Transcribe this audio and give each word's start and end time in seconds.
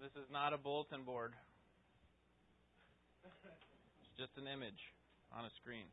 This 0.00 0.16
is 0.16 0.32
not 0.32 0.56
a 0.56 0.56
bulletin 0.56 1.04
board. 1.04 1.36
It's 3.20 4.16
just 4.16 4.32
an 4.40 4.48
image 4.48 4.80
on 5.28 5.44
a 5.44 5.52
screen. 5.60 5.84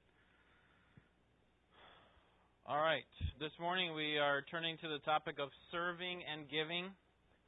All 2.64 2.80
right. 2.80 3.04
This 3.36 3.52
morning 3.60 3.92
we 3.92 4.16
are 4.16 4.48
turning 4.48 4.80
to 4.80 4.88
the 4.88 5.04
topic 5.04 5.44
of 5.44 5.52
serving 5.76 6.24
and 6.24 6.48
giving 6.48 6.88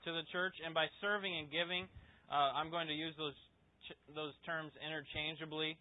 to 0.03 0.11
the 0.11 0.27
church. 0.35 0.51
And 0.59 0.75
by 0.75 0.91
serving 0.99 1.31
and 1.31 1.47
giving, 1.47 1.87
uh, 2.27 2.51
I'm 2.59 2.67
going 2.67 2.91
to 2.91 2.97
use 2.97 3.15
those 3.15 3.39
those 4.11 4.35
terms 4.43 4.75
interchangeably. 4.83 5.79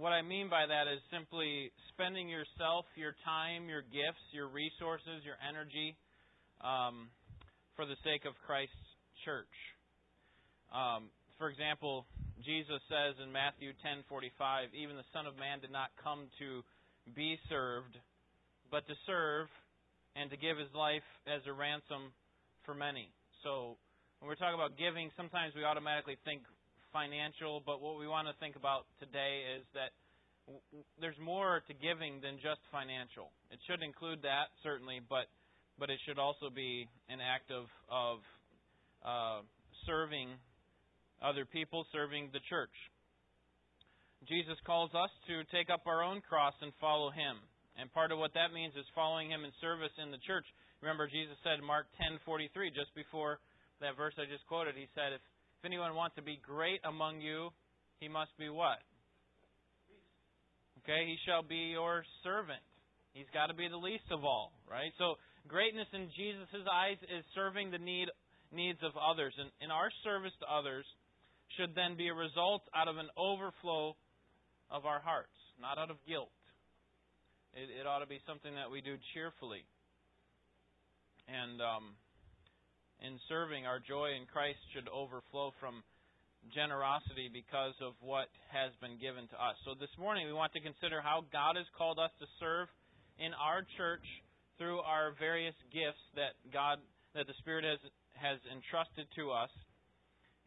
What 0.00 0.16
I 0.16 0.24
mean 0.24 0.48
by 0.48 0.64
that 0.64 0.88
is 0.88 1.04
simply 1.12 1.76
spending 1.92 2.24
yourself, 2.32 2.88
your 2.96 3.12
time, 3.20 3.68
your 3.68 3.84
gifts, 3.84 4.24
your 4.32 4.48
resources, 4.48 5.20
your 5.28 5.36
energy 5.44 5.92
um, 6.64 7.12
for 7.76 7.84
the 7.84 8.00
sake 8.00 8.24
of 8.24 8.32
Christ's 8.48 8.88
church. 9.28 9.52
Um, 10.72 11.10
for 11.38 11.48
example, 11.48 12.06
Jesus 12.44 12.80
says 12.88 13.18
in 13.22 13.32
Matthew 13.32 13.72
10:45, 13.82 14.74
"Even 14.74 14.96
the 14.96 15.04
Son 15.12 15.26
of 15.26 15.36
Man 15.36 15.60
did 15.60 15.70
not 15.70 15.94
come 15.96 16.30
to 16.38 16.64
be 17.14 17.38
served, 17.48 17.98
but 18.70 18.86
to 18.86 18.94
serve 19.06 19.50
and 20.14 20.30
to 20.30 20.36
give 20.36 20.58
his 20.58 20.72
life 20.74 21.04
as 21.26 21.44
a 21.46 21.52
ransom 21.52 22.12
for 22.62 22.74
many." 22.74 23.12
So, 23.42 23.78
when 24.18 24.28
we're 24.28 24.36
talking 24.36 24.54
about 24.54 24.76
giving, 24.76 25.10
sometimes 25.16 25.54
we 25.54 25.64
automatically 25.64 26.16
think 26.24 26.42
financial, 26.92 27.60
but 27.60 27.80
what 27.80 27.98
we 27.98 28.06
want 28.06 28.28
to 28.28 28.34
think 28.34 28.56
about 28.56 28.86
today 28.98 29.56
is 29.56 29.66
that 29.74 29.92
there's 31.00 31.18
more 31.18 31.62
to 31.66 31.74
giving 31.74 32.20
than 32.20 32.38
just 32.38 32.60
financial. 32.72 33.30
It 33.50 33.60
should 33.66 33.82
include 33.82 34.22
that 34.22 34.50
certainly, 34.62 35.00
but 35.08 35.26
but 35.78 35.88
it 35.88 35.98
should 36.04 36.18
also 36.18 36.50
be 36.50 36.88
an 37.08 37.20
act 37.20 37.50
of 37.50 37.66
of 37.88 38.18
uh, 39.04 39.40
serving 39.86 40.28
other 41.22 41.44
people, 41.44 41.86
serving 41.92 42.30
the 42.32 42.42
church. 42.48 42.74
Jesus 44.28 44.56
calls 44.66 44.92
us 44.92 45.10
to 45.28 45.44
take 45.48 45.70
up 45.72 45.86
our 45.86 46.04
own 46.04 46.20
cross 46.20 46.54
and 46.60 46.72
follow 46.80 47.08
Him, 47.08 47.40
and 47.80 47.92
part 47.92 48.12
of 48.12 48.18
what 48.20 48.34
that 48.34 48.52
means 48.52 48.76
is 48.76 48.84
following 48.92 49.30
Him 49.32 49.44
in 49.44 49.52
service 49.60 49.92
in 49.96 50.10
the 50.12 50.20
church. 50.28 50.44
Remember, 50.82 51.08
Jesus 51.08 51.36
said 51.44 51.60
in 51.60 51.64
Mark 51.64 51.88
10:43, 51.96 52.72
just 52.72 52.92
before 52.94 53.40
that 53.80 53.96
verse 53.96 54.12
I 54.20 54.28
just 54.28 54.44
quoted, 54.48 54.76
He 54.76 54.88
said, 54.92 55.12
"If 55.16 55.24
if 55.60 55.68
anyone 55.68 55.92
wants 55.92 56.16
to 56.16 56.24
be 56.24 56.40
great 56.40 56.80
among 56.88 57.20
you, 57.20 57.52
he 58.00 58.08
must 58.08 58.32
be 58.40 58.48
what? 58.48 58.80
Okay, 60.80 61.04
he 61.04 61.20
shall 61.28 61.44
be 61.44 61.76
your 61.76 62.00
servant. 62.24 62.64
He's 63.12 63.28
got 63.36 63.52
to 63.52 63.54
be 63.54 63.68
the 63.68 63.76
least 63.76 64.08
of 64.08 64.24
all, 64.24 64.56
right? 64.64 64.88
So 64.96 65.20
greatness 65.44 65.84
in 65.92 66.08
Jesus' 66.16 66.64
eyes 66.64 66.96
is 67.12 67.28
serving 67.36 67.68
the 67.68 67.78
need 67.78 68.08
needs 68.56 68.80
of 68.80 68.96
others. 68.96 69.36
And, 69.36 69.52
in 69.60 69.68
our 69.68 69.92
service 70.00 70.32
to 70.40 70.48
others 70.48 70.88
should 71.56 71.74
then 71.74 71.96
be 71.96 72.08
a 72.08 72.14
result 72.14 72.62
out 72.74 72.88
of 72.88 72.96
an 72.96 73.08
overflow 73.16 73.96
of 74.70 74.86
our 74.86 75.00
hearts, 75.00 75.34
not 75.60 75.78
out 75.78 75.90
of 75.90 75.96
guilt. 76.06 76.30
It, 77.54 77.68
it 77.82 77.86
ought 77.86 78.00
to 78.00 78.06
be 78.06 78.20
something 78.26 78.54
that 78.54 78.70
we 78.70 78.80
do 78.80 78.94
cheerfully. 79.14 79.66
And 81.26 81.58
um, 81.62 81.94
in 83.02 83.18
serving, 83.28 83.66
our 83.66 83.78
joy 83.82 84.14
in 84.14 84.26
Christ 84.30 84.58
should 84.74 84.86
overflow 84.90 85.50
from 85.58 85.82
generosity 86.54 87.28
because 87.28 87.76
of 87.84 87.92
what 88.00 88.32
has 88.48 88.72
been 88.80 88.96
given 88.96 89.28
to 89.28 89.36
us. 89.36 89.58
So 89.68 89.76
this 89.76 89.92
morning 90.00 90.26
we 90.26 90.32
want 90.32 90.56
to 90.56 90.62
consider 90.62 91.04
how 91.04 91.28
God 91.28 91.60
has 91.60 91.68
called 91.76 92.00
us 92.00 92.10
to 92.18 92.26
serve 92.40 92.68
in 93.20 93.36
our 93.36 93.66
church 93.76 94.04
through 94.56 94.80
our 94.80 95.12
various 95.20 95.54
gifts 95.72 96.00
that 96.16 96.36
God 96.52 96.80
that 97.12 97.26
the 97.26 97.36
Spirit 97.44 97.64
has 97.64 97.80
has 98.16 98.38
entrusted 98.48 99.08
to 99.16 99.30
us. 99.30 99.52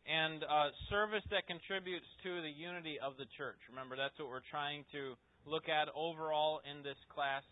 And 0.03 0.43
uh, 0.43 0.75
service 0.91 1.23
that 1.31 1.47
contributes 1.47 2.07
to 2.27 2.43
the 2.43 2.51
unity 2.51 2.99
of 2.99 3.15
the 3.15 3.23
church. 3.39 3.59
Remember, 3.71 3.95
that's 3.95 4.17
what 4.19 4.27
we're 4.27 4.43
trying 4.51 4.83
to 4.91 5.15
look 5.47 5.71
at 5.71 5.87
overall 5.95 6.59
in 6.67 6.83
this 6.83 6.99
class. 7.07 7.43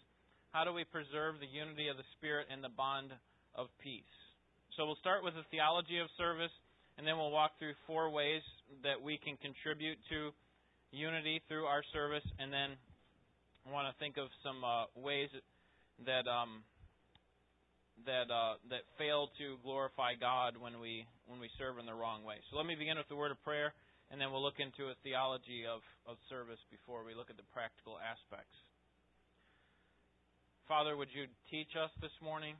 How 0.51 0.67
do 0.67 0.75
we 0.75 0.83
preserve 0.83 1.39
the 1.39 1.47
unity 1.47 1.87
of 1.87 1.95
the 1.95 2.07
Spirit 2.19 2.51
and 2.51 2.59
the 2.59 2.73
bond 2.75 3.15
of 3.55 3.71
peace? 3.79 4.03
So 4.75 4.83
we'll 4.83 4.99
start 4.99 5.23
with 5.23 5.35
the 5.35 5.47
theology 5.47 5.99
of 5.99 6.11
service, 6.19 6.51
and 6.97 7.07
then 7.07 7.15
we'll 7.15 7.31
walk 7.31 7.55
through 7.59 7.75
four 7.87 8.11
ways 8.11 8.43
that 8.83 8.99
we 8.99 9.15
can 9.15 9.39
contribute 9.39 9.99
to 10.11 10.31
unity 10.91 11.39
through 11.47 11.65
our 11.65 11.83
service, 11.95 12.23
and 12.39 12.51
then 12.51 12.75
I 13.67 13.71
want 13.71 13.87
to 13.87 13.95
think 13.99 14.17
of 14.17 14.27
some 14.43 14.63
uh, 14.63 14.91
ways 14.95 15.29
that 16.05 16.27
um, 16.27 16.63
that 18.05 18.27
uh, 18.27 18.55
that 18.69 18.83
fail 18.97 19.29
to 19.37 19.55
glorify 19.63 20.15
God 20.19 20.57
when 20.59 20.79
we 20.79 21.05
when 21.31 21.39
we 21.39 21.47
serve 21.55 21.79
in 21.79 21.87
the 21.87 21.95
wrong 21.95 22.27
way. 22.27 22.43
So 22.51 22.59
let 22.59 22.67
me 22.67 22.75
begin 22.75 22.99
with 22.99 23.07
the 23.07 23.15
word 23.15 23.31
of 23.31 23.39
prayer, 23.47 23.71
and 24.11 24.19
then 24.19 24.35
we'll 24.35 24.43
look 24.43 24.59
into 24.59 24.91
a 24.91 24.99
theology 24.99 25.63
of, 25.63 25.79
of 26.03 26.19
service 26.27 26.59
before 26.67 27.07
we 27.07 27.15
look 27.15 27.31
at 27.31 27.39
the 27.39 27.47
practical 27.55 27.95
aspects. 28.03 28.51
Father, 30.67 30.99
would 30.99 31.07
you 31.15 31.31
teach 31.47 31.71
us 31.79 31.91
this 32.03 32.11
morning? 32.19 32.59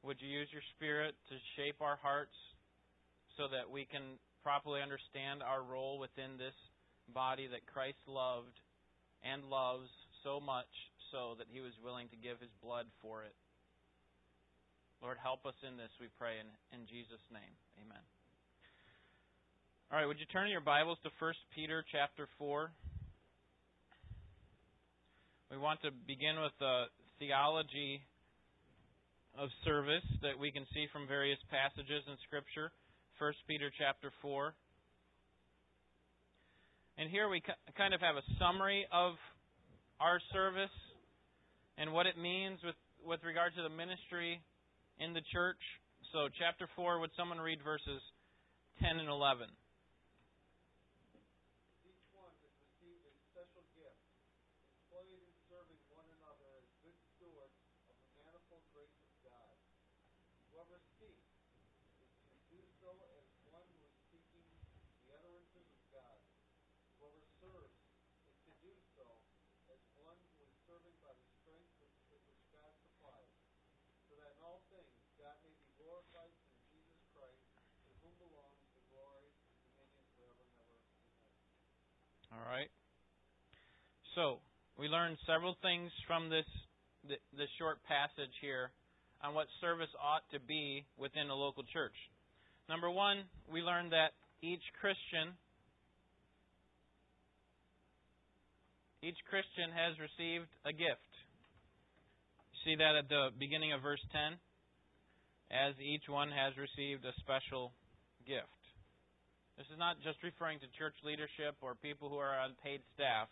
Would 0.00 0.16
you 0.24 0.32
use 0.32 0.48
your 0.48 0.64
Spirit 0.76 1.12
to 1.28 1.36
shape 1.60 1.84
our 1.84 2.00
hearts 2.00 2.36
so 3.36 3.52
that 3.52 3.68
we 3.68 3.84
can 3.84 4.16
properly 4.40 4.80
understand 4.80 5.44
our 5.44 5.60
role 5.60 6.00
within 6.00 6.40
this 6.40 6.56
body 7.12 7.48
that 7.52 7.68
Christ 7.68 8.00
loved 8.08 8.56
and 9.20 9.44
loves 9.44 9.92
so 10.24 10.40
much 10.40 10.72
so 11.12 11.36
that 11.36 11.52
he 11.52 11.60
was 11.60 11.76
willing 11.84 12.08
to 12.12 12.16
give 12.16 12.40
his 12.40 12.52
blood 12.64 12.88
for 13.04 13.28
it? 13.28 13.36
Lord, 15.04 15.20
help 15.20 15.44
us 15.44 15.52
in 15.60 15.76
this, 15.76 15.92
we 16.00 16.08
pray, 16.16 16.40
in, 16.40 16.48
in 16.72 16.88
Jesus' 16.88 17.20
name. 17.28 17.52
Amen. 17.76 18.00
All 19.92 20.00
right, 20.00 20.08
would 20.08 20.16
you 20.16 20.24
turn 20.32 20.48
your 20.48 20.64
Bibles 20.64 20.96
to 21.04 21.12
1 21.20 21.34
Peter 21.52 21.84
chapter 21.92 22.24
4? 22.40 22.72
We 25.52 25.60
want 25.60 25.84
to 25.84 25.92
begin 26.08 26.40
with 26.40 26.56
the 26.56 26.88
theology 27.20 28.00
of 29.36 29.52
service 29.68 30.08
that 30.24 30.40
we 30.40 30.48
can 30.48 30.64
see 30.72 30.88
from 30.88 31.04
various 31.04 31.38
passages 31.52 32.00
in 32.08 32.16
Scripture. 32.24 32.72
1 33.20 33.44
Peter 33.44 33.68
chapter 33.76 34.08
4. 34.24 34.56
And 36.96 37.12
here 37.12 37.28
we 37.28 37.44
kind 37.76 37.92
of 37.92 38.00
have 38.00 38.16
a 38.16 38.24
summary 38.40 38.88
of 38.88 39.20
our 40.00 40.16
service 40.32 40.72
and 41.76 41.92
what 41.92 42.08
it 42.08 42.16
means 42.16 42.56
with, 42.64 42.80
with 43.04 43.20
regard 43.20 43.52
to 43.60 43.62
the 43.62 43.68
ministry 43.68 44.40
in 44.98 45.12
the 45.12 45.22
church. 45.32 45.60
So, 46.12 46.28
chapter 46.38 46.68
4, 46.76 47.00
would 47.00 47.10
someone 47.16 47.40
read 47.40 47.58
verses 47.64 48.00
10 48.80 48.98
and 48.98 49.08
11? 49.08 49.48
All 82.34 82.50
right. 82.50 82.70
So 84.14 84.38
we 84.78 84.88
learned 84.88 85.18
several 85.26 85.56
things 85.62 85.90
from 86.06 86.28
this 86.30 86.46
this 87.36 87.52
short 87.58 87.78
passage 87.84 88.32
here 88.40 88.72
on 89.22 89.34
what 89.34 89.46
service 89.60 89.92
ought 90.00 90.24
to 90.32 90.40
be 90.40 90.84
within 90.96 91.28
a 91.28 91.34
local 91.34 91.62
church. 91.70 91.94
Number 92.68 92.90
one, 92.90 93.28
we 93.52 93.60
learned 93.60 93.92
that 93.92 94.16
each 94.40 94.64
Christian 94.80 95.36
each 99.04 99.20
Christian 99.28 99.68
has 99.68 100.00
received 100.00 100.48
a 100.64 100.72
gift. 100.72 101.12
See 102.64 102.74
that 102.74 102.96
at 102.96 103.08
the 103.12 103.28
beginning 103.38 103.76
of 103.76 103.84
verse 103.84 104.00
10? 104.16 104.40
As 105.52 105.76
each 105.76 106.08
one 106.08 106.32
has 106.32 106.56
received 106.56 107.04
a 107.04 107.12
special 107.20 107.76
gift. 108.24 108.63
This 109.54 109.70
is 109.70 109.78
not 109.78 110.02
just 110.02 110.18
referring 110.26 110.58
to 110.60 110.68
church 110.74 110.98
leadership 111.06 111.54
or 111.62 111.78
people 111.78 112.10
who 112.10 112.18
are 112.18 112.34
on 112.34 112.58
paid 112.58 112.82
staff. 112.98 113.30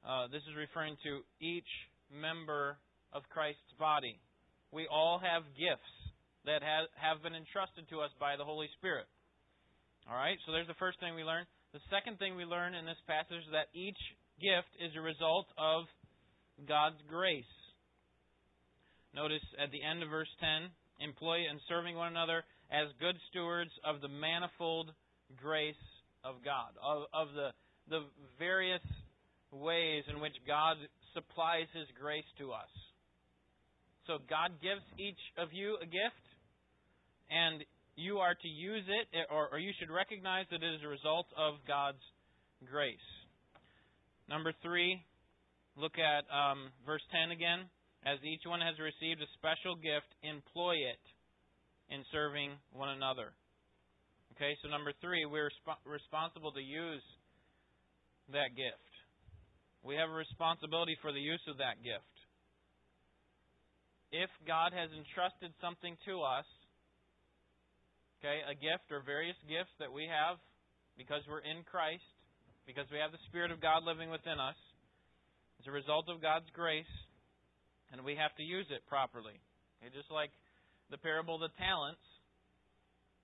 Uh, 0.00 0.32
this 0.32 0.40
is 0.48 0.56
referring 0.56 0.96
to 1.04 1.20
each 1.44 1.68
member 2.08 2.80
of 3.12 3.20
Christ's 3.28 3.76
body. 3.76 4.16
We 4.72 4.88
all 4.88 5.20
have 5.20 5.44
gifts 5.60 5.92
that 6.48 6.64
have, 6.64 6.88
have 6.96 7.20
been 7.20 7.36
entrusted 7.36 7.84
to 7.92 8.00
us 8.00 8.12
by 8.16 8.40
the 8.40 8.48
Holy 8.48 8.70
Spirit. 8.80 9.04
All 10.08 10.16
right, 10.16 10.38
so 10.46 10.56
there's 10.56 10.70
the 10.70 10.78
first 10.80 11.00
thing 11.04 11.12
we 11.12 11.26
learn. 11.26 11.44
The 11.74 11.84
second 11.92 12.16
thing 12.16 12.38
we 12.38 12.48
learn 12.48 12.72
in 12.72 12.86
this 12.86 13.00
passage 13.04 13.44
is 13.44 13.52
that 13.52 13.68
each 13.76 13.98
gift 14.40 14.72
is 14.80 14.94
a 14.96 15.04
result 15.04 15.50
of 15.60 15.84
God's 16.64 17.02
grace. 17.10 17.50
Notice 19.12 19.44
at 19.60 19.68
the 19.68 19.84
end 19.84 20.00
of 20.00 20.08
verse 20.08 20.30
10, 20.40 20.70
employ 21.04 21.44
and 21.50 21.60
serving 21.68 21.96
one 21.96 22.08
another 22.08 22.44
as 22.72 22.88
good 23.00 23.16
stewards 23.28 23.72
of 23.84 24.00
the 24.00 24.08
manifold 24.08 24.96
grace 25.34 25.74
of 26.24 26.36
God, 26.44 26.74
of, 26.82 27.04
of 27.14 27.28
the, 27.34 27.50
the 27.88 28.00
various 28.38 28.82
ways 29.50 30.04
in 30.08 30.20
which 30.20 30.34
God 30.46 30.76
supplies 31.14 31.66
His 31.74 31.86
grace 32.00 32.26
to 32.38 32.52
us. 32.52 32.70
So 34.06 34.18
God 34.30 34.62
gives 34.62 34.82
each 34.98 35.18
of 35.38 35.50
you 35.52 35.78
a 35.82 35.86
gift, 35.86 36.24
and 37.30 37.64
you 37.96 38.18
are 38.18 38.34
to 38.34 38.48
use 38.48 38.84
it, 38.86 39.26
or, 39.30 39.48
or 39.50 39.58
you 39.58 39.72
should 39.80 39.90
recognize 39.90 40.46
that 40.50 40.62
it 40.62 40.74
is 40.74 40.82
a 40.84 40.88
result 40.88 41.26
of 41.36 41.54
God's 41.66 42.02
grace. 42.68 43.08
Number 44.28 44.52
three, 44.62 45.02
look 45.76 45.98
at 45.98 46.22
um, 46.30 46.70
verse 46.84 47.02
10 47.10 47.30
again. 47.30 47.66
As 48.06 48.22
each 48.22 48.46
one 48.46 48.60
has 48.60 48.78
received 48.78 49.18
a 49.22 49.30
special 49.34 49.74
gift, 49.74 50.06
employ 50.22 50.78
it 50.78 51.02
in 51.90 52.04
serving 52.12 52.54
one 52.70 52.90
another. 52.90 53.34
Okay, 54.36 54.52
so 54.60 54.68
number 54.68 54.92
three, 55.00 55.24
we're 55.24 55.48
resp- 55.48 55.80
responsible 55.88 56.52
to 56.52 56.60
use 56.60 57.00
that 58.36 58.52
gift. 58.52 58.84
We 59.80 59.96
have 59.96 60.12
a 60.12 60.20
responsibility 60.20 60.92
for 61.00 61.08
the 61.08 61.24
use 61.24 61.40
of 61.48 61.56
that 61.56 61.80
gift. 61.80 62.04
If 64.12 64.28
God 64.44 64.76
has 64.76 64.92
entrusted 64.92 65.56
something 65.64 65.96
to 66.04 66.20
us, 66.20 66.44
okay, 68.20 68.44
a 68.44 68.52
gift 68.52 68.92
or 68.92 69.00
various 69.00 69.40
gifts 69.48 69.72
that 69.80 69.88
we 69.88 70.04
have 70.04 70.36
because 71.00 71.24
we're 71.24 71.40
in 71.40 71.64
Christ, 71.64 72.04
because 72.68 72.84
we 72.92 73.00
have 73.00 73.16
the 73.16 73.24
Spirit 73.32 73.48
of 73.48 73.64
God 73.64 73.88
living 73.88 74.12
within 74.12 74.36
us, 74.36 74.60
as 75.64 75.64
a 75.64 75.72
result 75.72 76.12
of 76.12 76.20
God's 76.20 76.52
grace, 76.52 76.92
and 77.88 78.04
we 78.04 78.20
have 78.20 78.36
to 78.36 78.44
use 78.44 78.68
it 78.68 78.84
properly. 78.84 79.40
Okay, 79.80 79.88
just 79.96 80.12
like 80.12 80.36
the 80.92 81.00
parable 81.00 81.40
of 81.40 81.48
the 81.48 81.56
talents 81.56 82.04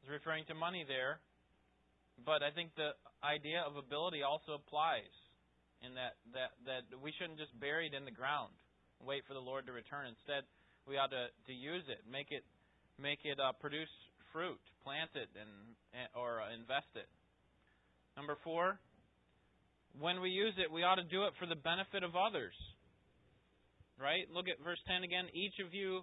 is 0.03 0.11
referring 0.11 0.45
to 0.51 0.55
money 0.55 0.85
there, 0.87 1.23
but 2.27 2.43
I 2.43 2.51
think 2.51 2.75
the 2.75 2.93
idea 3.23 3.63
of 3.63 3.79
ability 3.79 4.23
also 4.23 4.59
applies 4.59 5.11
in 5.83 5.95
that 5.95 6.19
that 6.35 6.55
that 6.67 6.85
we 6.99 7.15
shouldn't 7.19 7.39
just 7.39 7.55
bury 7.59 7.87
it 7.87 7.95
in 7.95 8.05
the 8.05 8.15
ground 8.15 8.55
and 8.99 9.07
wait 9.07 9.23
for 9.27 9.35
the 9.35 9.43
Lord 9.43 9.67
to 9.67 9.73
return. 9.73 10.11
Instead, 10.11 10.47
we 10.87 10.99
ought 10.99 11.11
to 11.11 11.31
to 11.47 11.55
use 11.55 11.87
it, 11.87 12.03
make 12.07 12.31
it 12.31 12.43
make 12.99 13.23
it 13.25 13.39
uh, 13.39 13.55
produce 13.59 13.91
fruit, 14.31 14.61
plant 14.83 15.11
it, 15.15 15.31
and 15.39 15.51
or 16.15 16.43
uh, 16.43 16.51
invest 16.55 16.91
it. 16.95 17.09
Number 18.17 18.37
four, 18.45 18.79
when 20.01 20.21
we 20.21 20.31
use 20.31 20.55
it, 20.59 20.71
we 20.71 20.83
ought 20.83 21.01
to 21.01 21.09
do 21.09 21.25
it 21.25 21.33
for 21.39 21.47
the 21.47 21.59
benefit 21.59 22.03
of 22.03 22.17
others. 22.17 22.55
Right? 24.01 24.27
Look 24.33 24.49
at 24.49 24.59
verse 24.65 24.81
10 24.89 25.05
again. 25.05 25.31
Each 25.31 25.63
of 25.63 25.73
you 25.73 26.03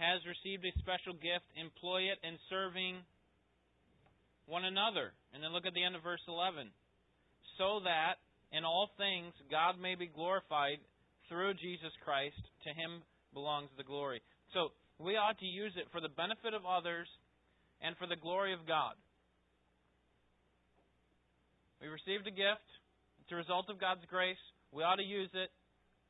has 0.00 0.24
received 0.24 0.64
a 0.64 0.72
special 0.80 1.12
gift. 1.14 1.46
Employ 1.54 2.08
it 2.10 2.18
in 2.24 2.40
serving 2.48 3.04
one 4.50 4.66
another. 4.66 5.14
And 5.32 5.38
then 5.38 5.54
look 5.54 5.64
at 5.64 5.72
the 5.72 5.86
end 5.86 5.94
of 5.94 6.02
verse 6.02 6.22
11. 6.26 6.74
So 7.56 7.80
that 7.86 8.18
in 8.50 8.66
all 8.66 8.90
things 8.98 9.30
God 9.46 9.78
may 9.78 9.94
be 9.94 10.10
glorified 10.10 10.82
through 11.30 11.54
Jesus 11.54 11.94
Christ. 12.02 12.42
To 12.66 12.70
him 12.74 13.06
belongs 13.32 13.70
the 13.78 13.86
glory. 13.86 14.20
So 14.52 14.74
we 14.98 15.14
ought 15.14 15.38
to 15.38 15.46
use 15.46 15.72
it 15.78 15.86
for 15.94 16.02
the 16.02 16.10
benefit 16.10 16.52
of 16.52 16.66
others 16.66 17.06
and 17.80 17.96
for 17.96 18.10
the 18.10 18.18
glory 18.18 18.52
of 18.52 18.66
God. 18.66 18.98
We 21.80 21.88
received 21.88 22.26
a 22.28 22.34
gift. 22.34 22.66
It's 23.24 23.32
a 23.32 23.40
result 23.40 23.70
of 23.70 23.80
God's 23.80 24.04
grace. 24.10 24.40
We 24.68 24.84
ought 24.84 25.00
to 25.00 25.06
use 25.06 25.30
it, 25.32 25.48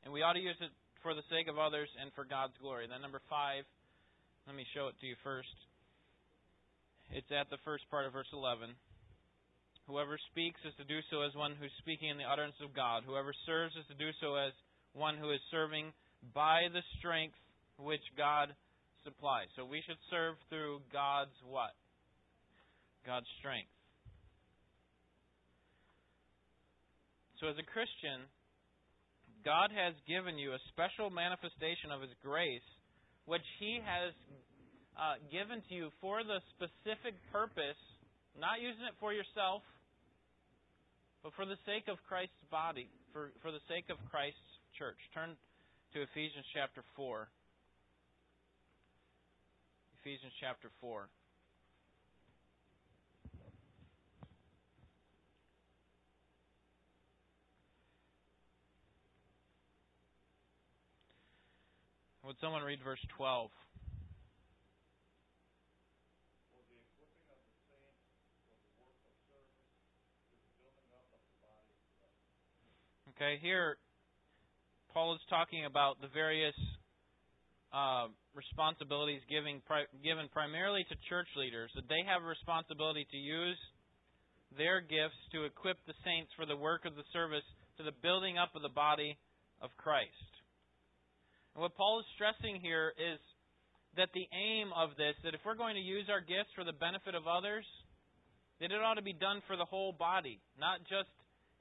and 0.03 0.11
we 0.11 0.21
ought 0.21 0.35
to 0.35 0.43
use 0.43 0.57
it 0.59 0.73
for 1.01 1.15
the 1.15 1.23
sake 1.31 1.47
of 1.47 1.57
others 1.57 1.87
and 2.01 2.11
for 2.13 2.25
God's 2.25 2.53
glory. 2.59 2.85
Then, 2.89 2.99
number 2.99 3.21
five, 3.29 3.63
let 4.45 4.55
me 4.55 4.65
show 4.75 4.91
it 4.91 4.99
to 4.99 5.07
you 5.07 5.15
first. 5.23 5.70
It's 7.11 7.27
at 7.27 7.51
the 7.51 7.59
first 7.67 7.83
part 7.91 8.07
of 8.07 8.15
verse 8.15 8.31
11. 8.31 8.71
Whoever 9.87 10.15
speaks 10.31 10.63
is 10.63 10.71
to 10.79 10.87
do 10.87 11.03
so 11.11 11.27
as 11.27 11.35
one 11.35 11.59
who's 11.59 11.73
speaking 11.83 12.07
in 12.07 12.15
the 12.15 12.23
utterance 12.23 12.55
of 12.63 12.71
God. 12.71 13.03
Whoever 13.03 13.35
serves 13.43 13.75
is 13.75 13.83
to 13.91 13.99
do 13.99 14.15
so 14.23 14.39
as 14.39 14.55
one 14.95 15.19
who 15.19 15.27
is 15.35 15.43
serving 15.51 15.91
by 16.31 16.71
the 16.71 16.79
strength 16.99 17.35
which 17.75 18.03
God 18.15 18.55
supplies. 19.03 19.51
So 19.59 19.67
we 19.67 19.83
should 19.83 19.99
serve 20.07 20.39
through 20.47 20.87
God's 20.93 21.35
what? 21.43 21.75
God's 23.03 23.27
strength. 23.43 23.75
So 27.43 27.51
as 27.51 27.59
a 27.59 27.67
Christian, 27.67 28.23
God 29.43 29.75
has 29.75 29.99
given 30.07 30.39
you 30.39 30.55
a 30.55 30.61
special 30.71 31.11
manifestation 31.11 31.91
of 31.91 31.99
His 31.99 32.13
grace, 32.23 32.63
which 33.25 33.43
He 33.59 33.83
has 33.83 34.15
uh, 34.97 35.19
given 35.31 35.63
to 35.69 35.73
you 35.75 35.89
for 35.99 36.23
the 36.23 36.39
specific 36.55 37.15
purpose, 37.31 37.79
not 38.39 38.61
using 38.61 38.83
it 38.85 38.95
for 38.99 39.13
yourself, 39.13 39.63
but 41.23 41.33
for 41.35 41.45
the 41.45 41.57
sake 41.65 41.87
of 41.87 41.97
Christ's 42.07 42.43
body, 42.49 42.89
for, 43.13 43.31
for 43.41 43.51
the 43.51 43.63
sake 43.69 43.87
of 43.89 43.97
Christ's 44.09 44.39
church. 44.77 44.97
Turn 45.13 45.37
to 45.93 46.01
Ephesians 46.01 46.45
chapter 46.53 46.83
4. 46.95 47.27
Ephesians 50.01 50.33
chapter 50.41 50.69
4. 50.81 51.07
Would 62.25 62.35
someone 62.39 62.63
read 62.63 62.79
verse 62.81 63.03
12? 63.17 63.49
Okay, 73.15 73.39
here 73.41 73.75
Paul 74.93 75.15
is 75.15 75.23
talking 75.27 75.65
about 75.65 75.99
the 75.99 76.07
various 76.13 76.55
uh, 77.75 78.07
responsibilities 78.31 79.19
giving, 79.27 79.59
pri- 79.67 79.91
given 79.99 80.31
primarily 80.31 80.87
to 80.87 80.95
church 81.11 81.27
leaders, 81.35 81.71
that 81.75 81.91
they 81.91 82.07
have 82.07 82.23
a 82.23 82.31
responsibility 82.31 83.03
to 83.11 83.17
use 83.17 83.59
their 84.55 84.79
gifts 84.79 85.19
to 85.35 85.43
equip 85.43 85.75
the 85.87 85.97
saints 86.07 86.31
for 86.39 86.47
the 86.47 86.55
work 86.55 86.87
of 86.87 86.95
the 86.95 87.03
service 87.11 87.43
to 87.75 87.83
the 87.83 87.95
building 87.99 88.39
up 88.39 88.55
of 88.55 88.63
the 88.63 88.71
body 88.71 89.19
of 89.59 89.75
Christ. 89.75 90.31
And 91.55 91.63
what 91.63 91.75
Paul 91.75 91.99
is 91.99 92.07
stressing 92.15 92.63
here 92.63 92.95
is 92.95 93.19
that 93.99 94.15
the 94.15 94.27
aim 94.31 94.71
of 94.71 94.95
this, 94.95 95.19
that 95.27 95.35
if 95.35 95.43
we're 95.43 95.59
going 95.59 95.75
to 95.75 95.83
use 95.83 96.07
our 96.07 96.23
gifts 96.23 96.55
for 96.55 96.63
the 96.63 96.75
benefit 96.75 97.11
of 97.15 97.27
others, 97.27 97.67
that 98.63 98.71
it 98.71 98.79
ought 98.79 98.95
to 98.95 99.03
be 99.03 99.15
done 99.15 99.43
for 99.51 99.59
the 99.59 99.67
whole 99.67 99.91
body, 99.91 100.39
not 100.55 100.79
just 100.87 101.11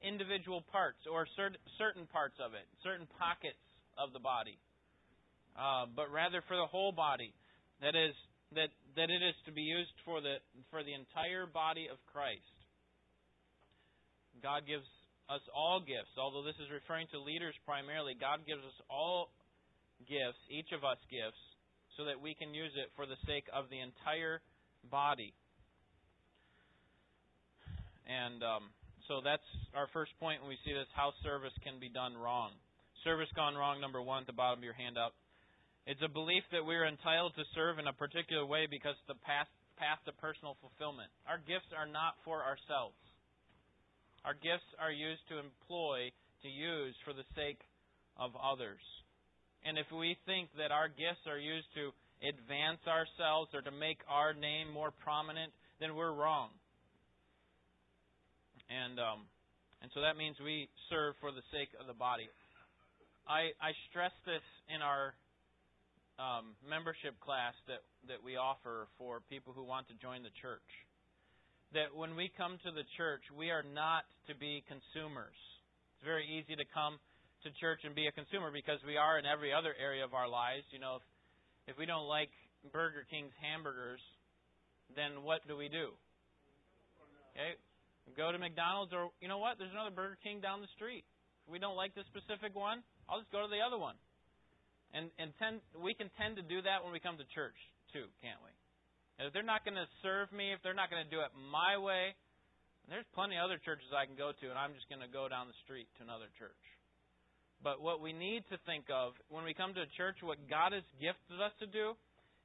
individual 0.02 0.64
parts 0.72 0.98
or 1.10 1.26
certain 1.36 2.06
parts 2.08 2.36
of 2.40 2.54
it, 2.54 2.64
certain 2.82 3.06
pockets 3.18 3.60
of 3.98 4.12
the 4.12 4.20
body, 4.20 4.58
uh, 5.56 5.86
but 5.92 6.08
rather 6.12 6.42
for 6.48 6.56
the 6.56 6.66
whole 6.66 6.92
body. 6.92 7.34
That 7.80 7.96
is 7.96 8.12
that 8.52 8.68
that 8.96 9.08
it 9.08 9.22
is 9.22 9.36
to 9.46 9.52
be 9.52 9.62
used 9.62 9.94
for 10.04 10.20
the 10.20 10.40
for 10.70 10.82
the 10.82 10.92
entire 10.92 11.46
body 11.46 11.88
of 11.88 11.96
Christ. 12.12 12.56
God 14.42 14.64
gives 14.66 14.88
us 15.28 15.40
all 15.54 15.80
gifts, 15.80 16.16
although 16.18 16.42
this 16.42 16.58
is 16.58 16.68
referring 16.72 17.06
to 17.12 17.20
leaders 17.20 17.54
primarily. 17.64 18.16
God 18.18 18.42
gives 18.48 18.64
us 18.64 18.78
all 18.90 19.30
gifts, 20.08 20.40
each 20.50 20.72
of 20.72 20.82
us 20.82 20.98
gifts, 21.12 21.40
so 21.96 22.04
that 22.08 22.18
we 22.18 22.34
can 22.34 22.52
use 22.52 22.72
it 22.74 22.90
for 22.96 23.06
the 23.06 23.20
sake 23.28 23.46
of 23.52 23.68
the 23.70 23.78
entire 23.78 24.40
body. 24.88 25.32
And 28.08 28.42
um, 28.42 28.74
so 29.08 29.20
that's 29.24 29.46
our 29.74 29.88
first 29.92 30.12
point 30.20 30.40
when 30.40 30.50
we 30.50 30.58
see 30.64 30.72
this 30.72 30.88
how 30.96 31.12
service 31.22 31.54
can 31.64 31.78
be 31.80 31.88
done 31.88 32.16
wrong. 32.16 32.52
Service 33.04 33.28
gone 33.34 33.56
wrong, 33.56 33.80
number 33.80 34.02
one, 34.02 34.24
at 34.24 34.26
the 34.26 34.36
bottom 34.36 34.60
of 34.60 34.64
your 34.64 34.76
hand 34.76 34.98
up. 34.98 35.14
It's 35.86 36.02
a 36.04 36.12
belief 36.12 36.44
that 36.52 36.64
we're 36.64 36.86
entitled 36.86 37.32
to 37.36 37.44
serve 37.56 37.78
in 37.80 37.88
a 37.88 37.96
particular 37.96 38.44
way 38.44 38.68
because 38.68 38.94
the 39.08 39.16
path, 39.24 39.48
path 39.80 39.98
to 40.04 40.12
personal 40.20 40.60
fulfillment. 40.60 41.08
Our 41.24 41.40
gifts 41.40 41.72
are 41.72 41.88
not 41.88 42.20
for 42.24 42.44
ourselves. 42.44 43.00
Our 44.24 44.36
gifts 44.36 44.68
are 44.76 44.92
used 44.92 45.24
to 45.32 45.40
employ, 45.40 46.12
to 46.44 46.48
use 46.48 46.92
for 47.08 47.16
the 47.16 47.24
sake 47.32 47.64
of 48.20 48.36
others. 48.36 48.84
And 49.64 49.80
if 49.80 49.88
we 49.88 50.16
think 50.28 50.52
that 50.60 50.72
our 50.72 50.88
gifts 50.88 51.24
are 51.24 51.40
used 51.40 51.68
to 51.80 51.96
advance 52.20 52.84
ourselves 52.84 53.48
or 53.56 53.64
to 53.64 53.72
make 53.72 54.04
our 54.08 54.36
name 54.36 54.68
more 54.68 54.92
prominent, 54.92 55.52
then 55.80 55.96
we're 55.96 56.12
wrong. 56.12 56.52
And 58.70 59.02
um, 59.02 59.26
and 59.82 59.90
so 59.90 60.00
that 60.00 60.14
means 60.14 60.38
we 60.38 60.70
serve 60.86 61.18
for 61.18 61.34
the 61.34 61.42
sake 61.50 61.74
of 61.82 61.90
the 61.90 61.96
body. 61.96 62.30
I 63.26 63.50
I 63.58 63.74
stress 63.90 64.14
this 64.22 64.44
in 64.70 64.78
our 64.78 65.18
um, 66.22 66.54
membership 66.62 67.18
class 67.18 67.58
that 67.66 67.82
that 68.06 68.22
we 68.22 68.38
offer 68.38 68.86
for 68.94 69.26
people 69.26 69.50
who 69.50 69.66
want 69.66 69.90
to 69.90 69.96
join 69.98 70.22
the 70.22 70.34
church. 70.38 70.70
That 71.74 71.94
when 71.94 72.14
we 72.14 72.30
come 72.34 72.58
to 72.62 72.70
the 72.70 72.86
church, 72.98 73.22
we 73.34 73.50
are 73.50 73.62
not 73.62 74.06
to 74.26 74.34
be 74.34 74.62
consumers. 74.66 75.38
It's 75.98 76.06
very 76.06 76.26
easy 76.26 76.54
to 76.54 76.66
come 76.70 76.98
to 77.42 77.48
church 77.58 77.82
and 77.82 77.94
be 77.94 78.06
a 78.06 78.14
consumer 78.14 78.50
because 78.50 78.82
we 78.86 78.98
are 78.98 79.18
in 79.18 79.26
every 79.26 79.54
other 79.54 79.74
area 79.78 80.02
of 80.02 80.14
our 80.14 80.28
lives. 80.28 80.66
You 80.70 80.78
know, 80.78 81.02
if 81.02 81.04
if 81.70 81.74
we 81.78 81.86
don't 81.86 82.06
like 82.06 82.30
Burger 82.70 83.02
King's 83.10 83.34
hamburgers, 83.42 84.02
then 84.94 85.22
what 85.22 85.42
do 85.46 85.56
we 85.56 85.66
do? 85.66 85.94
Okay, 87.34 87.54
go 88.16 88.32
to 88.32 88.38
McDonald's, 88.38 88.92
or 88.92 89.10
you 89.20 89.28
know 89.28 89.38
what? 89.38 89.58
There's 89.58 89.72
another 89.72 89.94
Burger 89.94 90.18
King 90.22 90.40
down 90.40 90.60
the 90.60 90.72
street. 90.76 91.04
If 91.46 91.52
we 91.52 91.58
don't 91.58 91.76
like 91.76 91.94
this 91.94 92.06
specific 92.10 92.54
one, 92.54 92.82
I'll 93.08 93.20
just 93.20 93.32
go 93.32 93.42
to 93.42 93.50
the 93.50 93.62
other 93.62 93.78
one. 93.78 93.96
And 94.92 95.10
and 95.22 95.30
tend, 95.38 95.62
we 95.78 95.94
can 95.94 96.10
tend 96.18 96.34
to 96.36 96.44
do 96.44 96.62
that 96.66 96.82
when 96.82 96.90
we 96.90 96.98
come 96.98 97.18
to 97.18 97.26
church 97.30 97.56
too, 97.94 98.10
can't 98.22 98.38
we? 98.42 98.50
And 99.18 99.28
if 99.28 99.36
they're 99.36 99.46
not 99.46 99.68
going 99.68 99.76
to 99.76 99.86
serve 100.00 100.32
me, 100.32 100.56
if 100.56 100.64
they're 100.64 100.74
not 100.74 100.88
going 100.88 101.04
to 101.04 101.12
do 101.12 101.20
it 101.20 101.28
my 101.36 101.76
way, 101.76 102.16
there's 102.88 103.06
plenty 103.12 103.36
of 103.36 103.44
other 103.44 103.60
churches 103.60 103.92
I 103.92 104.08
can 104.08 104.16
go 104.16 104.32
to, 104.32 104.46
and 104.48 104.56
I'm 104.56 104.72
just 104.72 104.88
going 104.88 105.04
to 105.04 105.12
go 105.12 105.28
down 105.28 105.46
the 105.46 105.60
street 105.62 105.86
to 105.98 106.02
another 106.02 106.32
church. 106.40 106.58
But 107.60 107.84
what 107.84 108.00
we 108.00 108.16
need 108.16 108.48
to 108.48 108.56
think 108.64 108.88
of 108.88 109.12
when 109.28 109.44
we 109.44 109.52
come 109.52 109.76
to 109.76 109.84
a 109.84 109.90
church, 110.00 110.16
what 110.24 110.40
God 110.48 110.72
has 110.72 110.82
gifted 110.96 111.36
us 111.36 111.52
to 111.60 111.68
do, 111.68 111.92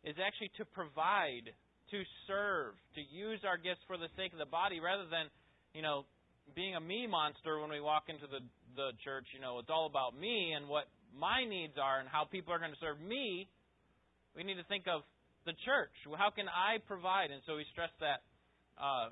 is 0.03 0.19
actually 0.19 0.51
to 0.59 0.67
provide, 0.67 1.49
to 1.95 1.99
serve, 2.27 2.75
to 2.93 3.01
use 3.01 3.41
our 3.47 3.55
gifts 3.55 3.81
for 3.87 3.95
the 3.95 4.11
sake 4.19 4.35
of 4.35 4.43
the 4.43 4.51
body, 4.51 4.83
rather 4.83 5.07
than, 5.07 5.31
you 5.75 5.83
know, 5.83 6.07
being 6.55 6.75
a 6.75 6.79
me 6.79 7.05
monster 7.05 7.59
when 7.59 7.69
we 7.69 7.81
walk 7.83 8.07
into 8.07 8.25
the 8.31 8.39
the 8.75 8.95
church. 9.03 9.27
You 9.35 9.43
know, 9.43 9.59
it's 9.59 9.69
all 9.69 9.85
about 9.85 10.15
me 10.15 10.55
and 10.55 10.67
what 10.67 10.87
my 11.11 11.43
needs 11.43 11.75
are 11.75 11.99
and 11.99 12.07
how 12.07 12.23
people 12.23 12.53
are 12.53 12.59
going 12.59 12.71
to 12.71 12.79
serve 12.79 12.99
me, 12.99 13.47
we 14.35 14.43
need 14.43 14.55
to 14.55 14.67
think 14.67 14.87
of 14.87 15.03
the 15.45 15.53
church. 15.63 15.91
How 16.17 16.31
can 16.31 16.47
I 16.47 16.79
provide? 16.87 17.31
And 17.31 17.43
so 17.47 17.55
we 17.55 17.65
stress 17.71 17.91
that 17.99 18.23
uh, 18.79 19.11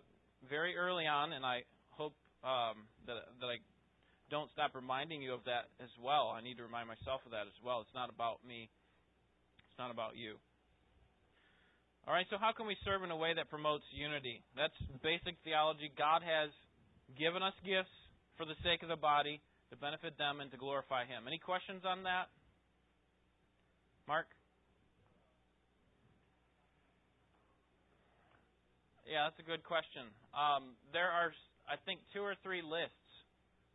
very 0.49 0.75
early 0.75 1.07
on, 1.07 1.31
and 1.31 1.45
I 1.45 1.63
hope 1.91 2.15
um, 2.43 2.87
that 3.07 3.27
that 3.39 3.47
I 3.47 3.59
don't 4.31 4.51
stop 4.51 4.75
reminding 4.75 5.21
you 5.21 5.33
of 5.33 5.43
that 5.45 5.71
as 5.79 5.91
well. 6.01 6.33
I 6.35 6.41
need 6.41 6.57
to 6.57 6.63
remind 6.63 6.87
myself 6.87 7.21
of 7.27 7.31
that 7.31 7.47
as 7.47 7.57
well. 7.63 7.81
It's 7.81 7.95
not 7.95 8.09
about 8.09 8.43
me. 8.47 8.67
It's 9.59 9.79
not 9.79 9.91
about 9.91 10.15
you. 10.15 10.39
All 12.03 12.11
right, 12.11 12.27
so 12.27 12.35
how 12.35 12.51
can 12.51 12.67
we 12.67 12.75
serve 12.83 12.99
in 13.07 13.15
a 13.15 13.15
way 13.15 13.31
that 13.31 13.47
promotes 13.47 13.87
unity? 13.95 14.43
That's 14.59 14.75
basic 14.99 15.39
theology. 15.47 15.87
God 15.95 16.19
has 16.19 16.51
given 17.15 17.39
us 17.39 17.55
gifts 17.63 17.95
for 18.35 18.43
the 18.43 18.59
sake 18.59 18.83
of 18.83 18.91
the 18.91 18.99
body 18.99 19.39
to 19.71 19.79
benefit 19.79 20.19
them 20.19 20.43
and 20.43 20.51
to 20.51 20.59
glorify 20.59 21.07
Him. 21.07 21.31
Any 21.31 21.39
questions 21.39 21.87
on 21.87 22.03
that? 22.03 22.27
Mark? 24.03 24.27
Yeah, 29.07 29.31
that's 29.31 29.39
a 29.39 29.47
good 29.47 29.63
question. 29.63 30.11
Um, 30.35 30.75
there 30.91 31.07
are, 31.07 31.31
I 31.71 31.79
think, 31.87 32.03
two 32.11 32.19
or 32.19 32.35
three 32.43 32.59
lists 32.59 32.99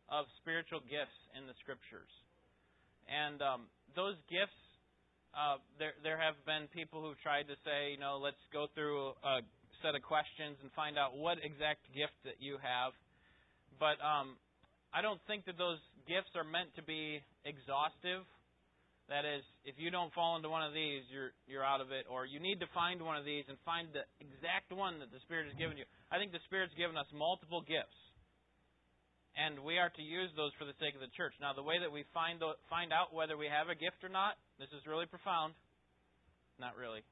of 0.05 0.29
spiritual 0.45 0.85
gifts 0.85 1.17
in 1.33 1.49
the 1.49 1.57
Scriptures, 1.65 2.13
and 3.09 3.41
um, 3.41 3.61
those 3.97 4.21
gifts. 4.29 4.53
Uh, 5.33 5.61
there, 5.77 5.93
there 6.01 6.17
have 6.17 6.35
been 6.45 6.65
people 6.73 7.01
who've 7.01 7.19
tried 7.21 7.45
to 7.47 7.55
say, 7.61 7.93
you 7.93 8.01
know, 8.01 8.17
let's 8.17 8.41
go 8.51 8.65
through 8.73 9.13
a 9.21 9.45
set 9.81 9.93
of 9.95 10.01
questions 10.01 10.57
and 10.61 10.71
find 10.73 10.97
out 10.97 11.15
what 11.15 11.37
exact 11.39 11.85
gift 11.93 12.17
that 12.25 12.41
you 12.41 12.57
have. 12.59 12.91
But 13.79 14.01
um, 14.03 14.35
I 14.91 15.01
don't 15.05 15.21
think 15.29 15.45
that 15.45 15.55
those 15.55 15.79
gifts 16.09 16.33
are 16.33 16.43
meant 16.43 16.73
to 16.75 16.83
be 16.83 17.21
exhaustive. 17.45 18.25
That 19.09 19.25
is, 19.25 19.41
if 19.65 19.73
you 19.81 19.89
don't 19.89 20.13
fall 20.13 20.37
into 20.37 20.53
one 20.53 20.61
of 20.61 20.73
these, 20.73 21.01
you're 21.09 21.33
you're 21.49 21.65
out 21.65 21.81
of 21.81 21.89
it, 21.89 22.05
or 22.05 22.29
you 22.29 22.37
need 22.37 22.61
to 22.61 22.69
find 22.77 23.01
one 23.01 23.17
of 23.17 23.25
these 23.25 23.41
and 23.49 23.57
find 23.65 23.89
the 23.89 24.05
exact 24.21 24.69
one 24.69 25.01
that 25.01 25.09
the 25.09 25.17
Spirit 25.25 25.49
has 25.49 25.57
given 25.57 25.81
you. 25.81 25.85
I 26.13 26.21
think 26.21 26.29
the 26.29 26.43
Spirit's 26.45 26.77
given 26.77 26.93
us 26.93 27.09
multiple 27.09 27.65
gifts, 27.65 27.97
and 29.37 29.61
we 29.61 29.77
are 29.77 29.89
to 29.93 30.03
use 30.03 30.29
those 30.35 30.51
for 30.57 30.65
the 30.65 30.77
sake 30.81 30.95
of 30.95 31.01
the 31.01 31.11
church. 31.13 31.33
Now, 31.41 31.53
the 31.53 31.65
way 31.65 31.77
that 31.79 31.91
we 31.91 32.05
find 32.13 32.41
the, 32.41 32.57
find 32.69 32.89
out 32.93 33.13
whether 33.13 33.37
we 33.37 33.47
have 33.47 33.69
a 33.69 33.77
gift 33.77 34.01
or 34.01 34.09
not, 34.09 34.35
this 34.57 34.69
is 34.73 34.85
really 34.89 35.05
profound. 35.05 35.53
Not 36.59 36.75
really. 36.75 37.05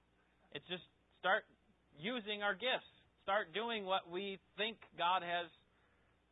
It's 0.51 0.65
just 0.67 0.83
start 1.21 1.47
using 1.95 2.43
our 2.43 2.53
gifts. 2.53 2.89
Start 3.23 3.51
doing 3.51 3.83
what 3.83 4.07
we 4.07 4.39
think 4.55 4.79
God 4.95 5.23
has 5.23 5.47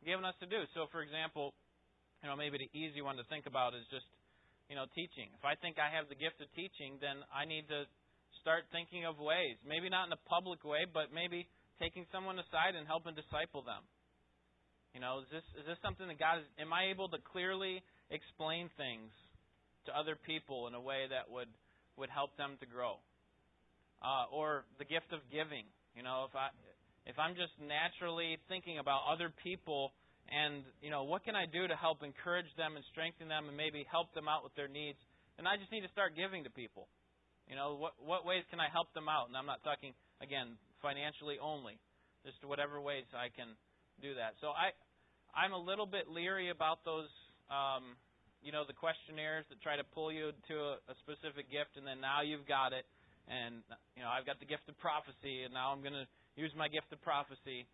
given 0.04 0.24
us 0.24 0.36
to 0.40 0.48
do. 0.48 0.64
So, 0.72 0.88
for 0.92 1.00
example, 1.04 1.52
you 2.24 2.28
know, 2.28 2.36
maybe 2.36 2.56
the 2.56 2.72
easy 2.72 3.00
one 3.04 3.16
to 3.20 3.24
think 3.28 3.44
about 3.44 3.76
is 3.76 3.84
just, 3.92 4.08
you 4.68 4.76
know, 4.76 4.88
teaching. 4.96 5.28
If 5.36 5.44
I 5.44 5.56
think 5.60 5.76
I 5.76 5.92
have 5.92 6.08
the 6.08 6.16
gift 6.16 6.40
of 6.40 6.48
teaching, 6.56 6.96
then 7.00 7.20
I 7.28 7.44
need 7.44 7.68
to 7.68 7.84
start 8.40 8.68
thinking 8.72 9.04
of 9.04 9.20
ways. 9.20 9.56
Maybe 9.64 9.88
not 9.88 10.08
in 10.08 10.12
a 10.12 10.22
public 10.28 10.64
way, 10.64 10.88
but 10.88 11.12
maybe 11.12 11.48
taking 11.80 12.08
someone 12.08 12.40
aside 12.40 12.76
and 12.76 12.88
helping 12.88 13.12
disciple 13.12 13.60
them. 13.60 13.84
You 14.96 15.04
know, 15.04 15.20
is 15.20 15.28
this 15.28 15.44
is 15.60 15.68
this 15.68 15.76
something 15.84 16.08
that 16.08 16.16
God 16.16 16.40
is? 16.40 16.48
Am 16.56 16.72
I 16.72 16.88
able 16.88 17.12
to 17.12 17.20
clearly 17.20 17.84
explain 18.08 18.72
things 18.80 19.12
to 19.84 19.92
other 19.92 20.16
people 20.16 20.72
in 20.72 20.72
a 20.72 20.80
way 20.80 21.04
that 21.12 21.28
would 21.28 21.52
would 22.00 22.08
help 22.08 22.32
them 22.40 22.56
to 22.64 22.66
grow? 22.66 22.96
Uh, 24.00 24.24
or 24.32 24.64
the 24.80 24.88
gift 24.88 25.12
of 25.12 25.20
giving. 25.28 25.68
You 25.92 26.00
know, 26.00 26.24
if 26.24 26.32
I 26.32 26.48
if 27.04 27.20
I'm 27.20 27.36
just 27.36 27.52
naturally 27.60 28.40
thinking 28.48 28.80
about 28.80 29.04
other 29.04 29.28
people 29.44 29.92
and, 30.32 30.64
you 30.80 30.88
know, 30.88 31.04
what 31.04 31.28
can 31.28 31.36
I 31.36 31.44
do 31.44 31.68
to 31.68 31.76
help 31.76 32.00
encourage 32.00 32.48
them 32.56 32.80
and 32.80 32.82
strengthen 32.88 33.28
them 33.28 33.52
and 33.52 33.56
maybe 33.56 33.84
help 33.92 34.16
them 34.16 34.32
out 34.32 34.48
with 34.48 34.56
their 34.56 34.66
needs, 34.66 34.98
then 35.36 35.44
I 35.44 35.60
just 35.60 35.68
need 35.70 35.84
to 35.84 35.92
start 35.92 36.16
giving 36.16 36.48
to 36.48 36.50
people. 36.56 36.88
You 37.52 37.54
know, 37.54 37.76
what 37.76 38.00
what 38.00 38.24
ways 38.24 38.48
can 38.48 38.64
I 38.64 38.72
help 38.72 38.96
them 38.96 39.12
out? 39.12 39.28
And 39.28 39.36
I'm 39.36 39.44
not 39.44 39.60
talking 39.60 39.92
again 40.24 40.56
financially 40.80 41.36
only, 41.36 41.76
just 42.24 42.40
whatever 42.48 42.80
ways 42.80 43.04
I 43.12 43.28
can 43.28 43.60
do 44.00 44.16
that. 44.16 44.40
So 44.40 44.56
I 44.56 44.72
I'm 45.36 45.52
a 45.52 45.60
little 45.60 45.86
bit 45.86 46.08
leery 46.08 46.48
about 46.50 46.80
those 46.84 47.12
um, 47.52 47.94
you 48.46 48.54
know, 48.54 48.62
the 48.62 48.78
questionnaires 48.78 49.42
that 49.50 49.58
try 49.58 49.74
to 49.74 49.86
pull 49.94 50.14
you 50.14 50.30
to 50.46 50.54
a, 50.54 50.72
a 50.86 50.94
specific 51.02 51.50
gift 51.50 51.74
and 51.74 51.82
then 51.82 51.98
now 51.98 52.22
you've 52.22 52.46
got 52.46 52.70
it 52.70 52.86
and 53.26 53.58
you 53.98 54.06
know, 54.06 54.10
I've 54.10 54.22
got 54.22 54.38
the 54.38 54.46
gift 54.46 54.70
of 54.70 54.78
prophecy 54.78 55.42
and 55.42 55.50
now 55.50 55.74
I'm 55.74 55.82
going 55.82 55.98
to 55.98 56.06
use 56.38 56.54
my 56.54 56.70
gift 56.70 56.94
of 56.94 57.02
prophecy. 57.02 57.66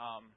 Um, 0.00 0.32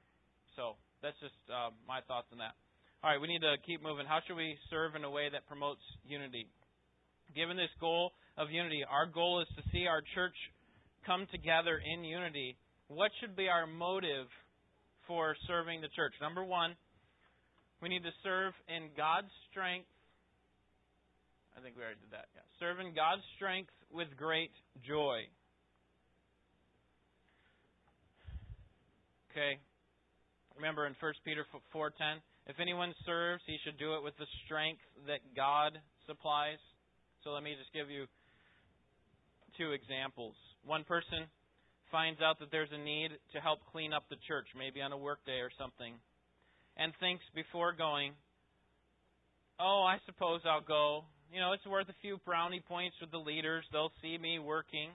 so 0.52 0.76
that's 1.00 1.16
just 1.16 1.36
uh, 1.48 1.72
my 1.88 2.04
thoughts 2.04 2.28
on 2.28 2.44
that. 2.44 2.52
All 3.00 3.12
right, 3.12 3.20
we 3.20 3.28
need 3.28 3.44
to 3.44 3.56
keep 3.64 3.80
moving. 3.80 4.04
How 4.08 4.20
should 4.24 4.36
we 4.36 4.56
serve 4.68 4.96
in 4.96 5.04
a 5.04 5.12
way 5.12 5.28
that 5.28 5.48
promotes 5.48 5.84
unity? 6.04 6.48
Given 7.36 7.56
this 7.56 7.72
goal 7.80 8.12
of 8.36 8.52
unity, 8.52 8.84
our 8.84 9.08
goal 9.08 9.40
is 9.40 9.48
to 9.56 9.62
see 9.72 9.88
our 9.88 10.04
church 10.12 10.36
come 11.04 11.24
together 11.32 11.80
in 11.80 12.04
unity. 12.04 12.56
What 12.88 13.12
should 13.20 13.36
be 13.36 13.48
our 13.48 13.66
motive 13.66 14.28
for 15.06 15.36
serving 15.46 15.80
the 15.80 15.88
church? 15.94 16.14
Number 16.20 16.44
one, 16.44 16.76
we 17.82 17.88
need 17.88 18.02
to 18.02 18.14
serve 18.22 18.52
in 18.68 18.88
God's 18.96 19.30
strength. 19.50 19.88
I 21.56 21.60
think 21.60 21.76
we 21.76 21.82
already 21.82 22.00
did 22.00 22.12
that. 22.12 22.26
Yeah. 22.34 22.42
Serve 22.58 22.80
in 22.80 22.94
God's 22.94 23.22
strength 23.36 23.70
with 23.92 24.08
great 24.16 24.50
joy. 24.86 25.28
Okay? 29.30 29.58
Remember 30.56 30.86
in 30.86 30.94
1 31.00 31.12
Peter 31.24 31.44
4:10, 31.72 32.22
if 32.46 32.60
anyone 32.60 32.94
serves, 33.04 33.42
he 33.46 33.58
should 33.64 33.78
do 33.78 33.94
it 33.94 34.02
with 34.02 34.16
the 34.16 34.26
strength 34.44 34.82
that 35.06 35.20
God 35.34 35.80
supplies. 36.06 36.58
So 37.22 37.30
let 37.30 37.42
me 37.42 37.56
just 37.58 37.72
give 37.72 37.90
you 37.90 38.06
two 39.56 39.72
examples. 39.72 40.36
One 40.64 40.84
person 40.84 41.26
finds 41.94 42.18
out 42.18 42.42
that 42.42 42.50
there's 42.50 42.74
a 42.74 42.82
need 42.82 43.14
to 43.30 43.38
help 43.38 43.62
clean 43.70 43.94
up 43.94 44.02
the 44.10 44.18
church, 44.26 44.50
maybe 44.58 44.82
on 44.82 44.90
a 44.90 44.98
workday 44.98 45.38
or 45.38 45.50
something, 45.54 45.94
and 46.74 46.90
thinks 46.98 47.22
before 47.38 47.70
going, 47.70 48.10
"Oh, 49.60 49.86
I 49.86 50.00
suppose 50.04 50.42
I'll 50.44 50.60
go. 50.60 51.06
You 51.30 51.38
know, 51.38 51.52
it's 51.52 51.64
worth 51.66 51.88
a 51.88 51.94
few 52.02 52.18
brownie 52.26 52.58
points 52.66 52.98
with 53.00 53.12
the 53.12 53.22
leaders. 53.22 53.64
They'll 53.70 53.94
see 54.02 54.18
me 54.18 54.40
working." 54.40 54.90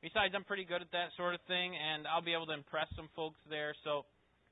Besides, 0.00 0.32
I'm 0.34 0.44
pretty 0.44 0.64
good 0.64 0.80
at 0.80 0.90
that 0.92 1.12
sort 1.18 1.34
of 1.34 1.42
thing, 1.42 1.76
and 1.76 2.08
I'll 2.08 2.22
be 2.22 2.32
able 2.32 2.46
to 2.46 2.56
impress 2.56 2.88
some 2.96 3.08
folks 3.14 3.38
there. 3.50 3.74
So, 3.84 4.06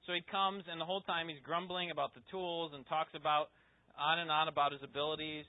so 0.05 0.13
he 0.13 0.21
comes, 0.21 0.69
and 0.69 0.79
the 0.79 0.85
whole 0.85 1.01
time 1.01 1.29
he's 1.29 1.41
grumbling 1.41 1.91
about 1.91 2.13
the 2.13 2.21
tools 2.31 2.75
and 2.75 2.87
talks 2.89 3.15
about 3.15 3.49
on 3.97 4.19
and 4.19 4.31
on 4.31 4.49
about 4.49 4.73
his 4.73 4.83
abilities. 4.83 5.47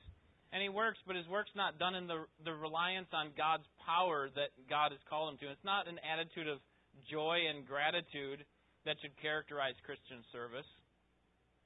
And 0.55 0.63
he 0.63 0.71
works, 0.71 0.95
but 1.03 1.19
his 1.19 1.27
work's 1.27 1.51
not 1.51 1.75
done 1.83 1.99
in 1.99 2.07
the 2.07 2.23
the 2.47 2.55
reliance 2.55 3.11
on 3.11 3.35
God's 3.35 3.67
power 3.83 4.31
that 4.39 4.55
God 4.71 4.95
has 4.95 5.03
called 5.11 5.35
him 5.35 5.37
to. 5.43 5.51
It's 5.51 5.67
not 5.67 5.91
an 5.91 5.99
attitude 5.99 6.47
of 6.47 6.63
joy 7.11 7.51
and 7.51 7.67
gratitude 7.67 8.39
that 8.87 8.95
should 9.03 9.11
characterize 9.19 9.75
Christian 9.83 10.23
service. 10.31 10.69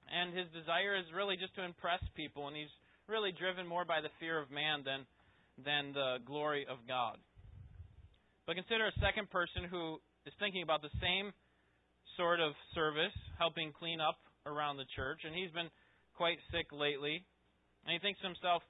And 0.10 0.34
his 0.34 0.50
desire 0.58 0.98
is 0.98 1.05
really 1.13 1.38
just 1.38 1.53
to 1.62 1.62
impress 1.62 2.01
people, 2.17 2.50
and 2.50 2.58
he's 2.58 2.74
really 3.05 3.29
driven 3.29 3.69
more 3.69 3.86
by 3.86 4.01
the 4.01 4.10
fear 4.17 4.41
of 4.41 4.50
man 4.50 4.81
than 4.81 5.05
than 5.62 5.93
the 5.93 6.17
glory 6.25 6.65
of 6.65 6.81
God. 6.89 7.22
But 8.50 8.58
consider 8.58 8.89
a 8.89 8.96
second 9.05 9.29
person 9.29 9.69
who 9.69 10.01
is 10.25 10.34
thinking 10.41 10.65
about 10.65 10.81
the 10.81 10.89
same 10.98 11.29
sort 12.17 12.41
of 12.41 12.58
service, 12.74 13.13
helping 13.38 13.69
clean 13.69 14.01
up 14.01 14.17
around 14.50 14.81
the 14.81 14.89
church, 14.98 15.22
and 15.29 15.38
he's 15.38 15.53
been 15.53 15.69
quite 16.17 16.41
sick 16.50 16.74
lately. 16.74 17.22
And 17.86 17.93
he 17.93 18.01
thinks 18.01 18.19
to 18.25 18.27
himself, 18.27 18.65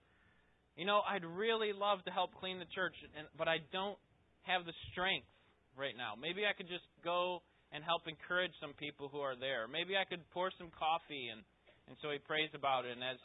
you 0.80 0.88
know, 0.88 1.04
I'd 1.04 1.28
really 1.28 1.76
love 1.76 2.00
to 2.08 2.12
help 2.16 2.32
clean 2.40 2.58
the 2.58 2.72
church, 2.72 2.96
but 3.36 3.52
I 3.52 3.60
don't 3.76 4.00
have 4.48 4.64
the 4.64 4.74
strength 4.92 5.28
right 5.76 5.94
now. 6.00 6.16
Maybe 6.16 6.48
I 6.48 6.56
could 6.56 6.72
just 6.72 6.88
go 7.04 7.44
and 7.76 7.84
help 7.84 8.08
encourage 8.08 8.56
some 8.64 8.72
people 8.80 9.12
who 9.12 9.20
are 9.20 9.36
there. 9.36 9.68
Maybe 9.68 10.00
I 10.00 10.08
could 10.08 10.24
pour 10.32 10.56
some 10.56 10.72
coffee 10.72 11.28
and 11.28 11.44
and 11.92 11.98
so 12.00 12.14
he 12.16 12.22
prays 12.24 12.54
about 12.56 12.88
it 12.88 12.96
and 12.96 13.04
as 13.04 13.20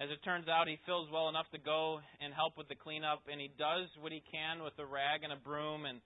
As 0.00 0.08
it 0.08 0.24
turns 0.24 0.48
out, 0.48 0.68
he 0.68 0.80
feels 0.88 1.10
well 1.12 1.28
enough 1.28 1.48
to 1.52 1.60
go 1.60 2.00
and 2.20 2.32
help 2.32 2.56
with 2.56 2.68
the 2.72 2.74
cleanup, 2.74 3.20
and 3.28 3.36
he 3.36 3.52
does 3.60 3.88
what 4.00 4.10
he 4.10 4.24
can 4.32 4.64
with 4.64 4.72
a 4.80 4.86
rag 4.86 5.20
and 5.22 5.32
a 5.32 5.36
broom, 5.36 5.84
and 5.84 6.00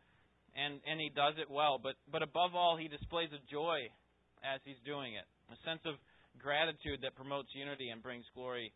and 0.58 0.82
and 0.90 0.98
he 0.98 1.10
does 1.14 1.34
it 1.38 1.48
well. 1.48 1.78
But 1.78 1.94
but 2.10 2.22
above 2.22 2.54
all, 2.58 2.76
he 2.76 2.88
displays 2.88 3.30
a 3.30 3.42
joy 3.46 3.86
as 4.42 4.58
he's 4.66 4.80
doing 4.84 5.14
it, 5.14 5.26
a 5.54 5.58
sense 5.62 5.80
of 5.86 5.94
gratitude 6.38 7.00
that 7.02 7.14
promotes 7.14 7.48
unity 7.54 7.88
and 7.88 8.02
brings 8.02 8.26
glory 8.34 8.74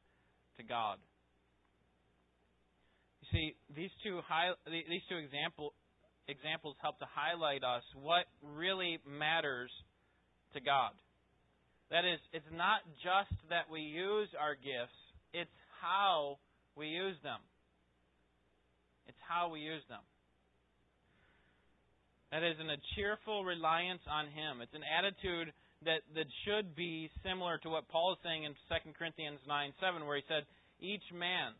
to 0.58 0.62
God. 0.62 0.98
You 3.20 3.28
see, 3.32 3.46
these 3.74 3.90
two 4.02 4.20
high, 4.26 4.52
these 4.66 5.04
two 5.08 5.16
example, 5.16 5.74
examples 6.28 6.76
help 6.80 6.98
to 6.98 7.06
highlight 7.10 7.64
us 7.64 7.82
what 7.94 8.24
really 8.42 8.98
matters 9.06 9.70
to 10.54 10.60
God. 10.60 10.92
That 11.90 12.04
is, 12.04 12.20
it's 12.32 12.48
not 12.54 12.86
just 13.02 13.34
that 13.50 13.66
we 13.70 13.80
use 13.80 14.28
our 14.38 14.54
gifts, 14.54 14.94
it's 15.34 15.50
how 15.82 16.38
we 16.76 16.86
use 16.86 17.16
them. 17.22 17.40
It's 19.06 19.18
how 19.26 19.50
we 19.50 19.60
use 19.60 19.82
them. 19.88 20.06
That 22.30 22.46
is 22.46 22.54
in 22.62 22.70
a 22.70 22.78
cheerful 22.94 23.44
reliance 23.44 24.06
on 24.06 24.30
Him. 24.30 24.62
It's 24.62 24.74
an 24.74 24.86
attitude 24.86 25.50
that, 25.82 26.06
that 26.14 26.30
should 26.46 26.76
be 26.76 27.10
similar 27.26 27.58
to 27.66 27.68
what 27.70 27.88
Paul 27.88 28.14
is 28.14 28.22
saying 28.22 28.44
in 28.44 28.54
2 28.70 28.94
Corinthians 28.94 29.42
9 29.48 29.72
7, 29.82 30.06
where 30.06 30.16
he 30.16 30.22
said, 30.30 30.46
Each 30.78 31.02
man 31.10 31.58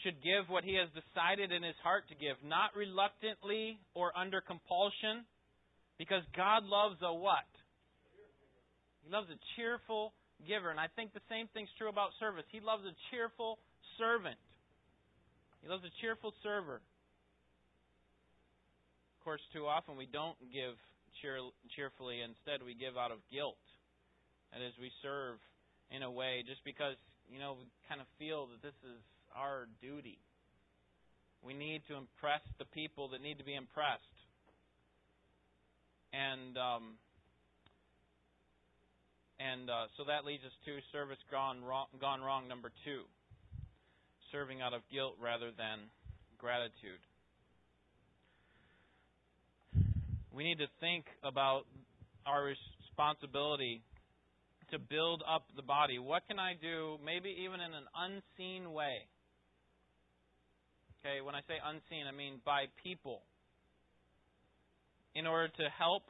should 0.00 0.18
give 0.24 0.48
what 0.48 0.64
he 0.64 0.74
has 0.80 0.88
decided 0.96 1.52
in 1.52 1.62
his 1.62 1.76
heart 1.84 2.08
to 2.08 2.16
give, 2.16 2.40
not 2.42 2.74
reluctantly 2.74 3.78
or 3.94 4.16
under 4.16 4.40
compulsion, 4.40 5.28
because 5.98 6.24
God 6.34 6.64
loves 6.64 6.96
a 7.04 7.12
what? 7.12 7.46
He 9.04 9.12
loves 9.12 9.28
a 9.30 9.38
cheerful 9.54 10.12
giver. 10.48 10.70
And 10.70 10.80
I 10.80 10.88
think 10.96 11.12
the 11.12 11.22
same 11.28 11.46
thing's 11.52 11.70
true 11.78 11.90
about 11.90 12.10
service. 12.18 12.44
He 12.50 12.58
loves 12.58 12.82
a 12.82 12.94
cheerful 13.10 13.58
servant. 13.98 14.40
He 15.62 15.68
loves 15.68 15.84
a 15.84 15.92
cheerful 16.02 16.34
server. 16.42 16.82
Of 19.18 19.20
course, 19.22 19.42
too 19.54 19.70
often 19.70 19.94
we 19.94 20.10
don't 20.10 20.38
give 20.50 20.74
cheer, 21.22 21.38
cheerfully. 21.78 22.26
Instead, 22.26 22.66
we 22.66 22.74
give 22.74 22.98
out 22.98 23.14
of 23.14 23.22
guilt. 23.30 23.60
That 24.50 24.58
is, 24.64 24.74
we 24.82 24.90
serve 25.02 25.38
in 25.94 26.02
a 26.02 26.10
way 26.10 26.42
just 26.42 26.64
because, 26.66 26.98
you 27.30 27.38
know, 27.38 27.54
we 27.62 27.70
kind 27.86 28.02
of 28.02 28.08
feel 28.18 28.50
that 28.50 28.58
this 28.66 28.74
is 28.82 28.98
our 29.36 29.66
duty. 29.80 30.18
We 31.42 31.54
need 31.54 31.82
to 31.88 31.96
impress 31.96 32.40
the 32.58 32.64
people 32.66 33.08
that 33.08 33.20
need 33.20 33.38
to 33.38 33.44
be 33.44 33.54
impressed. 33.54 34.02
And 36.12 36.56
um, 36.58 36.84
and 39.40 39.68
uh, 39.68 39.86
so 39.96 40.04
that 40.04 40.24
leads 40.24 40.44
us 40.44 40.52
to 40.66 40.78
service 40.92 41.18
gone 41.30 41.64
wrong, 41.64 41.86
gone 42.00 42.20
wrong 42.20 42.46
number 42.48 42.70
two 42.84 43.02
serving 44.32 44.62
out 44.62 44.72
of 44.72 44.80
guilt 44.90 45.14
rather 45.20 45.50
than 45.56 45.78
gratitude. 46.38 46.98
We 50.32 50.42
need 50.42 50.58
to 50.58 50.66
think 50.80 51.04
about 51.22 51.64
our 52.24 52.42
responsibility 52.42 53.82
to 54.70 54.78
build 54.78 55.22
up 55.28 55.44
the 55.54 55.62
body. 55.62 55.98
What 55.98 56.26
can 56.26 56.38
I 56.38 56.54
do, 56.54 56.96
maybe 57.04 57.36
even 57.44 57.60
in 57.60 57.72
an 57.74 57.84
unseen 57.92 58.72
way? 58.72 59.04
Okay, 61.02 61.20
when 61.20 61.34
I 61.34 61.40
say 61.50 61.58
unseen, 61.58 62.06
I 62.06 62.14
mean 62.14 62.38
by 62.46 62.66
people. 62.84 63.22
In 65.14 65.26
order 65.26 65.48
to 65.48 65.66
help 65.76 66.04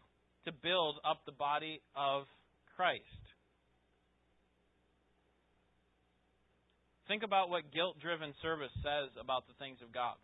to 0.45 0.53
build 0.53 1.01
up 1.01 1.25
the 1.25 1.33
body 1.33 1.81
of 1.97 2.25
Christ. 2.77 3.01
Think 7.09 7.23
about 7.23 7.49
what 7.49 7.73
guilt 7.73 7.97
driven 8.01 8.35
service 8.43 8.71
says 8.85 9.09
about 9.19 9.49
the 9.49 9.55
things 9.59 9.79
of 9.83 9.93
God. 9.93 10.17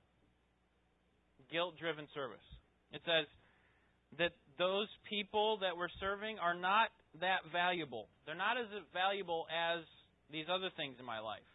Guilt 1.50 1.78
driven 1.80 2.06
service. 2.14 2.44
It 2.92 3.00
says 3.08 3.24
that 4.18 4.32
those 4.58 4.88
people 5.08 5.58
that 5.64 5.76
we're 5.76 5.92
serving 5.98 6.38
are 6.38 6.54
not 6.54 6.92
that 7.20 7.40
valuable. 7.52 8.08
They're 8.26 8.36
not 8.36 8.58
as 8.60 8.68
valuable 8.92 9.46
as 9.48 9.80
these 10.30 10.46
other 10.52 10.68
things 10.76 10.96
in 11.00 11.06
my 11.06 11.20
life. 11.20 11.46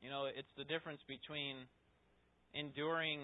You 0.00 0.08
know, 0.08 0.26
it's 0.26 0.50
the 0.56 0.64
difference 0.64 1.00
between 1.06 1.68
enduring 2.56 3.20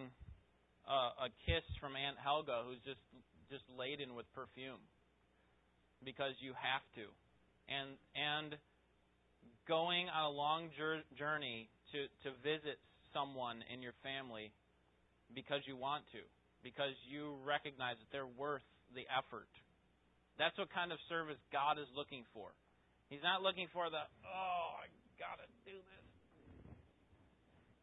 a, 0.85 1.27
a 1.27 1.29
kiss 1.49 1.65
from 1.81 1.97
Aunt 1.97 2.17
Helga 2.21 2.62
who's 2.69 2.81
just 2.85 3.01
just 3.51 3.65
laden 3.79 4.15
with 4.15 4.27
perfume 4.35 4.83
because 6.05 6.35
you 6.41 6.53
have 6.53 6.85
to. 6.99 7.07
And 7.67 7.97
and 8.15 8.61
going 9.67 10.07
on 10.07 10.31
a 10.31 10.35
long 10.35 10.71
journey 11.19 11.69
to, 11.91 12.07
to 12.23 12.31
visit 12.43 12.79
someone 13.11 13.62
in 13.73 13.83
your 13.83 13.95
family 14.03 14.55
because 15.35 15.62
you 15.67 15.75
want 15.75 16.07
to, 16.15 16.23
because 16.62 16.95
you 17.11 17.35
recognize 17.43 17.99
that 17.99 18.11
they're 18.15 18.31
worth 18.39 18.62
the 18.95 19.03
effort. 19.11 19.51
That's 20.39 20.55
what 20.59 20.71
kind 20.71 20.95
of 20.95 20.99
service 21.11 21.41
God 21.51 21.83
is 21.83 21.91
looking 21.99 22.23
for. 22.31 22.55
He's 23.11 23.23
not 23.23 23.43
looking 23.43 23.67
for 23.73 23.91
the, 23.91 24.03
oh, 24.03 24.69
I 24.79 24.87
got 25.19 25.43
to 25.43 25.49
do 25.67 25.75
this. 25.75 25.96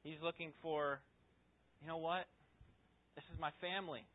He's 0.04 0.22
looking 0.22 0.52
for, 0.62 1.00
you 1.82 1.88
know 1.88 1.98
what? 1.98 2.28
This 3.16 3.24
is 3.34 3.40
my 3.40 3.50
family. 3.62 4.06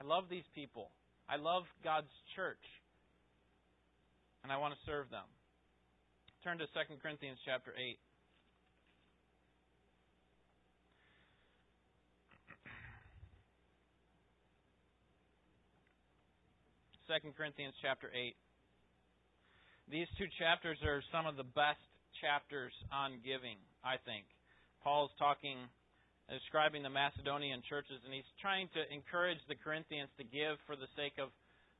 I 0.00 0.04
love 0.04 0.24
these 0.30 0.48
people. 0.54 0.88
I 1.28 1.36
love 1.36 1.64
God's 1.84 2.08
church. 2.34 2.64
And 4.42 4.50
I 4.50 4.56
want 4.56 4.72
to 4.74 4.80
serve 4.86 5.10
them. 5.10 5.26
Turn 6.42 6.56
to 6.58 6.66
2 6.66 6.72
Corinthians 7.00 7.38
chapter 7.44 7.72
8. 7.78 7.98
Second 17.06 17.36
Corinthians 17.36 17.74
chapter 17.82 18.10
8. 18.10 18.34
These 19.90 20.08
two 20.18 20.26
chapters 20.38 20.78
are 20.82 21.02
some 21.12 21.26
of 21.26 21.36
the 21.36 21.44
best 21.44 21.78
chapters 22.20 22.72
on 22.90 23.20
giving, 23.22 23.58
I 23.84 23.98
think. 24.04 24.24
Paul's 24.82 25.14
talking, 25.18 25.56
describing 26.28 26.82
the 26.82 26.90
Macedonian 26.90 27.62
churches, 27.66 28.02
and 28.04 28.12
he's 28.12 28.28
trying 28.42 28.68
to 28.74 28.82
encourage 28.90 29.38
the 29.46 29.58
Corinthians 29.58 30.10
to 30.18 30.24
give 30.26 30.58
for 30.66 30.74
the 30.74 30.90
sake 30.98 31.16
of 31.22 31.30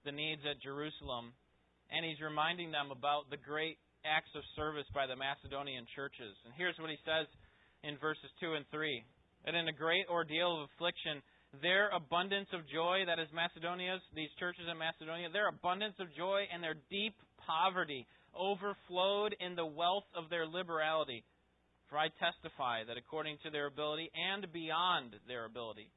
the 0.07 0.15
needs 0.15 0.43
at 0.47 0.63
Jerusalem. 0.63 1.35
And 1.91 2.07
he's 2.07 2.23
reminding 2.23 2.73
them 2.73 2.91
about 2.91 3.29
the 3.29 3.37
great 3.37 3.77
acts 4.07 4.33
of 4.35 4.43
service 4.57 4.87
by 4.95 5.07
the 5.07 5.19
Macedonian 5.19 5.87
churches. 5.95 6.35
And 6.47 6.55
here's 6.57 6.79
what 6.79 6.91
he 6.91 6.99
says 7.05 7.27
in 7.85 7.99
verses 7.99 8.31
2 8.41 8.55
and 8.55 8.67
3 8.71 9.05
that 9.45 9.59
in 9.59 9.67
a 9.67 9.75
great 9.75 10.07
ordeal 10.07 10.63
of 10.63 10.71
affliction, 10.71 11.19
their 11.61 11.91
abundance 11.91 12.47
of 12.55 12.63
joy, 12.71 13.03
that 13.07 13.19
is 13.19 13.27
Macedonia's, 13.35 14.01
these 14.15 14.31
churches 14.39 14.65
in 14.71 14.79
Macedonia, 14.79 15.29
their 15.29 15.49
abundance 15.49 15.99
of 15.99 16.07
joy 16.17 16.47
and 16.53 16.63
their 16.63 16.79
deep 16.89 17.15
poverty 17.43 18.07
overflowed 18.39 19.35
in 19.41 19.55
the 19.57 19.67
wealth 19.67 20.07
of 20.15 20.31
their 20.31 20.47
liberality. 20.47 21.25
For 21.93 21.99
I 21.99 22.09
testify 22.09 22.89
that 22.89 22.97
according 22.97 23.37
to 23.45 23.51
their 23.51 23.67
ability 23.67 24.11
and 24.17 24.51
beyond 24.51 25.13
their 25.29 25.45
ability, 25.45 25.93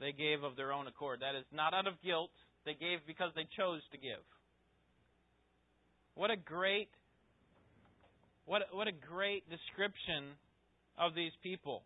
they 0.00 0.10
gave 0.10 0.42
of 0.42 0.56
their 0.56 0.72
own 0.72 0.88
accord. 0.88 1.20
That 1.22 1.38
is, 1.38 1.46
not 1.54 1.72
out 1.72 1.86
of 1.86 1.94
guilt, 2.02 2.34
they 2.66 2.74
gave 2.74 2.98
because 3.06 3.30
they 3.36 3.46
chose 3.56 3.78
to 3.92 3.98
give. 3.98 4.26
What 6.16 6.32
a 6.32 6.36
great 6.36 6.90
what, 8.44 8.62
what 8.72 8.88
a 8.88 8.92
great 8.92 9.48
description 9.48 10.34
of 10.98 11.14
these 11.14 11.30
people. 11.44 11.84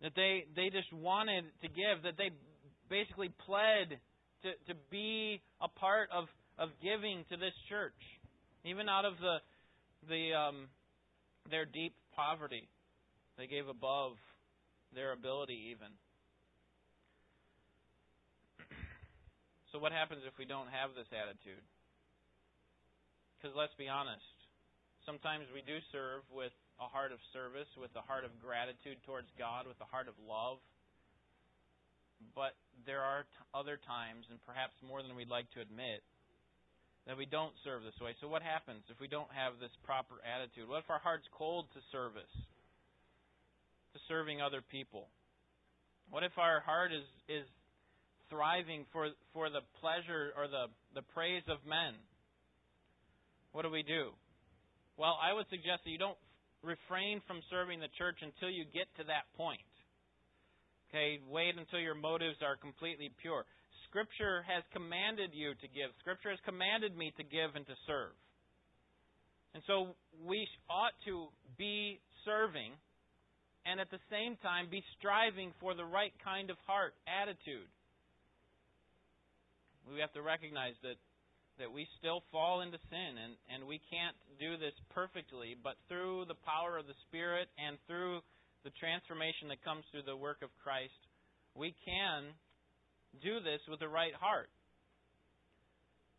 That 0.00 0.12
they, 0.14 0.46
they 0.54 0.70
just 0.70 0.92
wanted 0.92 1.42
to 1.62 1.66
give, 1.66 2.04
that 2.04 2.14
they 2.16 2.30
basically 2.88 3.34
pled 3.44 3.98
to, 4.46 4.50
to 4.70 4.78
be 4.92 5.42
a 5.60 5.66
part 5.66 6.10
of, 6.14 6.26
of 6.56 6.68
giving 6.80 7.24
to 7.30 7.36
this 7.36 7.54
church, 7.68 7.98
even 8.64 8.88
out 8.88 9.04
of 9.04 9.14
the, 9.18 9.38
the, 10.06 10.38
um, 10.38 10.68
their 11.50 11.64
deep 11.64 11.94
poverty. 12.14 12.68
They 13.36 13.46
gave 13.46 13.68
above 13.68 14.16
their 14.94 15.12
ability, 15.12 15.74
even. 15.76 15.92
So, 19.72 19.78
what 19.78 19.92
happens 19.92 20.22
if 20.26 20.32
we 20.38 20.44
don't 20.44 20.68
have 20.72 20.96
this 20.96 21.06
attitude? 21.12 21.62
Because 23.36 23.54
let's 23.54 23.74
be 23.76 23.86
honest, 23.86 24.24
Sometimes 25.08 25.48
we 25.56 25.64
do 25.64 25.80
serve 25.88 26.20
with 26.28 26.52
a 26.76 26.84
heart 26.84 27.16
of 27.16 27.20
service, 27.32 27.64
with 27.80 27.88
a 27.96 28.04
heart 28.04 28.28
of 28.28 28.36
gratitude 28.44 29.00
towards 29.08 29.32
God, 29.40 29.64
with 29.64 29.80
a 29.80 29.88
heart 29.88 30.04
of 30.04 30.12
love. 30.20 30.60
But 32.36 32.52
there 32.84 33.00
are 33.00 33.24
t- 33.24 33.48
other 33.56 33.80
times, 33.80 34.28
and 34.28 34.36
perhaps 34.44 34.76
more 34.84 35.00
than 35.00 35.16
we'd 35.16 35.32
like 35.32 35.48
to 35.56 35.64
admit, 35.64 36.04
that 37.08 37.16
we 37.16 37.24
don't 37.24 37.56
serve 37.64 37.82
this 37.82 37.96
way. 37.98 38.12
So, 38.20 38.28
what 38.28 38.44
happens 38.44 38.84
if 38.92 39.00
we 39.00 39.08
don't 39.08 39.32
have 39.32 39.56
this 39.58 39.72
proper 39.82 40.20
attitude? 40.22 40.68
What 40.68 40.84
if 40.84 40.90
our 40.92 41.00
heart's 41.00 41.26
cold 41.32 41.66
to 41.72 41.80
service, 41.90 42.30
to 43.96 43.98
serving 44.06 44.44
other 44.44 44.60
people? 44.60 45.08
What 46.12 46.22
if 46.22 46.36
our 46.36 46.60
heart 46.60 46.92
is, 46.92 47.04
is 47.28 47.48
thriving 48.28 48.84
for, 48.92 49.08
for 49.32 49.48
the 49.48 49.64
pleasure 49.80 50.36
or 50.36 50.48
the, 50.48 50.68
the 50.94 51.02
praise 51.16 51.44
of 51.48 51.64
men? 51.64 51.96
what 53.52 53.62
do 53.62 53.70
we 53.70 53.82
do? 53.82 54.12
Well, 54.96 55.18
I 55.18 55.32
would 55.32 55.46
suggest 55.50 55.82
that 55.84 55.90
you 55.90 55.98
don't 55.98 56.18
refrain 56.62 57.22
from 57.26 57.40
serving 57.50 57.80
the 57.80 57.90
church 57.98 58.22
until 58.22 58.50
you 58.50 58.62
get 58.70 58.86
to 58.98 59.04
that 59.10 59.26
point. 59.34 59.66
Okay, 60.88 61.18
wait 61.26 61.58
until 61.58 61.80
your 61.80 61.94
motives 61.94 62.38
are 62.38 62.56
completely 62.56 63.10
pure. 63.20 63.44
Scripture 63.88 64.44
has 64.44 64.62
commanded 64.72 65.32
you 65.32 65.56
to 65.60 65.68
give. 65.68 65.88
Scripture 66.00 66.30
has 66.30 66.40
commanded 66.44 66.96
me 66.96 67.12
to 67.16 67.24
give 67.24 67.56
and 67.56 67.64
to 67.66 67.76
serve. 67.88 68.12
And 69.54 69.62
so 69.66 69.96
we 70.28 70.46
ought 70.68 70.96
to 71.08 71.32
be 71.56 72.00
serving 72.24 72.76
and 73.64 73.80
at 73.80 73.90
the 73.90 74.00
same 74.12 74.36
time 74.44 74.68
be 74.70 74.84
striving 75.00 75.52
for 75.60 75.74
the 75.74 75.84
right 75.84 76.12
kind 76.24 76.48
of 76.48 76.56
heart, 76.68 76.92
attitude. 77.08 77.68
We 79.88 80.00
have 80.00 80.12
to 80.12 80.22
recognize 80.22 80.76
that 80.84 81.00
that 81.58 81.66
we 81.66 81.90
still 81.98 82.22
fall 82.30 82.62
into 82.62 82.78
sin 82.86 83.18
and, 83.18 83.34
and 83.50 83.66
we 83.66 83.82
can't 83.90 84.14
do 84.38 84.54
this 84.54 84.74
perfectly, 84.94 85.58
but 85.58 85.74
through 85.90 86.22
the 86.30 86.38
power 86.46 86.78
of 86.78 86.86
the 86.86 86.94
Spirit 87.10 87.50
and 87.58 87.74
through 87.90 88.22
the 88.62 88.70
transformation 88.78 89.50
that 89.50 89.58
comes 89.66 89.82
through 89.90 90.06
the 90.06 90.14
work 90.14 90.38
of 90.46 90.54
Christ, 90.62 90.94
we 91.58 91.74
can 91.82 92.30
do 93.22 93.40
this 93.40 93.60
with 93.68 93.80
the 93.80 93.88
right 93.88 94.14
heart. 94.14 94.48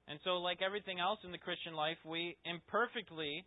And 0.07 0.19
so, 0.23 0.41
like 0.41 0.61
everything 0.65 0.99
else 0.99 1.19
in 1.23 1.31
the 1.31 1.37
Christian 1.37 1.73
life, 1.73 1.97
we 2.03 2.35
imperfectly, 2.43 3.45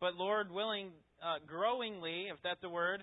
but 0.00 0.14
Lord 0.14 0.52
willing, 0.52 0.92
uh, 1.24 1.40
growingly, 1.46 2.28
if 2.28 2.36
that's 2.44 2.62
a 2.62 2.68
word, 2.68 3.02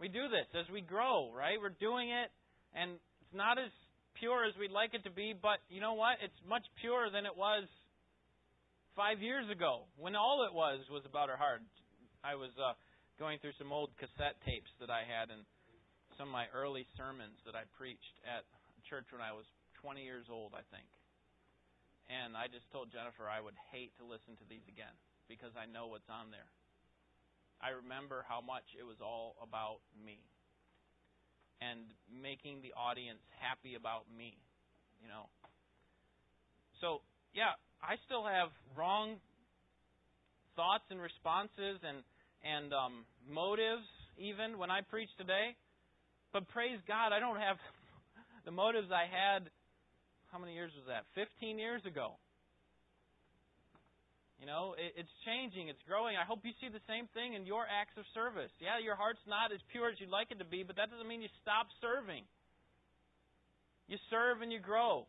we 0.00 0.08
do 0.08 0.32
this 0.32 0.48
as 0.56 0.64
we 0.72 0.80
grow, 0.80 1.28
right? 1.36 1.60
We're 1.60 1.76
doing 1.76 2.08
it, 2.08 2.32
and 2.72 2.96
it's 3.20 3.36
not 3.36 3.58
as 3.60 3.68
pure 4.16 4.48
as 4.48 4.56
we'd 4.56 4.72
like 4.72 4.96
it 4.96 5.04
to 5.04 5.12
be, 5.12 5.36
but 5.36 5.60
you 5.68 5.80
know 5.80 5.92
what? 5.92 6.16
It's 6.24 6.40
much 6.48 6.64
purer 6.80 7.12
than 7.12 7.26
it 7.28 7.36
was 7.36 7.68
five 8.96 9.20
years 9.20 9.44
ago 9.52 9.84
when 10.00 10.16
all 10.16 10.48
it 10.48 10.54
was 10.56 10.80
was 10.90 11.04
about 11.04 11.28
our 11.28 11.36
heart. 11.36 11.60
I 12.24 12.34
was 12.34 12.50
uh, 12.56 12.72
going 13.20 13.38
through 13.40 13.56
some 13.60 13.72
old 13.72 13.92
cassette 14.00 14.40
tapes 14.48 14.72
that 14.80 14.88
I 14.88 15.04
had 15.04 15.28
and 15.28 15.44
some 16.16 16.28
of 16.28 16.36
my 16.36 16.48
early 16.56 16.88
sermons 16.96 17.36
that 17.44 17.56
I 17.56 17.68
preached 17.76 18.16
at 18.24 18.44
church 18.90 19.06
when 19.14 19.22
I 19.22 19.30
was 19.30 19.46
20 19.86 20.02
years 20.02 20.26
old, 20.26 20.52
I 20.52 20.66
think. 20.74 20.90
And 22.10 22.34
I 22.34 22.50
just 22.50 22.66
told 22.74 22.90
Jennifer 22.90 23.30
I 23.30 23.38
would 23.38 23.54
hate 23.70 23.94
to 24.02 24.04
listen 24.04 24.34
to 24.42 24.46
these 24.50 24.66
again 24.66 24.92
because 25.30 25.54
I 25.54 25.70
know 25.70 25.86
what's 25.86 26.10
on 26.10 26.34
there. 26.34 26.50
I 27.62 27.78
remember 27.78 28.26
how 28.26 28.42
much 28.42 28.66
it 28.74 28.82
was 28.82 28.98
all 28.98 29.38
about 29.38 29.78
me 29.94 30.18
and 31.62 31.86
making 32.10 32.66
the 32.66 32.74
audience 32.74 33.22
happy 33.38 33.78
about 33.78 34.10
me, 34.10 34.34
you 34.98 35.06
know. 35.06 35.30
So, 36.82 37.06
yeah, 37.30 37.54
I 37.78 37.94
still 38.10 38.26
have 38.26 38.50
wrong 38.74 39.22
thoughts 40.58 40.84
and 40.90 40.98
responses 40.98 41.78
and 41.86 42.02
and 42.42 42.72
um, 42.72 43.04
motives 43.28 43.84
even 44.16 44.56
when 44.56 44.72
I 44.72 44.80
preach 44.80 45.12
today. 45.20 45.54
But 46.32 46.48
praise 46.48 46.80
God, 46.88 47.12
I 47.12 47.20
don't 47.20 47.36
have 47.36 47.60
the 48.44 48.50
motives 48.50 48.88
I 48.92 49.06
had. 49.06 49.50
How 50.32 50.38
many 50.38 50.54
years 50.54 50.70
was 50.78 50.86
that? 50.86 51.04
15 51.14 51.58
years 51.58 51.82
ago. 51.84 52.14
You 54.40 54.46
know, 54.46 54.72
it, 54.80 55.04
it's 55.04 55.14
changing, 55.28 55.68
it's 55.68 55.82
growing. 55.84 56.16
I 56.16 56.24
hope 56.24 56.40
you 56.48 56.56
see 56.64 56.72
the 56.72 56.80
same 56.88 57.12
thing 57.12 57.34
in 57.36 57.44
your 57.44 57.68
acts 57.68 57.92
of 58.00 58.08
service. 58.16 58.50
Yeah, 58.56 58.80
your 58.80 58.96
heart's 58.96 59.20
not 59.28 59.52
as 59.52 59.60
pure 59.68 59.92
as 59.92 60.00
you'd 60.00 60.08
like 60.08 60.32
it 60.32 60.40
to 60.40 60.48
be, 60.48 60.64
but 60.64 60.76
that 60.80 60.88
doesn't 60.88 61.06
mean 61.06 61.20
you 61.20 61.28
stop 61.44 61.68
serving. 61.84 62.24
You 63.86 63.98
serve 64.08 64.40
and 64.40 64.50
you 64.50 64.58
grow. 64.58 65.04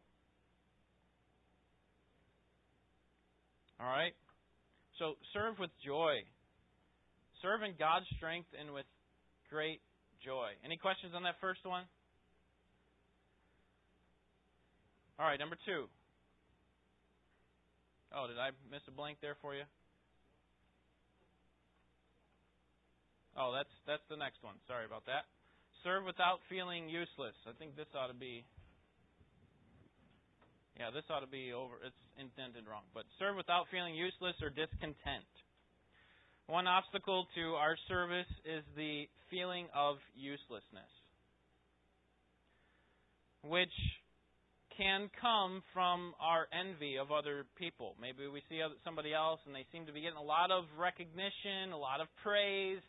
All 3.80 3.88
right? 3.88 4.14
So 5.00 5.16
serve 5.32 5.58
with 5.60 5.72
joy. 5.86 6.28
Serve 7.42 7.64
in 7.64 7.74
God's 7.80 8.06
strength 8.18 8.50
and 8.60 8.74
with 8.74 8.86
great 9.50 9.80
joy. 10.26 10.54
Any 10.66 10.78
questions 10.78 11.14
on 11.16 11.24
that 11.24 11.40
first 11.40 11.64
one? 11.64 11.86
All 15.20 15.26
right, 15.26 15.40
number 15.40 15.58
two. 15.66 15.86
Oh, 18.16 18.28
did 18.28 18.38
I 18.40 18.52
miss 18.70 18.82
a 18.88 18.92
blank 18.92 19.20
there 19.22 19.38
for 19.42 19.56
you? 19.56 19.64
Oh, 23.38 23.56
that's 23.56 23.72
that's 23.88 24.04
the 24.10 24.20
next 24.20 24.44
one. 24.44 24.56
Sorry 24.68 24.86
about 24.86 25.06
that. 25.08 25.24
Serve 25.84 26.04
without 26.04 26.44
feeling 26.50 26.90
useless. 26.90 27.36
I 27.48 27.56
think 27.58 27.76
this 27.76 27.88
ought 27.96 28.12
to 28.12 28.18
be 28.18 28.44
Yeah, 30.78 30.90
this 30.92 31.04
ought 31.10 31.22
to 31.22 31.32
be 31.32 31.54
over 31.54 31.76
it's 31.86 32.02
intended 32.20 32.68
wrong. 32.68 32.84
But 32.94 33.06
serve 33.20 33.36
without 33.38 33.66
feeling 33.72 33.96
useless 33.96 34.36
or 34.42 34.50
discontent. 34.50 35.30
One 36.48 36.68
obstacle 36.68 37.28
to 37.36 37.56
our 37.56 37.78
service 37.88 38.28
is 38.44 38.64
the 38.76 39.08
feeling 39.30 39.68
of 39.74 39.98
uselessness, 40.18 40.92
which 43.44 43.72
can 44.82 45.14
come 45.22 45.62
from 45.78 46.18
our 46.18 46.50
envy 46.50 46.98
of 46.98 47.14
other 47.14 47.46
people. 47.54 47.94
Maybe 48.02 48.26
we 48.26 48.42
see 48.50 48.66
somebody 48.82 49.14
else 49.14 49.38
and 49.46 49.54
they 49.54 49.70
seem 49.70 49.86
to 49.86 49.94
be 49.94 50.02
getting 50.02 50.18
a 50.18 50.26
lot 50.26 50.50
of 50.50 50.66
recognition, 50.74 51.70
a 51.70 51.78
lot 51.78 52.02
of 52.02 52.10
praise. 52.26 52.82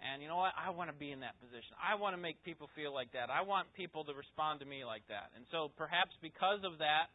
And 0.00 0.24
you 0.24 0.32
know 0.32 0.40
what? 0.40 0.56
I 0.56 0.72
want 0.72 0.88
to 0.88 0.96
be 0.96 1.12
in 1.12 1.20
that 1.20 1.36
position. 1.36 1.76
I 1.76 2.00
want 2.00 2.16
to 2.16 2.20
make 2.20 2.40
people 2.40 2.72
feel 2.72 2.96
like 2.96 3.12
that. 3.12 3.28
I 3.28 3.44
want 3.44 3.68
people 3.76 4.00
to 4.08 4.16
respond 4.16 4.64
to 4.64 4.66
me 4.66 4.80
like 4.88 5.04
that. 5.12 5.28
And 5.36 5.44
so 5.52 5.68
perhaps 5.76 6.16
because 6.24 6.64
of 6.64 6.80
that, 6.80 7.12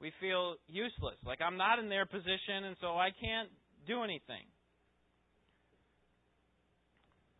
we 0.00 0.16
feel 0.16 0.56
useless. 0.64 1.20
Like 1.20 1.44
I'm 1.44 1.60
not 1.60 1.76
in 1.76 1.92
their 1.92 2.08
position 2.08 2.64
and 2.64 2.76
so 2.80 2.96
I 2.96 3.12
can't 3.12 3.52
do 3.84 4.00
anything. 4.00 4.48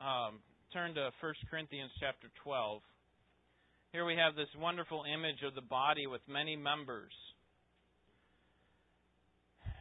Um, 0.04 0.44
turn 0.76 0.92
to 1.00 1.08
1 1.24 1.48
Corinthians 1.48 1.88
chapter 1.96 2.28
12. 2.44 2.84
Here 3.96 4.04
we 4.04 4.20
have 4.20 4.36
this 4.36 4.52
wonderful 4.60 5.08
image 5.08 5.40
of 5.40 5.54
the 5.54 5.64
body 5.64 6.06
with 6.06 6.20
many 6.28 6.52
members. 6.52 7.16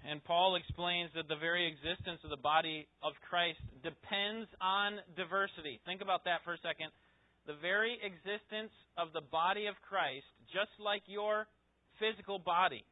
And 0.08 0.24
Paul 0.24 0.56
explains 0.56 1.12
that 1.20 1.28
the 1.28 1.36
very 1.36 1.68
existence 1.68 2.24
of 2.24 2.32
the 2.32 2.40
body 2.40 2.88
of 3.04 3.12
Christ 3.28 3.60
depends 3.84 4.48
on 4.64 5.04
diversity. 5.20 5.84
Think 5.84 6.00
about 6.00 6.24
that 6.32 6.48
for 6.48 6.56
a 6.56 6.64
second. 6.64 6.96
The 7.44 7.60
very 7.60 8.00
existence 8.00 8.72
of 8.96 9.12
the 9.12 9.20
body 9.20 9.68
of 9.68 9.76
Christ, 9.84 10.32
just 10.48 10.72
like 10.80 11.04
your 11.12 11.44
physical 12.00 12.40
body, 12.40 12.88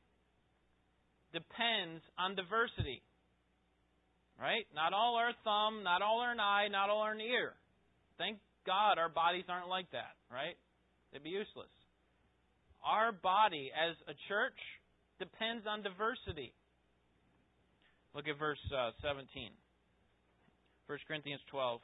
depends 1.32 2.04
on 2.20 2.36
diversity. 2.36 3.00
Right? 4.36 4.68
Not 4.76 4.92
all 4.92 5.16
are 5.16 5.32
thumb, 5.48 5.88
not 5.88 6.04
all 6.04 6.20
are 6.20 6.36
an 6.36 6.44
eye, 6.44 6.68
not 6.68 6.92
all 6.92 7.08
are 7.08 7.16
an 7.16 7.24
ear. 7.24 7.56
Thank 8.20 8.44
God 8.68 9.00
our 9.00 9.08
bodies 9.08 9.48
aren't 9.48 9.72
like 9.72 9.88
that, 9.96 10.20
right? 10.28 10.60
They'd 11.14 11.24
be 11.24 11.30
useless. 11.30 11.70
Our 12.84 13.12
body 13.12 13.72
as 13.72 13.96
a 14.10 14.18
church 14.28 14.58
depends 15.20 15.66
on 15.70 15.84
diversity. 15.84 16.54
Look 18.16 18.28
at 18.28 18.38
verse 18.38 18.60
uh, 18.76 18.92
17. 19.02 19.50
1 20.88 21.00
Corinthians 21.08 21.42
12. 21.50 21.82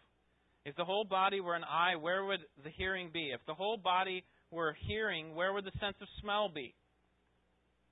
If 0.65 0.75
the 0.75 0.83
whole 0.83 1.05
body 1.05 1.39
were 1.39 1.55
an 1.55 1.63
eye, 1.63 1.95
where 1.95 2.25
would 2.25 2.41
the 2.63 2.69
hearing 2.71 3.11
be? 3.13 3.31
If 3.33 3.39
the 3.47 3.53
whole 3.53 3.77
body 3.77 4.23
were 4.51 4.75
hearing, 4.87 5.35
where 5.35 5.53
would 5.53 5.63
the 5.63 5.77
sense 5.79 5.95
of 6.01 6.07
smell 6.21 6.49
be? 6.49 6.73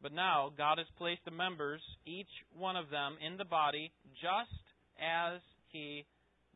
But 0.02 0.14
now 0.14 0.52
God 0.58 0.78
has 0.78 0.88
placed 0.98 1.22
the 1.26 1.32
members, 1.32 1.82
each 2.06 2.30
one 2.56 2.76
of 2.76 2.90
them, 2.90 3.16
in 3.26 3.38
the 3.38 3.46
body 3.46 3.92
just 4.22 4.62
as 5.00 5.40
He 5.70 6.06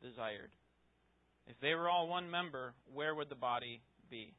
desired. 0.02 0.52
If 1.48 1.56
they 1.62 1.74
were 1.74 1.90
all 1.90 2.08
one 2.08 2.30
member, 2.30 2.74
where 2.94 3.16
would 3.16 3.30
the 3.30 3.36
body 3.36 3.82
be? 4.10 4.34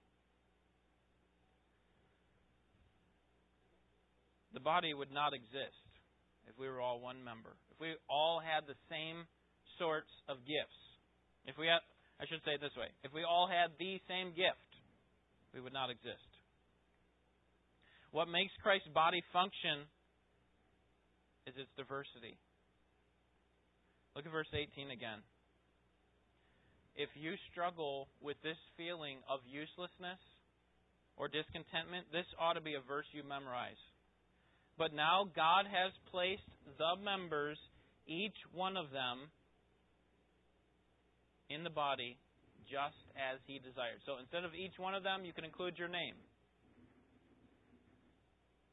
The 4.55 4.61
body 4.61 4.95
would 4.95 5.13
not 5.13 5.33
exist 5.35 5.87
if 6.49 6.55
we 6.59 6.69
were 6.69 6.81
all 6.81 7.01
one 7.01 7.25
member. 7.25 7.57
If 7.73 7.81
we 7.81 7.95
all 8.09 8.41
had 8.41 8.69
the 8.69 8.79
same 8.89 9.25
sorts 9.79 10.11
of 10.29 10.39
gifts. 10.45 10.81
If 11.47 11.59
we 11.59 11.67
had, 11.67 11.83
I 12.21 12.27
should 12.29 12.45
say 12.45 12.55
it 12.55 12.63
this 12.63 12.77
way, 12.77 12.93
if 13.03 13.13
we 13.13 13.25
all 13.25 13.49
had 13.49 13.75
the 13.79 13.99
same 14.07 14.31
gift, 14.37 14.71
we 15.55 15.61
would 15.61 15.73
not 15.73 15.91
exist. 15.91 16.29
What 18.13 18.29
makes 18.29 18.53
Christ's 18.63 18.93
body 18.93 19.25
function 19.33 19.89
is 21.49 21.57
its 21.57 21.73
diversity. 21.77 22.37
Look 24.15 24.29
at 24.29 24.33
verse 24.33 24.51
18 24.53 24.93
again. 24.93 25.25
If 26.95 27.09
you 27.17 27.41
struggle 27.51 28.13
with 28.21 28.37
this 28.45 28.61
feeling 28.77 29.25
of 29.25 29.41
uselessness 29.49 30.21
or 31.17 31.33
discontentment, 31.33 32.13
this 32.13 32.29
ought 32.37 32.61
to 32.61 32.65
be 32.65 32.77
a 32.77 32.85
verse 32.85 33.09
you 33.17 33.25
memorize. 33.25 33.81
But 34.83 34.99
now 34.99 35.31
God 35.31 35.71
has 35.71 35.95
placed 36.11 36.51
the 36.75 36.99
members, 36.99 37.55
each 38.11 38.35
one 38.51 38.75
of 38.75 38.91
them, 38.91 39.31
in 41.47 41.63
the 41.63 41.71
body 41.71 42.19
just 42.67 42.99
as 43.15 43.39
He 43.47 43.63
desired. 43.63 44.03
So 44.03 44.19
instead 44.19 44.43
of 44.43 44.59
each 44.59 44.75
one 44.83 44.99
of 44.99 45.07
them, 45.07 45.23
you 45.23 45.31
can 45.31 45.47
include 45.47 45.79
your 45.79 45.87
name. 45.87 46.19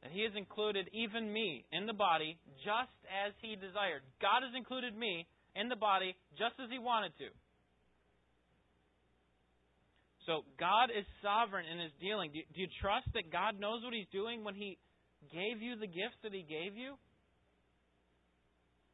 that 0.02 0.10
He 0.10 0.26
has 0.26 0.34
included 0.34 0.90
even 0.90 1.30
me 1.30 1.62
in 1.70 1.86
the 1.86 1.94
body 1.94 2.42
just 2.66 2.98
as 3.06 3.30
He 3.38 3.54
desired. 3.54 4.02
God 4.18 4.42
has 4.42 4.50
included 4.58 4.98
me 4.98 5.30
in 5.54 5.70
the 5.70 5.78
body 5.78 6.18
just 6.34 6.58
as 6.58 6.66
He 6.74 6.82
wanted 6.82 7.14
to. 7.22 7.30
So 10.26 10.42
God 10.58 10.90
is 10.90 11.06
sovereign 11.22 11.70
in 11.70 11.78
His 11.78 11.94
dealing. 12.02 12.34
Do 12.34 12.58
you 12.58 12.66
trust 12.82 13.06
that 13.14 13.30
God 13.30 13.62
knows 13.62 13.86
what 13.86 13.94
He's 13.94 14.10
doing 14.10 14.42
when 14.42 14.58
He 14.58 14.74
gave 15.28 15.60
you 15.60 15.76
the 15.76 15.86
gifts 15.86 16.16
that 16.22 16.32
He 16.32 16.42
gave 16.42 16.76
you? 16.76 16.96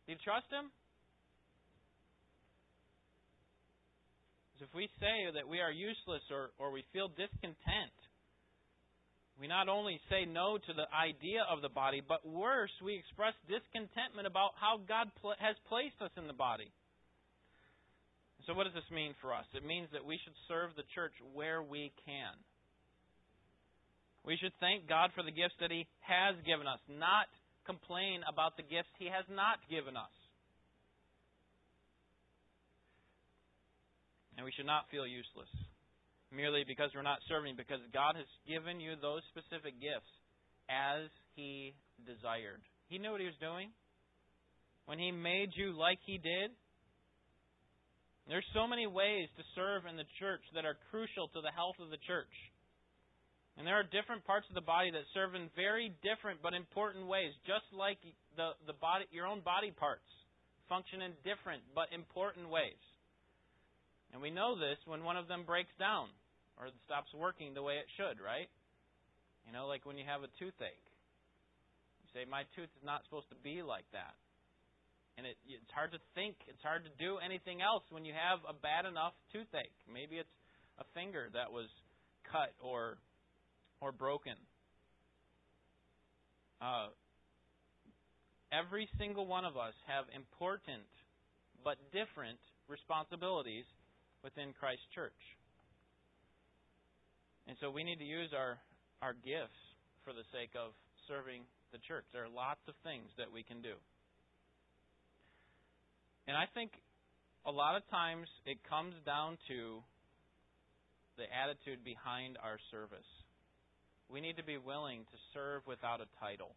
Do 0.06 0.12
you 0.12 0.18
trust 0.22 0.50
Him? 0.50 0.70
Because 4.56 4.66
if 4.66 4.74
we 4.74 4.88
say 4.98 5.30
that 5.34 5.46
we 5.46 5.60
are 5.60 5.70
useless 5.70 6.22
or, 6.32 6.50
or 6.58 6.72
we 6.72 6.82
feel 6.92 7.08
discontent, 7.12 7.96
we 9.38 9.46
not 9.46 9.68
only 9.68 10.00
say 10.08 10.24
no 10.24 10.56
to 10.56 10.72
the 10.72 10.88
idea 10.96 11.44
of 11.44 11.60
the 11.60 11.68
body, 11.68 12.00
but 12.00 12.24
worse, 12.24 12.72
we 12.80 12.96
express 12.96 13.36
discontentment 13.44 14.24
about 14.24 14.56
how 14.56 14.80
God 14.88 15.12
pl- 15.20 15.36
has 15.36 15.56
placed 15.68 16.00
us 16.00 16.10
in 16.16 16.26
the 16.26 16.32
body. 16.32 16.72
So, 18.48 18.54
what 18.54 18.64
does 18.64 18.72
this 18.72 18.88
mean 18.88 19.12
for 19.20 19.34
us? 19.34 19.44
It 19.52 19.66
means 19.66 19.88
that 19.92 20.06
we 20.06 20.16
should 20.24 20.36
serve 20.48 20.72
the 20.72 20.88
church 20.94 21.12
where 21.34 21.60
we 21.60 21.92
can. 22.06 22.32
We 24.26 24.36
should 24.36 24.52
thank 24.58 24.90
God 24.90 25.14
for 25.14 25.22
the 25.22 25.30
gifts 25.30 25.54
that 25.62 25.70
He 25.70 25.86
has 26.02 26.34
given 26.42 26.66
us, 26.66 26.82
not 26.90 27.30
complain 27.62 28.26
about 28.26 28.58
the 28.58 28.66
gifts 28.66 28.90
He 28.98 29.06
has 29.06 29.22
not 29.30 29.62
given 29.70 29.94
us. 29.94 30.10
And 34.34 34.44
we 34.44 34.50
should 34.52 34.66
not 34.66 34.90
feel 34.90 35.06
useless 35.06 35.48
merely 36.34 36.66
because 36.66 36.90
we're 36.90 37.06
not 37.06 37.22
serving, 37.30 37.54
because 37.54 37.80
God 37.94 38.18
has 38.18 38.26
given 38.50 38.82
you 38.82 38.98
those 38.98 39.22
specific 39.30 39.78
gifts 39.78 40.10
as 40.66 41.06
He 41.38 41.78
desired. 42.02 42.60
He 42.90 42.98
knew 42.98 43.14
what 43.14 43.22
He 43.22 43.30
was 43.30 43.38
doing. 43.38 43.70
When 44.90 44.98
He 44.98 45.14
made 45.14 45.54
you 45.54 45.70
like 45.70 46.02
He 46.02 46.18
did, 46.18 46.50
there's 48.26 48.46
so 48.50 48.66
many 48.66 48.90
ways 48.90 49.30
to 49.38 49.46
serve 49.54 49.86
in 49.86 49.94
the 49.94 50.10
church 50.18 50.42
that 50.58 50.66
are 50.66 50.74
crucial 50.90 51.30
to 51.30 51.40
the 51.40 51.54
health 51.54 51.78
of 51.78 51.94
the 51.94 52.02
church. 52.10 52.34
And 53.56 53.66
there 53.66 53.80
are 53.80 53.88
different 53.88 54.24
parts 54.28 54.44
of 54.48 54.54
the 54.54 54.64
body 54.64 54.92
that 54.92 55.08
serve 55.16 55.34
in 55.34 55.48
very 55.56 55.96
different 56.04 56.44
but 56.44 56.52
important 56.52 57.08
ways, 57.08 57.32
just 57.48 57.64
like 57.72 57.96
the, 58.36 58.52
the 58.68 58.76
body, 58.76 59.08
your 59.12 59.26
own 59.26 59.40
body 59.40 59.72
parts 59.72 60.04
function 60.68 61.00
in 61.00 61.16
different 61.24 61.62
but 61.72 61.88
important 61.88 62.50
ways. 62.52 62.78
And 64.12 64.20
we 64.20 64.30
know 64.30 64.58
this 64.58 64.76
when 64.84 65.04
one 65.04 65.16
of 65.16 65.28
them 65.28 65.44
breaks 65.48 65.72
down 65.78 66.12
or 66.60 66.68
stops 66.84 67.08
working 67.16 67.54
the 67.54 67.62
way 67.62 67.80
it 67.80 67.88
should, 67.96 68.20
right? 68.20 68.48
You 69.48 69.52
know, 69.52 69.66
like 69.66 69.86
when 69.88 69.96
you 69.96 70.04
have 70.04 70.20
a 70.20 70.30
toothache. 70.36 70.84
You 72.04 72.08
say, 72.12 72.22
My 72.28 72.44
tooth 72.54 72.70
is 72.76 72.84
not 72.84 73.04
supposed 73.08 73.30
to 73.32 73.38
be 73.40 73.62
like 73.64 73.88
that. 73.96 74.14
And 75.16 75.24
it, 75.24 75.40
it's 75.48 75.72
hard 75.72 75.96
to 75.96 76.00
think, 76.12 76.36
it's 76.44 76.60
hard 76.60 76.84
to 76.84 76.92
do 77.00 77.16
anything 77.24 77.64
else 77.64 77.88
when 77.88 78.04
you 78.04 78.12
have 78.12 78.44
a 78.44 78.52
bad 78.52 78.84
enough 78.84 79.16
toothache. 79.32 79.72
Maybe 79.88 80.20
it's 80.20 80.36
a 80.76 80.84
finger 80.92 81.32
that 81.32 81.48
was 81.48 81.72
cut 82.28 82.52
or 82.60 83.00
or 83.80 83.92
broken. 83.92 84.34
Uh, 86.60 86.88
every 88.52 88.88
single 88.98 89.26
one 89.26 89.44
of 89.44 89.56
us 89.56 89.74
have 89.86 90.04
important 90.14 90.86
but 91.64 91.76
different 91.92 92.38
responsibilities 92.68 93.64
within 94.22 94.54
Christ's 94.58 94.86
church. 94.94 95.18
And 97.46 97.56
so 97.60 97.70
we 97.70 97.84
need 97.84 97.98
to 97.98 98.08
use 98.08 98.30
our, 98.34 98.58
our 99.02 99.14
gifts 99.14 99.60
for 100.04 100.12
the 100.12 100.26
sake 100.32 100.50
of 100.58 100.72
serving 101.06 101.42
the 101.72 101.78
church. 101.86 102.04
There 102.12 102.24
are 102.24 102.30
lots 102.30 102.62
of 102.66 102.74
things 102.82 103.10
that 103.18 103.30
we 103.30 103.42
can 103.42 103.62
do. 103.62 103.74
And 106.26 106.36
I 106.36 106.46
think 106.54 106.72
a 107.46 107.50
lot 107.50 107.76
of 107.76 107.86
times 107.90 108.26
it 108.46 108.58
comes 108.68 108.94
down 109.06 109.38
to 109.46 109.78
the 111.16 111.26
attitude 111.30 111.84
behind 111.84 112.36
our 112.42 112.58
service. 112.70 113.06
We 114.08 114.20
need 114.20 114.36
to 114.36 114.44
be 114.44 114.58
willing 114.58 115.02
to 115.10 115.18
serve 115.34 115.66
without 115.66 116.00
a 116.00 116.06
title. 116.22 116.54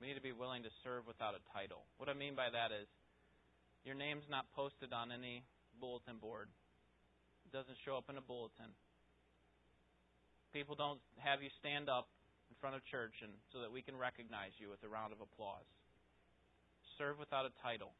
We 0.00 0.08
need 0.08 0.20
to 0.20 0.24
be 0.24 0.36
willing 0.36 0.62
to 0.64 0.72
serve 0.84 1.06
without 1.06 1.32
a 1.32 1.42
title. 1.56 1.88
What 1.96 2.08
I 2.08 2.14
mean 2.14 2.36
by 2.36 2.52
that 2.52 2.68
is 2.68 2.84
your 3.84 3.94
name's 3.96 4.28
not 4.28 4.44
posted 4.52 4.92
on 4.92 5.12
any 5.12 5.44
bulletin 5.80 6.20
board. 6.20 6.48
It 7.48 7.52
doesn't 7.56 7.76
show 7.84 7.96
up 7.96 8.12
in 8.12 8.16
a 8.16 8.24
bulletin. 8.24 8.76
People 10.52 10.76
don't 10.76 11.00
have 11.18 11.40
you 11.40 11.48
stand 11.60 11.88
up 11.88 12.08
in 12.50 12.56
front 12.60 12.76
of 12.76 12.84
church 12.84 13.16
and 13.24 13.32
so 13.52 13.60
that 13.60 13.72
we 13.72 13.80
can 13.80 13.96
recognize 13.96 14.52
you 14.60 14.68
with 14.68 14.84
a 14.84 14.88
round 14.88 15.12
of 15.12 15.20
applause. 15.24 15.66
Serve 16.96 17.18
without 17.18 17.48
a 17.48 17.52
title. 17.64 17.92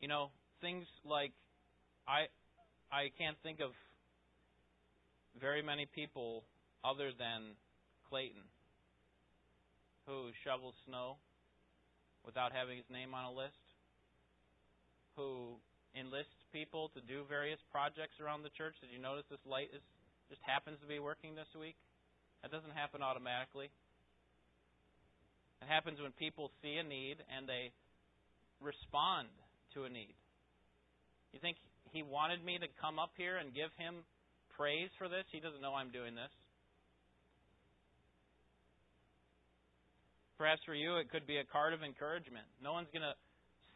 You 0.00 0.08
know, 0.08 0.30
things 0.60 0.86
like 1.04 1.32
I 2.06 2.30
I 2.90 3.10
can't 3.18 3.36
think 3.42 3.60
of 3.60 3.74
very 5.40 5.62
many 5.62 5.86
people 5.86 6.44
other 6.84 7.10
than 7.16 7.56
Clayton 8.08 8.44
who 10.06 10.30
shovels 10.46 10.74
snow 10.86 11.18
without 12.24 12.54
having 12.54 12.78
his 12.78 12.86
name 12.90 13.10
on 13.10 13.26
a 13.26 13.34
list, 13.34 13.58
who 15.18 15.58
enlists 15.98 16.46
people 16.54 16.90
to 16.94 17.02
do 17.02 17.26
various 17.26 17.58
projects 17.74 18.22
around 18.22 18.46
the 18.46 18.54
church. 18.54 18.78
Did 18.80 18.94
you 18.94 19.02
notice 19.02 19.26
this 19.30 19.42
light 19.42 19.70
is 19.74 19.82
just 20.30 20.42
happens 20.46 20.78
to 20.82 20.86
be 20.86 20.98
working 20.98 21.34
this 21.34 21.50
week? 21.58 21.78
That 22.42 22.50
doesn't 22.54 22.74
happen 22.74 23.02
automatically. 23.02 23.70
It 25.62 25.68
happens 25.70 25.98
when 25.98 26.14
people 26.14 26.50
see 26.62 26.78
a 26.78 26.86
need 26.86 27.18
and 27.26 27.48
they 27.48 27.74
respond 28.62 29.26
to 29.74 29.84
a 29.84 29.90
need. 29.90 30.14
You 31.32 31.40
think 31.42 31.58
he 31.90 32.02
wanted 32.02 32.44
me 32.44 32.58
to 32.58 32.68
come 32.78 32.98
up 32.98 33.10
here 33.16 33.38
and 33.38 33.54
give 33.54 33.70
him 33.78 34.06
praise 34.56 34.90
for 34.98 35.08
this? 35.08 35.24
He 35.30 35.40
doesn't 35.40 35.60
know 35.60 35.76
I'm 35.76 35.92
doing 35.92 36.16
this. 36.16 36.32
Perhaps 40.38 40.60
for 40.64 40.74
you, 40.74 40.96
it 40.96 41.08
could 41.08 41.26
be 41.26 41.38
a 41.38 41.44
card 41.44 41.72
of 41.72 41.82
encouragement. 41.82 42.44
No 42.60 42.72
one's 42.72 42.88
going 42.92 43.04
to 43.04 43.16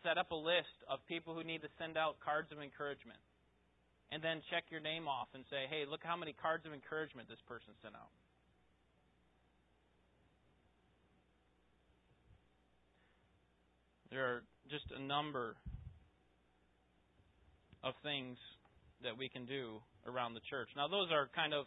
set 0.03 0.19
up 0.19 0.31
a 0.33 0.37
list 0.37 0.77
of 0.89 1.01
people 1.09 1.35
who 1.35 1.45
need 1.45 1.63
to 1.63 1.69
send 1.79 1.97
out 1.97 2.21
cards 2.21 2.53
of 2.53 2.61
encouragement. 2.61 3.21
And 4.13 4.21
then 4.21 4.43
check 4.51 4.65
your 4.69 4.81
name 4.81 5.07
off 5.07 5.29
and 5.35 5.45
say, 5.49 5.71
hey, 5.71 5.85
look 5.89 6.01
how 6.03 6.17
many 6.17 6.35
cards 6.35 6.67
of 6.67 6.73
encouragement 6.73 7.29
this 7.29 7.41
person 7.49 7.73
sent 7.81 7.95
out. 7.95 8.11
There 14.11 14.25
are 14.25 14.43
just 14.69 14.91
a 14.91 15.01
number 15.01 15.55
of 17.85 17.95
things 18.03 18.37
that 19.03 19.17
we 19.17 19.29
can 19.29 19.47
do 19.47 19.81
around 20.07 20.35
the 20.35 20.45
church. 20.49 20.69
Now, 20.77 20.89
those 20.89 21.11
are 21.11 21.29
kind 21.35 21.55
of 21.55 21.67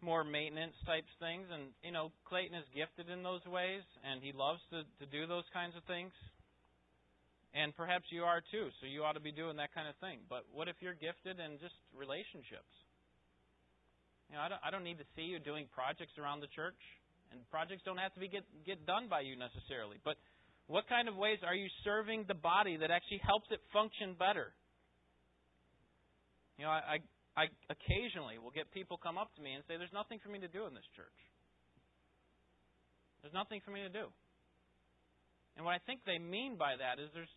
more 0.00 0.22
maintenance 0.22 0.78
types 0.86 1.10
things 1.18 1.46
and 1.50 1.74
you 1.82 1.90
know 1.90 2.14
Clayton 2.30 2.54
is 2.54 2.66
gifted 2.70 3.10
in 3.10 3.26
those 3.26 3.42
ways 3.50 3.82
and 4.06 4.22
he 4.22 4.30
loves 4.30 4.62
to 4.70 4.86
to 5.02 5.06
do 5.10 5.26
those 5.26 5.46
kinds 5.50 5.74
of 5.74 5.82
things. 5.90 6.14
And 7.56 7.74
perhaps 7.74 8.06
you 8.14 8.22
are 8.22 8.38
too 8.38 8.70
so 8.78 8.86
you 8.86 9.02
ought 9.02 9.18
to 9.18 9.24
be 9.24 9.34
doing 9.34 9.58
that 9.58 9.74
kind 9.74 9.90
of 9.90 9.98
thing. 9.98 10.22
But 10.30 10.46
what 10.54 10.70
if 10.70 10.78
you're 10.78 10.94
gifted 10.94 11.42
in 11.42 11.58
just 11.58 11.74
relationships? 11.90 12.70
You 14.30 14.38
know 14.38 14.42
I 14.46 14.48
don't 14.48 14.62
I 14.62 14.70
don't 14.70 14.86
need 14.86 15.02
to 15.02 15.08
see 15.18 15.26
you 15.26 15.42
doing 15.42 15.66
projects 15.74 16.14
around 16.14 16.46
the 16.46 16.52
church 16.54 16.78
and 17.34 17.42
projects 17.50 17.82
don't 17.82 17.98
have 17.98 18.14
to 18.14 18.20
be 18.22 18.30
get 18.30 18.46
get 18.62 18.86
done 18.86 19.10
by 19.10 19.26
you 19.26 19.34
necessarily. 19.34 19.98
But 20.06 20.14
what 20.70 20.86
kind 20.86 21.10
of 21.10 21.18
ways 21.18 21.42
are 21.42 21.58
you 21.58 21.66
serving 21.82 22.30
the 22.30 22.38
body 22.38 22.78
that 22.78 22.94
actually 22.94 23.18
helps 23.26 23.50
it 23.50 23.58
function 23.74 24.14
better 24.14 24.54
you 26.58 26.64
know 26.64 26.70
I, 26.70 26.98
I 26.98 26.98
I 27.38 27.46
occasionally 27.70 28.42
will 28.42 28.50
get 28.50 28.66
people 28.74 28.98
come 28.98 29.14
up 29.14 29.30
to 29.38 29.40
me 29.40 29.54
and 29.54 29.62
say, 29.70 29.78
There's 29.78 29.94
nothing 29.94 30.18
for 30.18 30.26
me 30.26 30.42
to 30.42 30.50
do 30.50 30.66
in 30.66 30.74
this 30.74 30.90
church. 30.98 31.14
There's 33.22 33.34
nothing 33.34 33.62
for 33.62 33.70
me 33.70 33.86
to 33.86 33.92
do. 33.94 34.10
And 35.54 35.62
what 35.62 35.78
I 35.78 35.82
think 35.86 36.02
they 36.02 36.18
mean 36.18 36.58
by 36.58 36.74
that 36.74 36.98
is 36.98 37.10
there's 37.14 37.30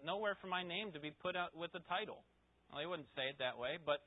nowhere 0.00 0.40
for 0.40 0.48
my 0.48 0.64
name 0.64 0.92
to 0.96 1.00
be 1.00 1.12
put 1.12 1.36
out 1.36 1.52
with 1.52 1.72
a 1.76 1.84
title. 1.84 2.24
Well, 2.68 2.80
they 2.80 2.88
wouldn't 2.88 3.12
say 3.12 3.28
it 3.28 3.36
that 3.44 3.60
way, 3.60 3.76
but 3.76 4.00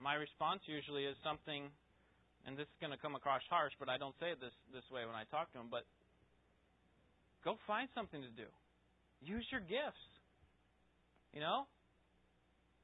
my 0.00 0.16
response 0.16 0.64
usually 0.64 1.04
is 1.04 1.16
something, 1.20 1.68
and 2.48 2.56
this 2.56 2.68
is 2.68 2.78
going 2.80 2.92
to 2.92 3.00
come 3.00 3.16
across 3.16 3.44
harsh, 3.52 3.72
but 3.76 3.88
I 3.92 4.00
don't 4.00 4.16
say 4.16 4.32
it 4.32 4.40
this, 4.40 4.52
this 4.72 4.84
way 4.88 5.04
when 5.04 5.16
I 5.16 5.28
talk 5.28 5.52
to 5.52 5.60
them, 5.60 5.68
but 5.68 5.84
go 7.44 7.56
find 7.68 7.88
something 7.92 8.20
to 8.20 8.32
do. 8.32 8.48
Use 9.20 9.44
your 9.52 9.60
gifts. 9.60 10.04
You 11.32 11.40
know? 11.40 11.68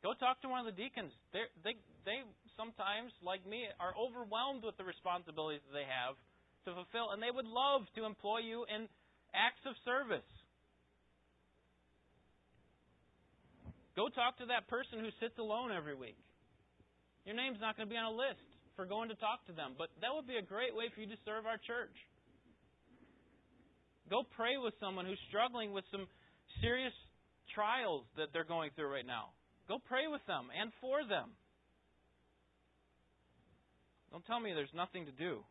Go 0.03 0.17
talk 0.17 0.41
to 0.41 0.49
one 0.49 0.65
of 0.65 0.69
the 0.69 0.77
deacons. 0.77 1.13
They're, 1.33 1.53
they 1.61 1.77
they 2.09 2.25
sometimes, 2.57 3.13
like 3.21 3.45
me, 3.45 3.69
are 3.77 3.93
overwhelmed 3.93 4.65
with 4.65 4.77
the 4.81 4.85
responsibilities 4.85 5.61
that 5.69 5.77
they 5.77 5.85
have 5.85 6.17
to 6.65 6.73
fulfill, 6.73 7.13
and 7.13 7.21
they 7.21 7.33
would 7.33 7.49
love 7.49 7.85
to 7.97 8.09
employ 8.09 8.41
you 8.41 8.65
in 8.65 8.89
acts 9.37 9.65
of 9.69 9.77
service. 9.85 10.25
Go 13.97 14.09
talk 14.09 14.41
to 14.41 14.49
that 14.49 14.69
person 14.69 15.05
who 15.05 15.13
sits 15.21 15.37
alone 15.37 15.69
every 15.69 15.95
week. 15.95 16.17
Your 17.29 17.37
name's 17.37 17.61
not 17.61 17.77
going 17.77 17.89
to 17.89 17.93
be 17.93 18.01
on 18.01 18.09
a 18.09 18.17
list 18.17 18.41
for 18.77 18.89
going 18.89 19.13
to 19.13 19.19
talk 19.21 19.45
to 19.47 19.53
them, 19.53 19.77
but 19.77 19.93
that 20.01 20.09
would 20.15 20.25
be 20.25 20.41
a 20.41 20.45
great 20.45 20.73
way 20.73 20.89
for 20.95 21.05
you 21.05 21.09
to 21.13 21.21
serve 21.29 21.45
our 21.45 21.61
church. 21.61 21.93
Go 24.09 24.25
pray 24.25 24.57
with 24.57 24.73
someone 24.81 25.05
who's 25.05 25.21
struggling 25.29 25.73
with 25.77 25.85
some 25.93 26.09
serious 26.65 26.97
trials 27.55 28.09
that 28.17 28.33
they're 28.33 28.49
going 28.49 28.71
through 28.75 28.89
right 28.89 29.07
now. 29.07 29.37
Go 29.71 29.79
pray 29.79 30.11
with 30.11 30.27
them 30.27 30.51
and 30.51 30.73
for 30.81 31.07
them. 31.07 31.31
Don't 34.11 34.27
tell 34.27 34.41
me 34.41 34.51
there's 34.53 34.75
nothing 34.75 35.07
to 35.07 35.13
do. 35.13 35.47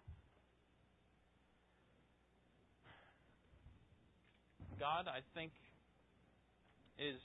God, 4.77 5.08
I 5.08 5.23
think, 5.34 5.53
is 6.99 7.15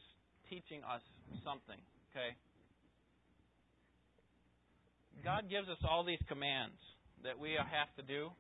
teaching 0.49 0.87
us 0.87 1.03
something, 1.43 1.83
okay? 2.15 2.39
God 5.25 5.51
gives 5.51 5.69
us 5.69 5.79
all 5.83 6.05
these 6.05 6.23
commands 6.29 6.79
that 7.25 7.41
we 7.41 7.59
have 7.59 7.91
to 7.99 8.03
do, 8.07 8.31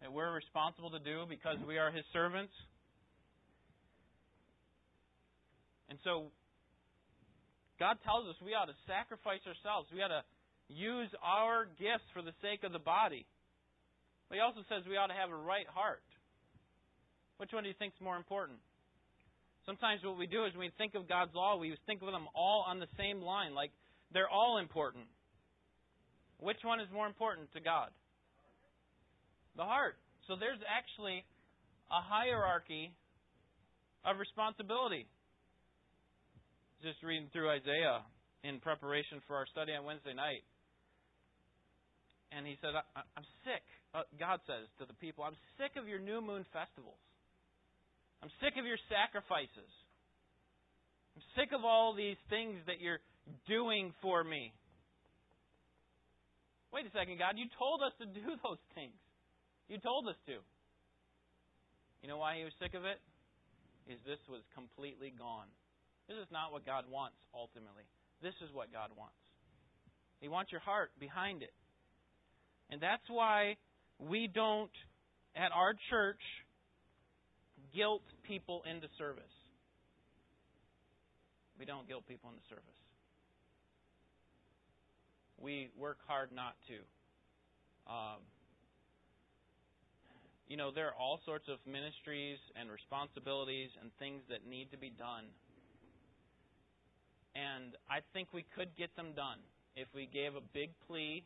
that 0.00 0.10
we're 0.10 0.32
responsible 0.32 0.88
to 0.88 1.00
do 1.00 1.28
because 1.28 1.58
we 1.68 1.76
are 1.76 1.90
His 1.90 2.04
servants. 2.14 2.52
And 5.90 5.98
so, 6.02 6.32
God 7.78 7.98
tells 8.04 8.26
us 8.28 8.36
we 8.40 8.54
ought 8.56 8.72
to 8.72 8.78
sacrifice 8.88 9.44
ourselves. 9.44 9.88
We 9.92 10.00
ought 10.00 10.14
to 10.14 10.24
use 10.68 11.10
our 11.22 11.68
gifts 11.78 12.08
for 12.12 12.22
the 12.22 12.34
sake 12.40 12.64
of 12.64 12.72
the 12.72 12.82
body. 12.82 13.26
But 14.28 14.36
He 14.36 14.40
also 14.40 14.64
says 14.68 14.82
we 14.88 14.96
ought 14.96 15.12
to 15.12 15.18
have 15.18 15.30
a 15.30 15.36
right 15.36 15.68
heart. 15.68 16.02
Which 17.36 17.52
one 17.52 17.62
do 17.62 17.68
you 17.68 17.76
think 17.78 17.92
is 17.94 18.00
more 18.00 18.16
important? 18.16 18.58
Sometimes 19.66 20.00
what 20.04 20.16
we 20.16 20.26
do 20.26 20.46
is 20.46 20.54
when 20.54 20.70
we 20.70 20.72
think 20.78 20.94
of 20.94 21.08
God's 21.08 21.34
law, 21.34 21.58
we 21.58 21.76
think 21.86 22.00
of 22.00 22.10
them 22.10 22.28
all 22.34 22.64
on 22.66 22.80
the 22.80 22.88
same 22.96 23.20
line, 23.20 23.54
like 23.54 23.72
they're 24.12 24.30
all 24.30 24.58
important. 24.58 25.04
Which 26.38 26.62
one 26.62 26.80
is 26.80 26.86
more 26.92 27.06
important 27.06 27.52
to 27.52 27.60
God? 27.60 27.90
The 29.56 29.64
heart. 29.64 29.98
So 30.28 30.36
there's 30.38 30.60
actually 30.64 31.24
a 31.90 32.00
hierarchy 32.00 32.92
of 34.04 34.18
responsibility. 34.18 35.06
Just 36.82 37.00
reading 37.02 37.28
through 37.32 37.48
Isaiah 37.50 38.04
in 38.44 38.60
preparation 38.60 39.24
for 39.26 39.36
our 39.36 39.46
study 39.48 39.72
on 39.72 39.84
Wednesday 39.84 40.12
night. 40.12 40.44
And 42.32 42.44
he 42.46 42.58
said, 42.60 42.76
I'm 42.76 43.28
sick. 43.48 43.64
Uh, 43.94 44.04
God 44.20 44.44
says 44.44 44.68
to 44.78 44.84
the 44.84 44.92
people, 45.00 45.24
I'm 45.24 45.38
sick 45.56 45.72
of 45.80 45.88
your 45.88 45.98
new 45.98 46.20
moon 46.20 46.44
festivals. 46.52 47.00
I'm 48.20 48.28
sick 48.44 48.58
of 48.60 48.66
your 48.68 48.76
sacrifices. 48.92 49.72
I'm 51.16 51.24
sick 51.32 51.56
of 51.56 51.64
all 51.64 51.96
these 51.96 52.20
things 52.28 52.60
that 52.68 52.76
you're 52.76 53.00
doing 53.48 53.94
for 54.02 54.20
me. 54.20 54.52
Wait 56.76 56.84
a 56.84 56.92
second, 56.92 57.16
God, 57.16 57.40
you 57.40 57.48
told 57.56 57.80
us 57.80 57.96
to 58.04 58.06
do 58.06 58.36
those 58.44 58.60
things. 58.76 59.00
You 59.72 59.80
told 59.80 60.06
us 60.12 60.18
to. 60.28 60.44
You 62.04 62.08
know 62.12 62.20
why 62.20 62.36
he 62.36 62.44
was 62.44 62.52
sick 62.60 62.76
of 62.76 62.84
it? 62.84 63.00
Is 63.88 63.96
this 64.04 64.20
was 64.28 64.42
completely 64.52 65.14
gone. 65.16 65.48
This 66.08 66.16
is 66.18 66.30
not 66.30 66.52
what 66.52 66.64
God 66.64 66.84
wants 66.90 67.16
ultimately. 67.34 67.84
This 68.22 68.34
is 68.42 68.52
what 68.52 68.72
God 68.72 68.90
wants. 68.96 69.18
He 70.20 70.28
wants 70.28 70.52
your 70.52 70.60
heart 70.60 70.90
behind 70.98 71.42
it. 71.42 71.52
And 72.70 72.80
that's 72.80 73.02
why 73.08 73.56
we 73.98 74.28
don't, 74.32 74.70
at 75.34 75.52
our 75.52 75.74
church, 75.90 76.20
guilt 77.74 78.02
people 78.26 78.62
into 78.70 78.88
service. 78.98 79.24
We 81.58 81.64
don't 81.64 81.88
guilt 81.88 82.04
people 82.08 82.30
into 82.30 82.42
service. 82.48 82.80
We 85.38 85.70
work 85.78 85.98
hard 86.06 86.30
not 86.32 86.54
to. 86.68 87.92
Um, 87.92 88.20
you 90.48 90.56
know, 90.56 90.70
there 90.70 90.88
are 90.88 90.94
all 90.94 91.20
sorts 91.24 91.48
of 91.48 91.58
ministries 91.66 92.38
and 92.54 92.70
responsibilities 92.70 93.70
and 93.80 93.90
things 93.98 94.22
that 94.30 94.46
need 94.46 94.70
to 94.70 94.78
be 94.78 94.90
done. 94.90 95.26
And 97.36 97.76
I 97.90 98.00
think 98.16 98.32
we 98.32 98.44
could 98.56 98.72
get 98.76 98.96
them 98.96 99.12
done 99.14 99.38
if 99.76 99.88
we 99.94 100.08
gave 100.08 100.34
a 100.34 100.44
big 100.54 100.70
plea 100.88 101.22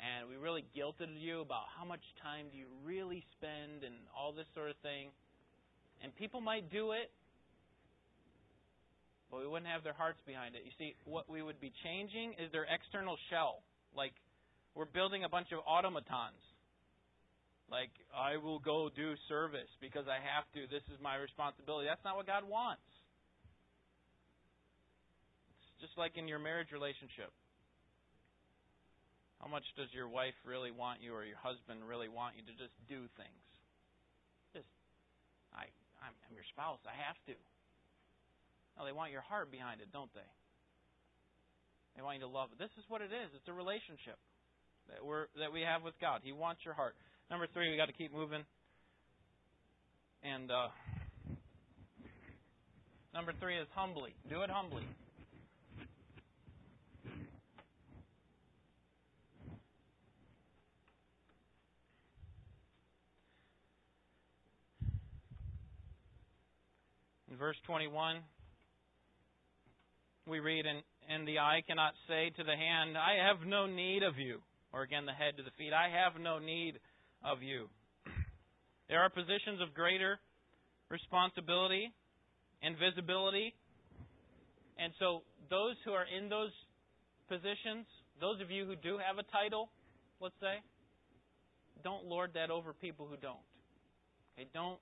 and 0.00 0.28
we 0.28 0.36
really 0.36 0.64
guilted 0.76 1.12
you 1.16 1.40
about 1.40 1.68
how 1.76 1.84
much 1.84 2.04
time 2.22 2.46
do 2.52 2.56
you 2.56 2.68
really 2.84 3.24
spend 3.36 3.84
and 3.84 3.94
all 4.16 4.32
this 4.32 4.48
sort 4.54 4.70
of 4.70 4.76
thing. 4.80 5.08
And 6.02 6.14
people 6.16 6.40
might 6.40 6.68
do 6.70 6.92
it, 6.92 7.10
but 9.30 9.40
we 9.40 9.48
wouldn't 9.48 9.70
have 9.70 9.84
their 9.84 9.96
hearts 9.96 10.20
behind 10.26 10.54
it. 10.54 10.62
You 10.64 10.72
see, 10.76 10.94
what 11.04 11.28
we 11.28 11.40
would 11.40 11.60
be 11.60 11.72
changing 11.84 12.36
is 12.36 12.52
their 12.52 12.68
external 12.68 13.16
shell. 13.28 13.64
Like, 13.96 14.12
we're 14.74 14.88
building 14.88 15.24
a 15.24 15.28
bunch 15.28 15.52
of 15.52 15.60
automatons. 15.64 16.40
Like, 17.70 17.90
I 18.14 18.36
will 18.36 18.60
go 18.60 18.90
do 18.94 19.14
service 19.28 19.72
because 19.80 20.06
I 20.06 20.20
have 20.20 20.44
to. 20.54 20.68
This 20.68 20.84
is 20.92 21.00
my 21.02 21.16
responsibility. 21.16 21.88
That's 21.88 22.04
not 22.04 22.16
what 22.16 22.26
God 22.26 22.44
wants. 22.44 22.84
It's 25.76 25.80
just 25.80 25.85
like 25.96 26.16
in 26.16 26.28
your 26.28 26.38
marriage 26.38 26.72
relationship. 26.72 27.32
How 29.40 29.48
much 29.48 29.64
does 29.76 29.92
your 29.92 30.08
wife 30.08 30.36
really 30.48 30.72
want 30.72 31.04
you 31.04 31.12
or 31.12 31.24
your 31.24 31.40
husband 31.40 31.84
really 31.84 32.08
want 32.08 32.36
you 32.40 32.44
to 32.48 32.54
just 32.56 32.72
do 32.88 33.04
things? 33.20 33.44
Just, 34.56 34.68
I, 35.52 35.68
I'm, 36.00 36.16
I'm 36.24 36.32
your 36.32 36.46
spouse. 36.56 36.80
I 36.88 36.96
have 36.96 37.20
to. 37.28 37.36
No, 38.76 38.84
they 38.88 38.96
want 38.96 39.12
your 39.12 39.24
heart 39.24 39.52
behind 39.52 39.80
it, 39.80 39.92
don't 39.92 40.12
they? 40.16 40.30
They 41.96 42.02
want 42.04 42.20
you 42.20 42.24
to 42.28 42.32
love 42.32 42.52
it. 42.52 42.58
This 42.60 42.72
is 42.76 42.84
what 42.88 43.00
it 43.00 43.12
is. 43.12 43.28
It's 43.32 43.48
a 43.48 43.56
relationship 43.56 44.20
that 44.88 45.00
we're 45.00 45.32
that 45.40 45.52
we 45.52 45.64
have 45.64 45.80
with 45.82 45.96
God. 46.00 46.20
He 46.22 46.32
wants 46.32 46.60
your 46.64 46.74
heart. 46.74 46.94
Number 47.30 47.48
three, 47.52 47.70
we 47.70 47.76
got 47.76 47.88
to 47.88 47.96
keep 47.96 48.12
moving. 48.12 48.44
And 50.22 50.50
uh, 50.50 50.68
number 53.14 53.32
three 53.40 53.56
is 53.56 53.66
humbly. 53.74 54.14
Do 54.28 54.42
it 54.42 54.50
humbly. 54.50 54.84
Verse 67.38 67.56
21, 67.66 68.16
we 70.26 70.40
read, 70.40 70.64
and, 70.64 70.82
and 71.10 71.28
the 71.28 71.38
eye 71.38 71.60
cannot 71.66 71.92
say 72.08 72.30
to 72.30 72.44
the 72.44 72.56
hand, 72.56 72.96
I 72.96 73.28
have 73.28 73.46
no 73.46 73.66
need 73.66 74.02
of 74.02 74.16
you. 74.16 74.40
Or 74.72 74.82
again, 74.82 75.04
the 75.04 75.12
head 75.12 75.36
to 75.36 75.42
the 75.42 75.50
feet, 75.58 75.72
I 75.72 75.88
have 75.92 76.20
no 76.20 76.38
need 76.38 76.78
of 77.24 77.42
you. 77.42 77.68
There 78.88 79.00
are 79.00 79.10
positions 79.10 79.60
of 79.60 79.74
greater 79.74 80.20
responsibility 80.88 81.92
and 82.62 82.76
visibility. 82.78 83.52
And 84.78 84.92
so, 84.98 85.22
those 85.50 85.74
who 85.84 85.90
are 85.90 86.06
in 86.06 86.28
those 86.28 86.54
positions, 87.28 87.84
those 88.20 88.40
of 88.40 88.50
you 88.50 88.64
who 88.64 88.76
do 88.76 88.96
have 88.96 89.18
a 89.18 89.26
title, 89.32 89.70
let's 90.20 90.38
say, 90.40 90.62
don't 91.82 92.04
lord 92.04 92.30
that 92.34 92.50
over 92.50 92.72
people 92.72 93.08
who 93.10 93.16
don't. 93.16 93.42
Okay, 94.38 94.48
don't 94.54 94.78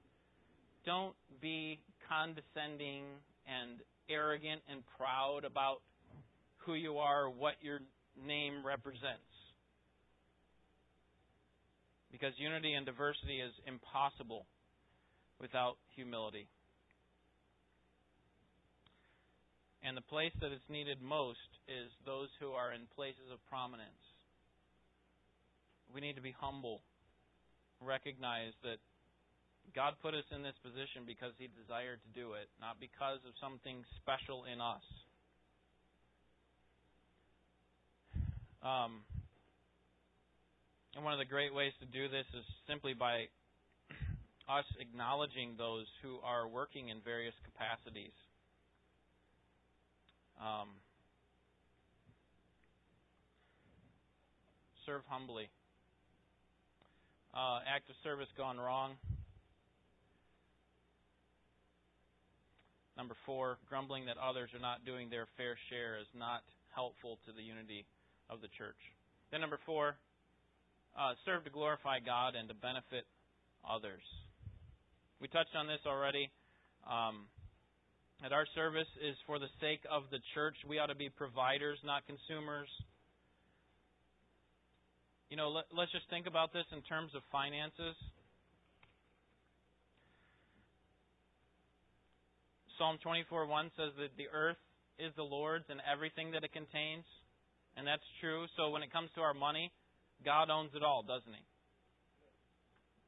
don't 0.85 1.14
be 1.40 1.81
condescending 2.09 3.05
and 3.47 3.81
arrogant 4.09 4.61
and 4.71 4.83
proud 4.99 5.45
about 5.45 5.81
who 6.59 6.75
you 6.75 6.99
are, 6.99 7.29
what 7.29 7.55
your 7.61 7.81
name 8.27 8.64
represents. 8.64 9.35
Because 12.12 12.33
unity 12.38 12.75
and 12.75 12.87
diversity 12.87 13.40
is 13.40 13.53
impossible 13.67 14.47
without 15.40 15.77
humility. 15.97 16.47
And 19.83 19.97
the 19.97 20.09
place 20.09 20.33
that 20.40 20.53
it's 20.53 20.64
needed 20.71 21.03
most 21.03 21.51
is 21.69 21.90
those 22.07 22.29
who 22.40 22.53
are 22.53 22.73
in 22.73 22.88
places 22.97 23.29
of 23.33 23.37
prominence. 23.51 24.01
We 25.92 26.00
need 26.00 26.17
to 26.17 26.23
be 26.25 26.35
humble, 26.40 26.81
recognize 27.85 28.57
that 28.63 28.81
God 29.73 29.94
put 30.02 30.15
us 30.15 30.25
in 30.35 30.42
this 30.42 30.54
position 30.62 31.06
because 31.06 31.33
He 31.38 31.48
desired 31.48 31.98
to 32.04 32.10
do 32.12 32.35
it, 32.35 32.48
not 32.60 32.77
because 32.79 33.19
of 33.27 33.33
something 33.40 33.83
special 34.02 34.44
in 34.44 34.60
us. 34.60 34.85
Um, 38.65 39.04
and 40.94 41.04
one 41.04 41.12
of 41.12 41.19
the 41.19 41.29
great 41.29 41.52
ways 41.52 41.73
to 41.81 41.87
do 41.87 42.08
this 42.08 42.25
is 42.33 42.44
simply 42.69 42.94
by 42.94 43.27
us 44.48 44.65
acknowledging 44.81 45.56
those 45.58 45.87
who 46.02 46.19
are 46.25 46.48
working 46.48 46.88
in 46.88 46.98
various 47.04 47.35
capacities. 47.44 48.15
Um, 50.40 50.69
serve 54.87 55.02
humbly. 55.08 55.48
Uh, 57.35 57.58
act 57.67 57.90
of 57.90 57.96
service 58.02 58.29
gone 58.37 58.58
wrong. 58.58 58.92
Number 62.97 63.15
four, 63.27 63.59
grumbling 63.69 64.07
that 64.07 64.17
others 64.19 64.51
are 64.55 64.63
not 64.63 64.85
doing 64.87 65.11
their 65.11 65.27
fair 65.37 65.59
share 65.71 65.99
is 65.99 66.07
not 66.15 66.42
helpful 66.75 67.19
to 67.27 67.33
the 67.33 67.42
unity 67.42 67.87
of 68.31 68.40
the 68.40 68.49
church. 68.57 68.79
Then, 69.31 69.40
number 69.40 69.59
four, 69.67 69.97
uh, 70.95 71.15
serve 71.25 71.45
to 71.45 71.51
glorify 71.51 71.99
God 71.99 72.35
and 72.38 72.49
to 72.49 72.55
benefit 72.55 73.07
others. 73.67 74.03
We 75.21 75.27
touched 75.29 75.57
on 75.57 75.67
this 75.67 75.83
already. 75.87 76.31
Um, 76.87 77.27
that 78.23 78.33
our 78.33 78.47
service 78.55 78.88
is 79.03 79.17
for 79.27 79.38
the 79.38 79.51
sake 79.61 79.85
of 79.90 80.05
the 80.11 80.17
church. 80.33 80.57
We 80.69 80.79
ought 80.79 80.88
to 80.88 80.95
be 80.95 81.11
providers, 81.11 81.79
not 81.85 82.07
consumers. 82.07 82.69
You 85.29 85.37
know, 85.37 85.51
let, 85.51 85.67
us 85.69 85.90
just 85.92 86.09
think 86.09 86.27
about 86.27 86.53
this 86.53 86.65
in 86.73 86.81
terms 86.88 87.11
of 87.17 87.21
finances. 87.33 87.97
Psalm 92.79 92.98
24:1 92.98 93.70
says 93.77 93.92
that 93.98 94.16
the 94.16 94.29
earth 94.33 94.58
is 94.98 95.14
the 95.16 95.25
Lord's 95.25 95.68
and 95.68 95.81
everything 95.90 96.31
that 96.33 96.44
it 96.44 96.52
contains. 96.52 97.04
And 97.77 97.87
that's 97.87 98.06
true. 98.20 98.46
So 98.56 98.70
when 98.70 98.83
it 98.83 98.92
comes 98.92 99.10
to 99.14 99.20
our 99.20 99.35
money, 99.35 99.72
God 100.25 100.50
owns 100.50 100.70
it 100.75 100.83
all, 100.83 101.02
doesn't 101.02 101.33
He? 101.33 101.44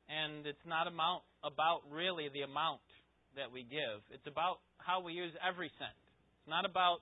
And 0.08 0.46
it's 0.46 0.66
not 0.66 0.86
amount, 0.86 1.22
about 1.42 1.82
really 1.90 2.28
the 2.28 2.42
amount 2.42 2.82
that 3.34 3.50
we 3.50 3.62
give. 3.62 4.02
It's 4.10 4.26
about 4.26 4.58
how 4.78 5.00
we 5.00 5.12
use 5.12 5.32
every 5.42 5.70
cent. 5.78 5.94
It's 6.40 6.50
not 6.50 6.64
about 6.64 6.98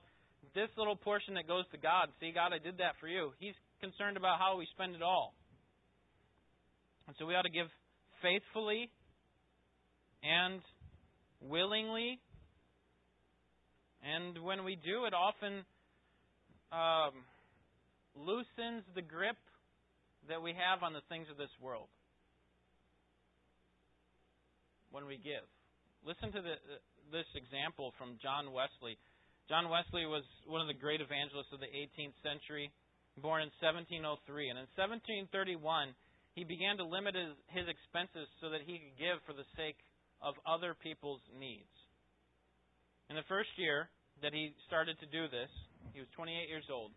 this 0.53 0.69
little 0.77 0.95
portion 0.95 1.35
that 1.35 1.47
goes 1.47 1.65
to 1.71 1.77
God. 1.77 2.09
See, 2.19 2.31
God, 2.33 2.53
I 2.53 2.59
did 2.59 2.77
that 2.77 2.97
for 2.99 3.07
you. 3.07 3.31
He's 3.39 3.55
concerned 3.81 4.17
about 4.17 4.39
how 4.39 4.57
we 4.57 4.67
spend 4.73 4.95
it 4.95 5.01
all. 5.01 5.33
And 7.07 7.15
so 7.17 7.25
we 7.25 7.35
ought 7.35 7.43
to 7.43 7.53
give 7.53 7.67
faithfully 8.21 8.89
and 10.23 10.61
willingly. 11.41 12.19
And 14.05 14.37
when 14.45 14.61
we 14.63 14.77
do, 14.77 15.09
it 15.09 15.17
often 15.17 15.65
um, 16.69 17.25
loosens 18.13 18.85
the 18.93 19.01
grip 19.01 19.37
that 20.29 20.41
we 20.41 20.53
have 20.53 20.85
on 20.85 20.93
the 20.93 21.01
things 21.09 21.25
of 21.33 21.41
this 21.41 21.49
world. 21.57 21.89
When 24.93 25.09
we 25.09 25.17
give. 25.17 25.43
Listen 26.05 26.29
to 26.37 26.41
the, 26.45 26.55
this 27.09 27.25
example 27.33 27.97
from 27.97 28.21
John 28.21 28.53
Wesley. 28.53 29.01
John 29.49 29.73
Wesley 29.73 30.05
was 30.05 30.23
one 30.45 30.61
of 30.61 30.69
the 30.69 30.77
great 30.77 31.01
evangelists 31.01 31.49
of 31.49 31.59
the 31.59 31.69
18th 31.73 32.13
century, 32.21 32.69
born 33.17 33.41
in 33.41 33.49
1703. 33.57 34.05
And 34.53 34.61
in 34.61 34.69
1731, 34.77 35.97
he 36.37 36.45
began 36.45 36.77
to 36.77 36.85
limit 36.85 37.17
his, 37.17 37.33
his 37.49 37.65
expenses 37.65 38.29
so 38.37 38.53
that 38.53 38.61
he 38.69 38.77
could 38.77 38.97
give 39.01 39.17
for 39.25 39.33
the 39.33 39.49
sake 39.57 39.81
of 40.21 40.37
other 40.45 40.77
people's 40.77 41.25
needs. 41.33 41.73
In 43.09 43.17
the 43.17 43.25
first 43.29 43.49
year 43.57 43.89
that 44.21 44.33
he 44.33 44.53
started 44.67 44.99
to 44.99 45.07
do 45.07 45.27
this, 45.27 45.49
he 45.93 45.99
was 45.99 46.09
28 46.15 46.47
years 46.47 46.65
old. 46.71 46.91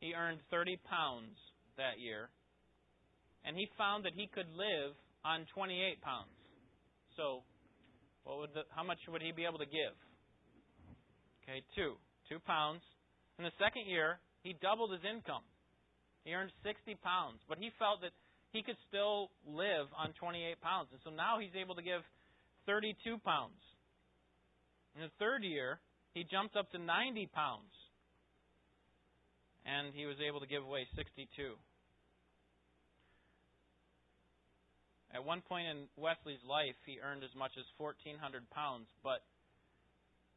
He 0.00 0.14
earned 0.14 0.40
30 0.50 0.78
pounds 0.88 1.34
that 1.76 1.98
year, 1.98 2.28
and 3.44 3.56
he 3.56 3.68
found 3.78 4.04
that 4.04 4.12
he 4.14 4.28
could 4.28 4.48
live 4.54 4.94
on 5.24 5.46
28 5.54 6.00
pounds. 6.02 6.30
So 7.16 7.42
what 8.24 8.38
would 8.38 8.52
the, 8.54 8.62
how 8.74 8.84
much 8.84 8.98
would 9.08 9.22
he 9.22 9.32
be 9.32 9.46
able 9.46 9.58
to 9.58 9.70
give? 9.70 9.94
Okay, 11.42 11.62
two. 11.78 11.94
Two 12.28 12.42
pounds. 12.42 12.82
In 13.38 13.44
the 13.46 13.54
second 13.54 13.86
year, 13.86 14.18
he 14.42 14.58
doubled 14.58 14.90
his 14.90 15.02
income. 15.06 15.46
He 16.26 16.34
earned 16.34 16.50
60 16.66 16.98
pounds, 17.06 17.38
but 17.46 17.58
he 17.58 17.70
felt 17.78 18.02
that 18.02 18.10
he 18.50 18.66
could 18.66 18.76
still 18.90 19.30
live 19.46 19.86
on 19.94 20.10
28 20.18 20.58
pounds. 20.58 20.90
And 20.90 21.00
so 21.06 21.14
now 21.14 21.38
he's 21.38 21.54
able 21.54 21.78
to 21.78 21.86
give 21.86 22.02
32 22.66 23.22
pounds. 23.22 23.58
In 24.96 25.02
the 25.02 25.12
third 25.20 25.44
year, 25.44 25.78
he 26.14 26.24
jumped 26.24 26.56
up 26.56 26.72
to 26.72 26.78
90 26.78 27.28
pounds. 27.34 27.68
And 29.68 29.92
he 29.92 30.06
was 30.06 30.16
able 30.26 30.40
to 30.40 30.46
give 30.46 30.64
away 30.64 30.86
62. 30.96 31.28
At 35.12 35.24
one 35.24 35.42
point 35.42 35.68
in 35.68 35.84
Wesley's 35.96 36.40
life, 36.48 36.76
he 36.86 36.96
earned 37.04 37.24
as 37.24 37.34
much 37.36 37.52
as 37.58 37.64
1,400 37.76 38.48
pounds, 38.50 38.88
but 39.04 39.20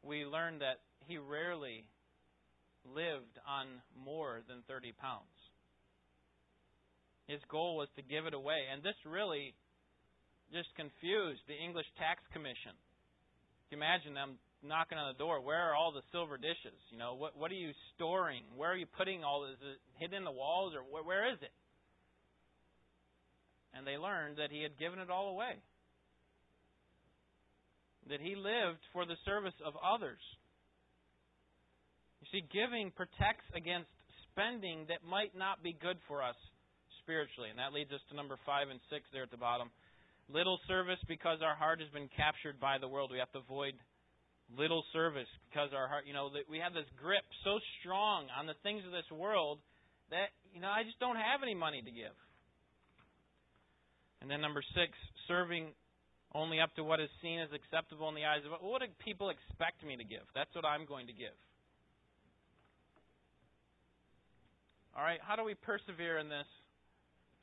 we 0.02 0.24
learned 0.24 0.60
that 0.60 0.80
he 1.08 1.16
rarely 1.16 1.84
lived 2.84 3.40
on 3.48 3.80
more 3.96 4.40
than 4.48 4.60
30 4.68 4.92
pounds. 5.00 5.36
His 7.28 7.40
goal 7.48 7.76
was 7.76 7.88
to 7.96 8.02
give 8.02 8.26
it 8.26 8.34
away, 8.34 8.68
and 8.72 8.82
this 8.82 8.96
really 9.06 9.54
just 10.52 10.68
confused 10.76 11.40
the 11.46 11.56
English 11.56 11.86
Tax 11.96 12.20
Commission. 12.32 12.74
You 13.70 13.78
imagine 13.78 14.14
them 14.14 14.36
knocking 14.62 14.98
on 14.98 15.12
the 15.12 15.18
door. 15.18 15.40
Where 15.40 15.70
are 15.70 15.74
all 15.74 15.92
the 15.92 16.04
silver 16.12 16.36
dishes? 16.36 16.78
You 16.90 16.98
know, 16.98 17.14
what 17.14 17.36
what 17.36 17.50
are 17.50 17.58
you 17.58 17.72
storing? 17.94 18.44
Where 18.56 18.72
are 18.72 18.76
you 18.76 18.86
putting 18.86 19.24
all 19.24 19.42
this? 19.42 19.56
Is 19.60 19.76
it 19.76 19.80
hidden 19.98 20.18
in 20.18 20.24
the 20.24 20.30
walls, 20.30 20.74
or 20.74 20.82
where, 20.82 21.02
where 21.02 21.32
is 21.32 21.38
it? 21.40 21.52
and 23.74 23.86
they 23.86 23.96
learned 23.96 24.38
that 24.38 24.50
he 24.50 24.62
had 24.62 24.78
given 24.78 24.98
it 24.98 25.10
all 25.10 25.30
away. 25.30 25.54
That 28.08 28.20
he 28.20 28.34
lived 28.34 28.82
for 28.92 29.06
the 29.06 29.18
service 29.24 29.54
of 29.64 29.74
others. 29.78 30.18
You 32.20 32.26
see, 32.32 32.42
giving 32.50 32.90
protects 32.90 33.46
against 33.54 33.90
spending 34.30 34.86
that 34.90 35.06
might 35.06 35.36
not 35.38 35.62
be 35.62 35.76
good 35.78 35.98
for 36.08 36.22
us 36.22 36.36
spiritually. 37.02 37.50
And 37.50 37.58
that 37.58 37.72
leads 37.72 37.92
us 37.92 38.02
to 38.10 38.18
number 38.18 38.34
five 38.44 38.68
and 38.68 38.82
six 38.90 39.06
there 39.14 39.22
at 39.22 39.30
the 39.30 39.40
bottom. 39.40 39.70
Little 40.26 40.58
service 40.66 41.00
because 41.06 41.38
our 41.42 41.54
heart 41.54 41.80
has 41.80 41.90
been 41.90 42.10
captured 42.14 42.58
by 42.58 42.78
the 42.78 42.90
world. 42.90 43.10
We 43.10 43.22
have 43.22 43.32
to 43.32 43.42
avoid 43.42 43.74
little 44.56 44.84
service 44.92 45.28
because 45.48 45.70
our 45.74 45.88
heart, 45.88 46.04
you 46.06 46.14
know, 46.14 46.30
that 46.30 46.50
we 46.50 46.58
have 46.58 46.74
this 46.74 46.88
grip 46.98 47.24
so 47.44 47.58
strong 47.80 48.26
on 48.34 48.46
the 48.46 48.58
things 48.62 48.82
of 48.86 48.92
this 48.92 49.06
world 49.12 49.58
that, 50.10 50.34
you 50.54 50.60
know, 50.60 50.70
I 50.70 50.82
just 50.82 50.98
don't 50.98 51.16
have 51.16 51.42
any 51.42 51.54
money 51.54 51.82
to 51.82 51.90
give. 51.90 52.14
And 54.20 54.30
then 54.30 54.40
number 54.40 54.62
six, 54.74 54.92
serving 55.28 55.72
only 56.34 56.60
up 56.60 56.74
to 56.76 56.84
what 56.84 57.00
is 57.00 57.08
seen 57.22 57.40
as 57.40 57.48
acceptable 57.54 58.08
in 58.08 58.14
the 58.14 58.24
eyes 58.24 58.42
of 58.46 58.52
what 58.60 58.82
do 58.82 58.86
people 59.02 59.30
expect 59.30 59.82
me 59.82 59.96
to 59.96 60.04
give? 60.04 60.22
That's 60.34 60.54
what 60.54 60.64
I'm 60.64 60.86
going 60.86 61.06
to 61.06 61.12
give. 61.12 61.34
All 64.94 65.02
right, 65.02 65.18
how 65.22 65.36
do 65.36 65.44
we 65.44 65.54
persevere 65.54 66.18
in 66.18 66.28
this? 66.28 66.46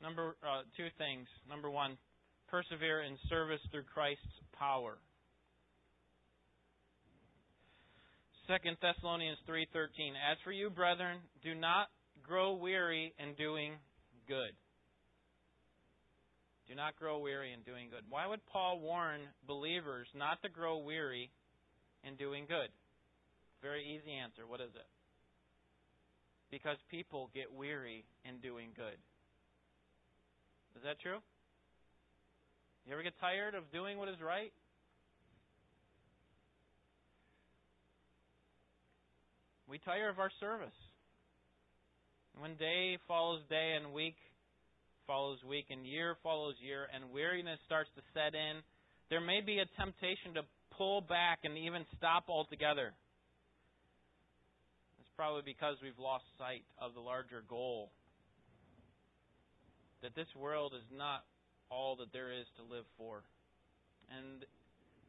Number 0.00 0.36
uh, 0.44 0.62
two 0.76 0.88
things. 0.96 1.26
Number 1.48 1.70
one, 1.70 1.98
persevere 2.48 3.02
in 3.02 3.18
service 3.28 3.60
through 3.72 3.84
Christ's 3.92 4.38
power. 4.56 4.98
Second 8.48 8.78
Thessalonians 8.80 9.36
three 9.44 9.68
thirteen. 9.74 10.14
As 10.16 10.38
for 10.42 10.52
you, 10.52 10.70
brethren, 10.70 11.18
do 11.44 11.54
not 11.54 11.88
grow 12.24 12.54
weary 12.54 13.12
in 13.20 13.34
doing 13.34 13.72
good. 14.26 14.56
Do 16.66 16.74
not 16.74 16.96
grow 16.96 17.18
weary 17.18 17.52
in 17.52 17.60
doing 17.60 17.90
good. 17.90 18.08
Why 18.08 18.26
would 18.26 18.40
Paul 18.46 18.80
warn 18.80 19.20
believers 19.46 20.08
not 20.16 20.40
to 20.40 20.48
grow 20.48 20.78
weary 20.78 21.30
in 22.02 22.16
doing 22.16 22.46
good? 22.48 22.72
Very 23.60 23.84
easy 23.84 24.16
answer. 24.16 24.48
What 24.48 24.62
is 24.62 24.72
it? 24.74 24.88
Because 26.50 26.78
people 26.90 27.28
get 27.34 27.52
weary 27.52 28.06
in 28.24 28.40
doing 28.40 28.70
good. 28.74 28.96
Is 30.74 30.82
that 30.84 31.00
true? 31.00 31.18
You 32.86 32.94
ever 32.94 33.02
get 33.02 33.12
tired 33.20 33.54
of 33.54 33.70
doing 33.72 33.98
what 33.98 34.08
is 34.08 34.16
right? 34.24 34.52
We 39.68 39.78
tire 39.78 40.08
of 40.08 40.18
our 40.18 40.30
service. 40.40 40.72
When 42.40 42.56
day 42.56 42.96
follows 43.06 43.42
day 43.50 43.76
and 43.76 43.92
week 43.92 44.16
follows 45.06 45.38
week 45.44 45.66
and 45.70 45.86
year 45.86 46.16
follows 46.22 46.54
year 46.60 46.86
and 46.94 47.12
weariness 47.12 47.58
starts 47.66 47.90
to 47.96 48.02
set 48.14 48.34
in, 48.34 48.60
there 49.10 49.20
may 49.20 49.40
be 49.40 49.58
a 49.58 49.68
temptation 49.76 50.32
to 50.34 50.42
pull 50.76 51.00
back 51.00 51.40
and 51.44 51.56
even 51.58 51.84
stop 51.96 52.24
altogether. 52.28 52.92
It's 55.00 55.12
probably 55.16 55.42
because 55.44 55.76
we've 55.82 55.98
lost 55.98 56.24
sight 56.38 56.64
of 56.80 56.94
the 56.94 57.00
larger 57.00 57.42
goal 57.48 57.90
that 60.02 60.14
this 60.14 60.28
world 60.36 60.72
is 60.72 60.84
not 60.96 61.24
all 61.70 61.96
that 61.96 62.12
there 62.12 62.32
is 62.32 62.46
to 62.56 62.62
live 62.62 62.84
for. 62.96 63.20
And 64.16 64.44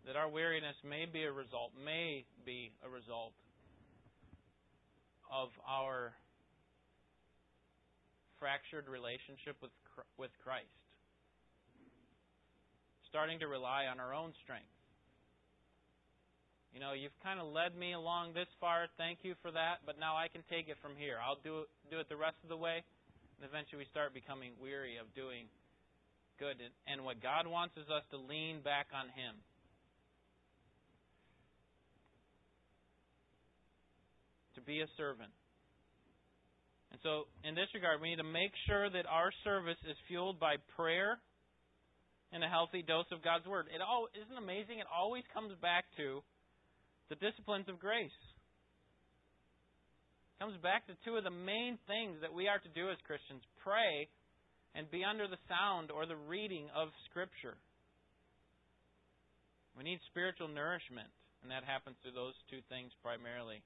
that 0.07 0.15
our 0.15 0.27
weariness 0.27 0.75
may 0.83 1.05
be 1.05 1.23
a 1.23 1.31
result, 1.31 1.71
may 1.79 2.25
be 2.45 2.71
a 2.83 2.89
result 2.89 3.31
of 5.31 5.49
our 5.67 6.13
fractured 8.39 8.87
relationship 8.87 9.55
with 9.61 9.71
with 10.17 10.31
Christ. 10.43 10.71
Starting 13.09 13.39
to 13.39 13.47
rely 13.47 13.85
on 13.89 13.99
our 13.99 14.13
own 14.13 14.33
strength. 14.43 14.69
You 16.73 16.79
know, 16.79 16.93
you've 16.93 17.15
kind 17.25 17.41
of 17.41 17.49
led 17.49 17.73
me 17.73 17.93
along 17.93 18.37
this 18.37 18.47
far. 18.61 18.85
Thank 18.97 19.25
you 19.25 19.33
for 19.41 19.49
that. 19.51 19.81
But 19.85 19.97
now 19.97 20.13
I 20.15 20.29
can 20.29 20.45
take 20.49 20.69
it 20.69 20.77
from 20.81 20.93
here. 20.95 21.17
I'll 21.17 21.41
do 21.41 21.65
do 21.89 21.97
it 21.99 22.09
the 22.09 22.17
rest 22.17 22.37
of 22.43 22.49
the 22.49 22.57
way. 22.57 22.85
And 23.39 23.47
eventually 23.47 23.79
we 23.81 23.89
start 23.89 24.13
becoming 24.13 24.51
weary 24.61 24.97
of 24.97 25.09
doing 25.15 25.49
good. 26.37 26.61
And 26.87 27.03
what 27.03 27.21
God 27.21 27.47
wants 27.47 27.75
is 27.77 27.89
us 27.89 28.03
to 28.11 28.17
lean 28.17 28.61
back 28.61 28.87
on 28.93 29.09
Him. 29.11 29.35
To 34.55 34.58
be 34.69 34.85
a 34.85 34.97
servant. 35.01 35.33
And 36.93 37.01
so, 37.01 37.25
in 37.41 37.57
this 37.57 37.73
regard, 37.73 37.97
we 37.97 38.13
need 38.13 38.21
to 38.21 38.29
make 38.29 38.53
sure 38.69 38.85
that 38.85 39.09
our 39.09 39.33
service 39.41 39.81
is 39.89 39.97
fueled 40.05 40.37
by 40.37 40.61
prayer 40.77 41.17
and 42.29 42.45
a 42.45 42.49
healthy 42.49 42.85
dose 42.85 43.09
of 43.09 43.25
God's 43.25 43.49
Word. 43.49 43.65
It 43.73 43.81
all 43.81 44.05
isn't 44.13 44.37
amazing. 44.37 44.77
It 44.77 44.85
always 44.89 45.25
comes 45.33 45.57
back 45.57 45.89
to 45.97 46.21
the 47.09 47.17
disciplines 47.17 47.65
of 47.65 47.81
grace. 47.81 48.13
It 50.37 50.45
comes 50.45 50.53
back 50.61 50.85
to 50.85 50.93
two 51.01 51.17
of 51.17 51.25
the 51.25 51.33
main 51.33 51.81
things 51.89 52.21
that 52.21 52.29
we 52.29 52.45
are 52.45 52.61
to 52.61 52.71
do 52.77 52.93
as 52.93 53.01
Christians: 53.09 53.41
pray 53.65 54.05
and 54.77 54.85
be 54.93 55.01
under 55.01 55.25
the 55.25 55.41
sound 55.49 55.89
or 55.89 56.05
the 56.05 56.21
reading 56.29 56.69
of 56.77 56.93
Scripture. 57.09 57.57
We 59.73 59.81
need 59.81 59.97
spiritual 60.13 60.49
nourishment, 60.49 61.09
and 61.41 61.49
that 61.49 61.65
happens 61.65 61.97
through 62.01 62.13
those 62.13 62.37
two 62.53 62.61
things 62.69 62.93
primarily. 63.01 63.65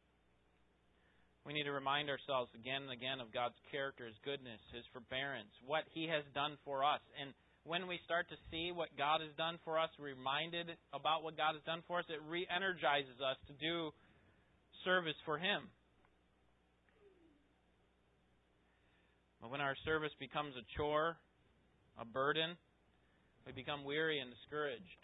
We 1.45 1.51
need 1.51 1.67
to 1.67 1.75
remind 1.75 2.07
ourselves 2.09 2.47
again 2.55 2.87
and 2.87 2.91
again 2.95 3.19
of 3.19 3.35
God's 3.35 3.59
character, 3.67 4.07
His 4.07 4.15
goodness, 4.23 4.63
His 4.71 4.87
forbearance, 4.95 5.51
what 5.67 5.83
He 5.91 6.07
has 6.07 6.23
done 6.31 6.55
for 6.63 6.87
us. 6.87 7.03
And 7.19 7.35
when 7.67 7.87
we 7.87 7.99
start 8.07 8.31
to 8.31 8.39
see 8.47 8.71
what 8.71 8.95
God 8.95 9.19
has 9.19 9.31
done 9.35 9.59
for 9.67 9.75
us, 9.75 9.91
reminded 9.99 10.71
about 10.95 11.23
what 11.23 11.35
God 11.35 11.55
has 11.59 11.63
done 11.67 11.83
for 11.87 11.99
us, 11.99 12.07
it 12.07 12.23
re 12.23 12.47
energizes 12.47 13.19
us 13.19 13.35
to 13.51 13.53
do 13.59 13.91
service 14.87 15.19
for 15.27 15.37
Him. 15.37 15.67
But 19.43 19.51
when 19.51 19.59
our 19.59 19.75
service 19.83 20.15
becomes 20.23 20.55
a 20.55 20.63
chore, 20.79 21.19
a 21.99 22.05
burden, 22.07 22.55
we 23.45 23.51
become 23.51 23.83
weary 23.83 24.19
and 24.23 24.31
discouraged. 24.31 25.01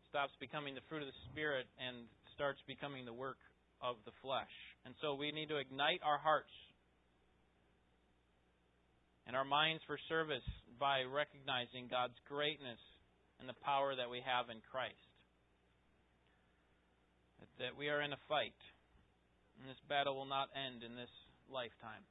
It 0.00 0.08
stops 0.08 0.32
becoming 0.40 0.72
the 0.72 0.80
fruit 0.88 1.04
of 1.04 1.08
the 1.12 1.20
Spirit 1.28 1.68
and 1.76 2.08
starts 2.32 2.64
becoming 2.64 3.04
the 3.04 3.12
work 3.12 3.36
of 3.82 3.96
the 4.04 4.14
flesh. 4.22 4.52
And 4.84 4.94
so 5.00 5.14
we 5.14 5.32
need 5.32 5.48
to 5.48 5.58
ignite 5.58 6.00
our 6.02 6.18
hearts 6.18 6.52
and 9.26 9.36
our 9.36 9.44
minds 9.44 9.82
for 9.86 9.98
service 10.08 10.46
by 10.80 11.02
recognizing 11.02 11.86
God's 11.90 12.16
greatness 12.28 12.80
and 13.38 13.48
the 13.48 13.58
power 13.62 13.94
that 13.94 14.10
we 14.10 14.22
have 14.24 14.50
in 14.50 14.58
Christ. 14.70 14.96
That 17.58 17.74
we 17.76 17.88
are 17.90 18.02
in 18.02 18.14
a 18.14 18.26
fight, 18.28 18.54
and 19.58 19.66
this 19.68 19.82
battle 19.88 20.14
will 20.14 20.30
not 20.30 20.46
end 20.54 20.86
in 20.86 20.94
this 20.94 21.10
lifetime. 21.50 22.06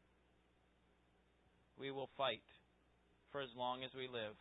We 1.80 1.90
will 1.90 2.10
fight 2.18 2.44
for 3.32 3.40
as 3.40 3.48
long 3.56 3.84
as 3.84 3.92
we 3.96 4.12
live. 4.12 4.36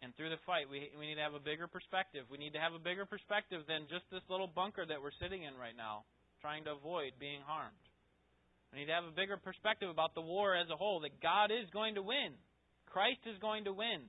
And 0.00 0.14
through 0.14 0.30
the 0.30 0.38
fight, 0.46 0.70
we, 0.70 0.94
we 0.94 1.10
need 1.10 1.18
to 1.18 1.26
have 1.26 1.34
a 1.34 1.42
bigger 1.42 1.66
perspective. 1.66 2.22
We 2.30 2.38
need 2.38 2.54
to 2.54 2.62
have 2.62 2.72
a 2.72 2.78
bigger 2.78 3.02
perspective 3.02 3.66
than 3.66 3.90
just 3.90 4.06
this 4.14 4.22
little 4.30 4.46
bunker 4.46 4.86
that 4.86 5.02
we're 5.02 5.14
sitting 5.18 5.42
in 5.42 5.58
right 5.58 5.74
now, 5.74 6.06
trying 6.38 6.62
to 6.70 6.78
avoid 6.78 7.18
being 7.18 7.42
harmed. 7.42 7.82
We 8.70 8.80
need 8.80 8.90
to 8.92 8.94
have 8.94 9.10
a 9.10 9.16
bigger 9.16 9.36
perspective 9.36 9.90
about 9.90 10.14
the 10.14 10.22
war 10.22 10.54
as 10.54 10.70
a 10.70 10.76
whole, 10.78 11.00
that 11.02 11.18
God 11.18 11.50
is 11.50 11.66
going 11.72 11.96
to 11.96 12.02
win. 12.02 12.38
Christ 12.86 13.26
is 13.26 13.38
going 13.42 13.64
to 13.64 13.74
win. 13.74 14.06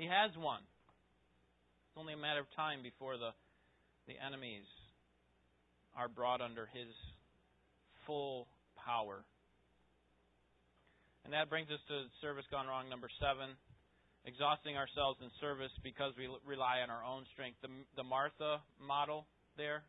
He 0.00 0.08
has 0.08 0.32
won. 0.38 0.64
It's 0.64 1.98
only 1.98 2.14
a 2.14 2.20
matter 2.20 2.40
of 2.40 2.48
time 2.56 2.80
before 2.80 3.18
the, 3.18 3.36
the 4.06 4.16
enemies 4.16 4.64
are 5.92 6.08
brought 6.08 6.40
under 6.40 6.70
his 6.72 6.88
full 8.06 8.46
power. 8.80 9.20
And 11.24 11.34
that 11.34 11.50
brings 11.50 11.68
us 11.68 11.82
to 11.92 12.08
service 12.22 12.46
gone 12.50 12.66
wrong 12.66 12.88
number 12.88 13.10
seven 13.20 13.58
exhausting 14.24 14.76
ourselves 14.76 15.18
in 15.22 15.30
service 15.40 15.72
because 15.82 16.12
we 16.18 16.28
rely 16.46 16.80
on 16.82 16.90
our 16.90 17.04
own 17.04 17.24
strength. 17.32 17.58
The, 17.62 17.68
the 17.96 18.04
Martha 18.04 18.62
model 18.80 19.26
there, 19.56 19.82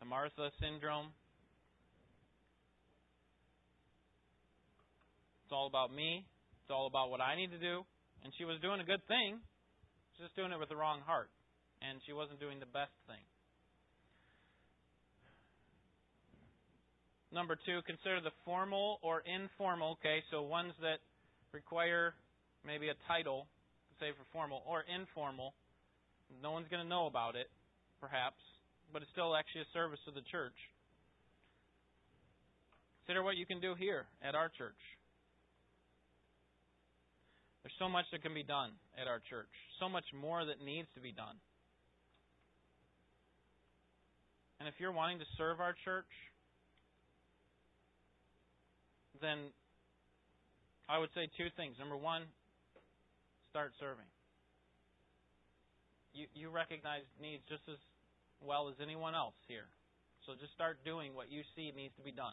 the 0.00 0.06
Martha 0.06 0.50
syndrome. 0.60 1.14
It's 5.44 5.52
all 5.52 5.66
about 5.66 5.92
me. 5.92 6.24
It's 6.64 6.70
all 6.70 6.86
about 6.86 7.10
what 7.10 7.20
I 7.20 7.36
need 7.36 7.50
to 7.52 7.60
do. 7.60 7.84
And 8.24 8.32
she 8.38 8.44
was 8.44 8.56
doing 8.62 8.80
a 8.80 8.86
good 8.86 9.02
thing, 9.08 9.42
She's 10.14 10.28
just 10.28 10.36
doing 10.36 10.52
it 10.52 10.58
with 10.60 10.68
the 10.68 10.76
wrong 10.76 11.00
heart. 11.04 11.30
And 11.82 11.98
she 12.06 12.12
wasn't 12.12 12.38
doing 12.38 12.60
the 12.60 12.70
best 12.70 12.94
thing. 13.08 13.24
Number 17.32 17.56
two, 17.56 17.80
consider 17.88 18.20
the 18.20 18.34
formal 18.44 19.00
or 19.00 19.24
informal, 19.24 19.96
okay, 19.98 20.20
so 20.30 20.42
ones 20.42 20.76
that 20.84 21.00
require 21.52 22.14
maybe 22.66 22.88
a 22.88 22.98
title, 23.06 23.46
say 24.00 24.10
for 24.12 24.24
formal, 24.32 24.62
or 24.66 24.84
informal. 24.88 25.54
No 26.42 26.52
one's 26.52 26.68
going 26.68 26.82
to 26.82 26.88
know 26.88 27.06
about 27.06 27.36
it, 27.36 27.50
perhaps, 28.00 28.40
but 28.92 29.02
it's 29.02 29.10
still 29.12 29.36
actually 29.36 29.62
a 29.62 29.70
service 29.72 30.00
to 30.06 30.12
the 30.12 30.24
church. 30.30 30.56
Consider 33.04 33.22
what 33.22 33.36
you 33.36 33.46
can 33.46 33.60
do 33.60 33.74
here 33.74 34.06
at 34.22 34.34
our 34.34 34.48
church. 34.48 34.78
There's 37.62 37.74
so 37.78 37.88
much 37.88 38.06
that 38.12 38.22
can 38.22 38.34
be 38.34 38.42
done 38.42 38.70
at 38.98 39.06
our 39.06 39.20
church, 39.30 39.50
so 39.78 39.88
much 39.88 40.06
more 40.14 40.44
that 40.44 40.64
needs 40.64 40.88
to 40.94 41.00
be 41.00 41.12
done. 41.12 41.38
And 44.58 44.68
if 44.68 44.74
you're 44.78 44.92
wanting 44.92 45.18
to 45.18 45.26
serve 45.36 45.58
our 45.60 45.74
church, 45.84 46.10
then 49.20 49.50
I 50.88 50.98
would 50.98 51.10
say 51.14 51.26
two 51.38 51.50
things. 51.56 51.74
Number 51.78 51.96
one, 51.96 52.22
start 53.52 53.76
serving. 53.76 54.08
You, 56.16 56.24
you 56.32 56.48
recognize 56.48 57.04
needs 57.20 57.44
just 57.52 57.68
as 57.68 57.76
well 58.40 58.72
as 58.72 58.80
anyone 58.80 59.14
else 59.14 59.36
here. 59.44 59.68
So 60.24 60.32
just 60.40 60.56
start 60.56 60.80
doing 60.88 61.12
what 61.12 61.28
you 61.28 61.44
see 61.52 61.68
needs 61.76 61.92
to 62.00 62.04
be 62.04 62.16
done. 62.16 62.32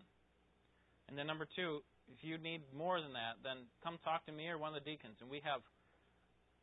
And 1.11 1.19
then 1.19 1.27
number 1.27 1.43
two, 1.43 1.83
if 2.07 2.23
you 2.23 2.39
need 2.39 2.63
more 2.71 3.03
than 3.03 3.11
that, 3.19 3.43
then 3.43 3.67
come 3.83 3.99
talk 4.07 4.25
to 4.27 4.31
me 4.31 4.47
or 4.47 4.57
one 4.57 4.71
of 4.71 4.79
the 4.79 4.87
deacons, 4.87 5.19
and 5.19 5.29
we 5.29 5.43
have 5.43 5.59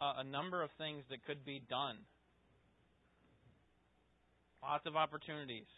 a, 0.00 0.22
a 0.22 0.24
number 0.24 0.62
of 0.62 0.70
things 0.78 1.04
that 1.10 1.20
could 1.28 1.44
be 1.44 1.60
done. 1.68 2.00
Lots 4.62 4.86
of 4.86 4.96
opportunities 4.96 5.68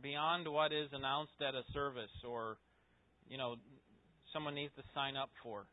beyond 0.00 0.46
what 0.46 0.72
is 0.72 0.88
announced 0.92 1.34
at 1.42 1.54
a 1.58 1.66
service 1.74 2.14
or, 2.22 2.56
you 3.28 3.36
know, 3.36 3.56
someone 4.32 4.54
needs 4.54 4.72
to 4.76 4.84
sign 4.94 5.16
up 5.16 5.30
for. 5.42 5.66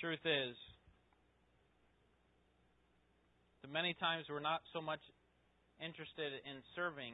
Truth 0.00 0.24
is, 0.24 0.56
that 3.60 3.70
many 3.70 3.92
times 3.92 4.24
we're 4.30 4.40
not 4.40 4.62
so 4.72 4.80
much 4.80 5.00
interested 5.76 6.32
in 6.48 6.64
serving 6.74 7.12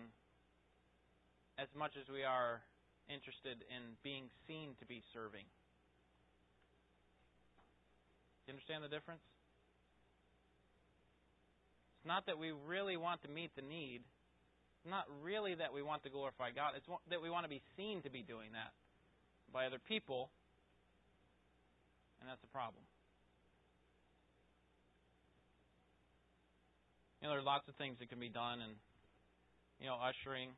as 1.59 1.67
much 1.75 1.99
as 1.99 2.07
we 2.07 2.23
are 2.23 2.63
interested 3.11 3.59
in 3.67 3.99
being 4.07 4.31
seen 4.47 4.79
to 4.79 4.87
be 4.87 5.03
serving. 5.11 5.43
Do 8.47 8.53
you 8.53 8.55
understand 8.55 8.87
the 8.87 8.93
difference? 8.95 9.27
It's 11.99 12.07
not 12.07 12.27
that 12.31 12.39
we 12.39 12.55
really 12.55 12.97
want 12.97 13.23
to 13.27 13.29
meet 13.29 13.51
the 13.59 13.67
need. 13.67 14.07
It's 14.79 14.91
not 14.91 15.11
really 15.27 15.59
that 15.59 15.75
we 15.75 15.83
want 15.83 16.07
to 16.07 16.11
glorify 16.11 16.55
God. 16.55 16.79
It's 16.79 16.87
that 17.11 17.19
we 17.19 17.31
want 17.31 17.43
to 17.43 17.51
be 17.51 17.63
seen 17.75 18.03
to 18.03 18.11
be 18.11 18.23
doing 18.23 18.55
that 18.55 18.71
by 19.51 19.67
other 19.67 19.83
people 19.83 20.31
and 22.27 22.35
that's 22.35 22.43
a 22.43 22.51
problem. 22.51 22.83
You 27.23 27.31
know, 27.31 27.39
there 27.39 27.43
are 27.47 27.47
lots 27.47 27.71
of 27.71 27.79
things 27.79 28.03
that 28.03 28.11
can 28.11 28.19
be 28.19 28.27
done, 28.27 28.59
and 28.59 28.75
you 29.79 29.87
know, 29.87 29.95
ushering, 29.95 30.51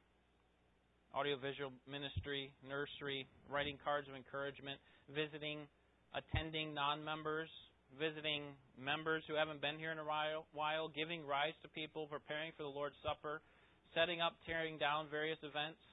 audiovisual 1.13 1.77
ministry, 1.85 2.57
nursery, 2.65 3.29
writing 3.53 3.77
cards 3.85 4.09
of 4.09 4.17
encouragement, 4.17 4.81
visiting, 5.13 5.69
attending 6.17 6.73
non-members, 6.73 7.53
visiting 8.01 8.57
members 8.81 9.21
who 9.29 9.37
haven't 9.37 9.61
been 9.61 9.77
here 9.77 9.93
in 9.93 10.01
a 10.01 10.09
while, 10.09 10.89
giving 10.97 11.21
rise 11.29 11.57
to 11.61 11.69
people, 11.77 12.09
preparing 12.09 12.57
for 12.57 12.65
the 12.65 12.73
Lord's 12.73 12.97
Supper, 13.05 13.45
setting 13.93 14.25
up, 14.25 14.41
tearing 14.49 14.81
down 14.81 15.13
various 15.13 15.39
events. 15.45 15.85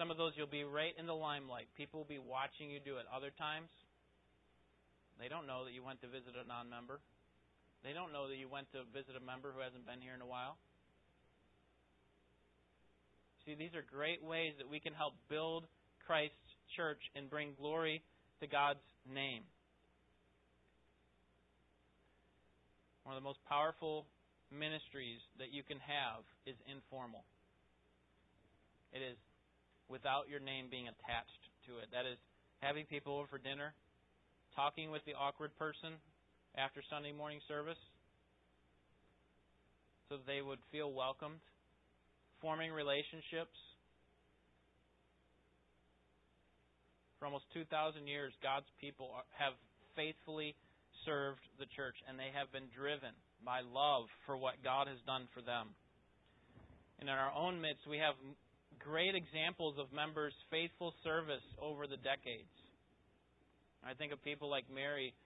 Some 0.00 0.10
of 0.10 0.16
those 0.16 0.32
you'll 0.36 0.48
be 0.48 0.64
right 0.64 0.96
in 0.96 1.04
the 1.04 1.16
limelight. 1.16 1.68
People 1.76 2.00
will 2.00 2.08
be 2.08 2.22
watching 2.22 2.70
you 2.70 2.80
do 2.80 2.96
it. 2.96 3.06
Other 3.10 3.34
times, 3.36 3.68
they 5.18 5.28
don't 5.28 5.46
know 5.46 5.66
that 5.66 5.74
you 5.74 5.82
went 5.82 6.00
to 6.02 6.08
visit 6.08 6.38
a 6.38 6.46
non 6.46 6.70
member. 6.70 7.02
They 7.82 7.92
don't 7.92 8.12
know 8.12 8.26
that 8.30 8.38
you 8.38 8.48
went 8.48 8.70
to 8.72 8.86
visit 8.94 9.14
a 9.14 9.22
member 9.22 9.50
who 9.50 9.60
hasn't 9.62 9.86
been 9.86 10.00
here 10.02 10.14
in 10.14 10.22
a 10.22 10.26
while. 10.26 10.58
See, 13.46 13.54
these 13.54 13.74
are 13.74 13.82
great 13.82 14.22
ways 14.22 14.54
that 14.58 14.68
we 14.68 14.78
can 14.78 14.92
help 14.92 15.14
build 15.30 15.64
Christ's 16.06 16.52
church 16.76 17.00
and 17.14 17.30
bring 17.30 17.54
glory 17.58 18.02
to 18.40 18.46
God's 18.46 18.84
name. 19.06 19.42
One 23.04 23.16
of 23.16 23.22
the 23.22 23.26
most 23.26 23.40
powerful 23.48 24.04
ministries 24.52 25.24
that 25.38 25.48
you 25.48 25.62
can 25.62 25.78
have 25.80 26.22
is 26.44 26.56
informal. 26.68 27.24
It 28.92 29.00
is 29.00 29.16
without 29.88 30.28
your 30.28 30.40
name 30.40 30.68
being 30.70 30.88
attached 30.88 31.42
to 31.66 31.80
it. 31.80 31.88
That 31.92 32.04
is 32.04 32.20
having 32.60 32.84
people 32.84 33.16
over 33.16 33.26
for 33.26 33.38
dinner 33.38 33.72
talking 34.58 34.90
with 34.90 35.06
the 35.06 35.14
awkward 35.14 35.54
person 35.54 35.94
after 36.58 36.82
Sunday 36.90 37.14
morning 37.14 37.38
service, 37.46 37.78
so 40.10 40.18
they 40.26 40.42
would 40.42 40.58
feel 40.74 40.90
welcomed, 40.90 41.38
forming 42.42 42.74
relationships. 42.74 43.54
For 47.22 47.30
almost 47.30 47.46
2,000 47.54 48.10
years, 48.10 48.34
God's 48.42 48.66
people 48.82 49.14
have 49.38 49.54
faithfully 49.94 50.58
served 51.06 51.46
the 51.62 51.70
church, 51.78 51.94
and 52.10 52.18
they 52.18 52.34
have 52.34 52.50
been 52.50 52.66
driven 52.74 53.14
by 53.46 53.62
love 53.62 54.10
for 54.26 54.34
what 54.34 54.58
God 54.66 54.90
has 54.90 54.98
done 55.06 55.30
for 55.30 55.38
them. 55.38 55.70
And 56.98 57.06
in 57.06 57.14
our 57.14 57.30
own 57.30 57.62
midst, 57.62 57.86
we 57.86 58.02
have 58.02 58.18
great 58.82 59.14
examples 59.14 59.78
of 59.78 59.94
members' 59.94 60.34
faithful 60.50 60.90
service 61.06 61.46
over 61.62 61.86
the 61.86 62.02
decades. 62.02 62.57
I 63.88 63.96
think 63.96 64.12
of 64.12 64.20
people 64.20 64.52
like 64.52 64.68
Mary, 64.68 65.16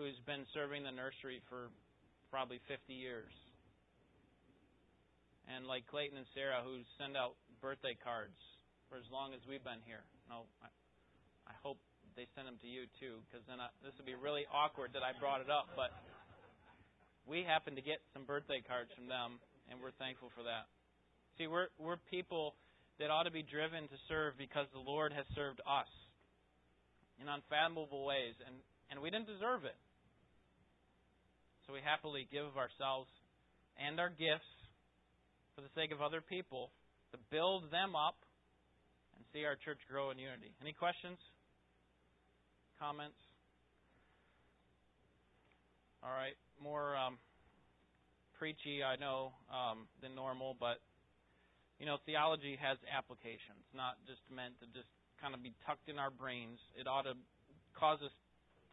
who's 0.00 0.16
been 0.24 0.48
serving 0.56 0.88
the 0.88 0.94
nursery 0.96 1.44
for 1.52 1.68
probably 2.32 2.64
50 2.64 2.96
years. 2.96 3.28
And 5.52 5.68
like 5.68 5.84
Clayton 5.92 6.16
and 6.16 6.24
Sarah, 6.32 6.64
who 6.64 6.80
send 6.96 7.12
out 7.12 7.36
birthday 7.60 7.92
cards 7.92 8.40
for 8.88 8.96
as 8.96 9.04
long 9.12 9.36
as 9.36 9.44
we've 9.44 9.60
been 9.60 9.84
here. 9.84 10.00
No, 10.32 10.48
I, 10.64 10.72
I 11.44 11.54
hope 11.60 11.76
they 12.16 12.24
send 12.32 12.48
them 12.48 12.56
to 12.64 12.68
you 12.72 12.88
too, 12.96 13.20
because 13.28 13.44
then 13.44 13.60
I, 13.60 13.68
this 13.84 13.92
would 14.00 14.08
be 14.08 14.16
really 14.16 14.48
awkward 14.48 14.96
that 14.96 15.04
I 15.04 15.12
brought 15.20 15.44
it 15.44 15.52
up. 15.52 15.68
But 15.76 15.92
we 17.28 17.44
happen 17.44 17.76
to 17.76 17.84
get 17.84 18.00
some 18.16 18.24
birthday 18.24 18.64
cards 18.64 18.88
from 18.96 19.12
them, 19.12 19.36
and 19.68 19.76
we're 19.76 19.94
thankful 20.00 20.32
for 20.32 20.40
that. 20.48 20.72
See, 21.36 21.52
we're 21.52 21.68
we're 21.76 22.00
people 22.08 22.56
that 22.96 23.12
ought 23.12 23.28
to 23.28 23.34
be 23.34 23.44
driven 23.44 23.84
to 23.92 23.98
serve 24.08 24.40
because 24.40 24.64
the 24.72 24.80
Lord 24.80 25.12
has 25.12 25.28
served 25.36 25.60
us 25.68 25.92
in 27.20 27.28
unfathomable 27.28 28.04
ways, 28.04 28.34
and, 28.44 28.54
and 28.90 29.00
we 29.00 29.10
didn't 29.10 29.26
deserve 29.26 29.64
it. 29.64 29.76
So 31.66 31.72
we 31.72 31.80
happily 31.82 32.28
give 32.30 32.46
of 32.46 32.56
ourselves 32.56 33.10
and 33.74 33.98
our 33.98 34.10
gifts 34.10 34.48
for 35.54 35.60
the 35.60 35.72
sake 35.74 35.90
of 35.90 36.00
other 36.00 36.20
people 36.20 36.70
to 37.12 37.18
build 37.30 37.70
them 37.72 37.96
up 37.96 38.16
and 39.16 39.24
see 39.32 39.44
our 39.44 39.56
church 39.56 39.80
grow 39.90 40.10
in 40.10 40.18
unity. 40.18 40.52
Any 40.60 40.72
questions? 40.72 41.18
Comments? 42.78 43.16
All 46.04 46.12
right, 46.12 46.36
more 46.62 46.94
um, 46.94 47.18
preachy, 48.38 48.84
I 48.84 48.94
know, 49.00 49.32
um, 49.50 49.88
than 50.04 50.14
normal, 50.14 50.54
but 50.54 50.78
you 51.80 51.84
know, 51.84 51.96
theology 52.06 52.56
has 52.60 52.78
applications, 52.88 53.64
not 53.74 54.00
just 54.08 54.22
meant 54.32 54.56
to 54.60 54.66
just 54.72 54.88
kind 55.20 55.34
of 55.34 55.42
be 55.42 55.52
tucked 55.66 55.88
in 55.88 55.98
our 55.98 56.10
brains. 56.10 56.58
It 56.78 56.86
ought 56.86 57.04
to 57.08 57.14
cause 57.74 58.00
us 58.02 58.14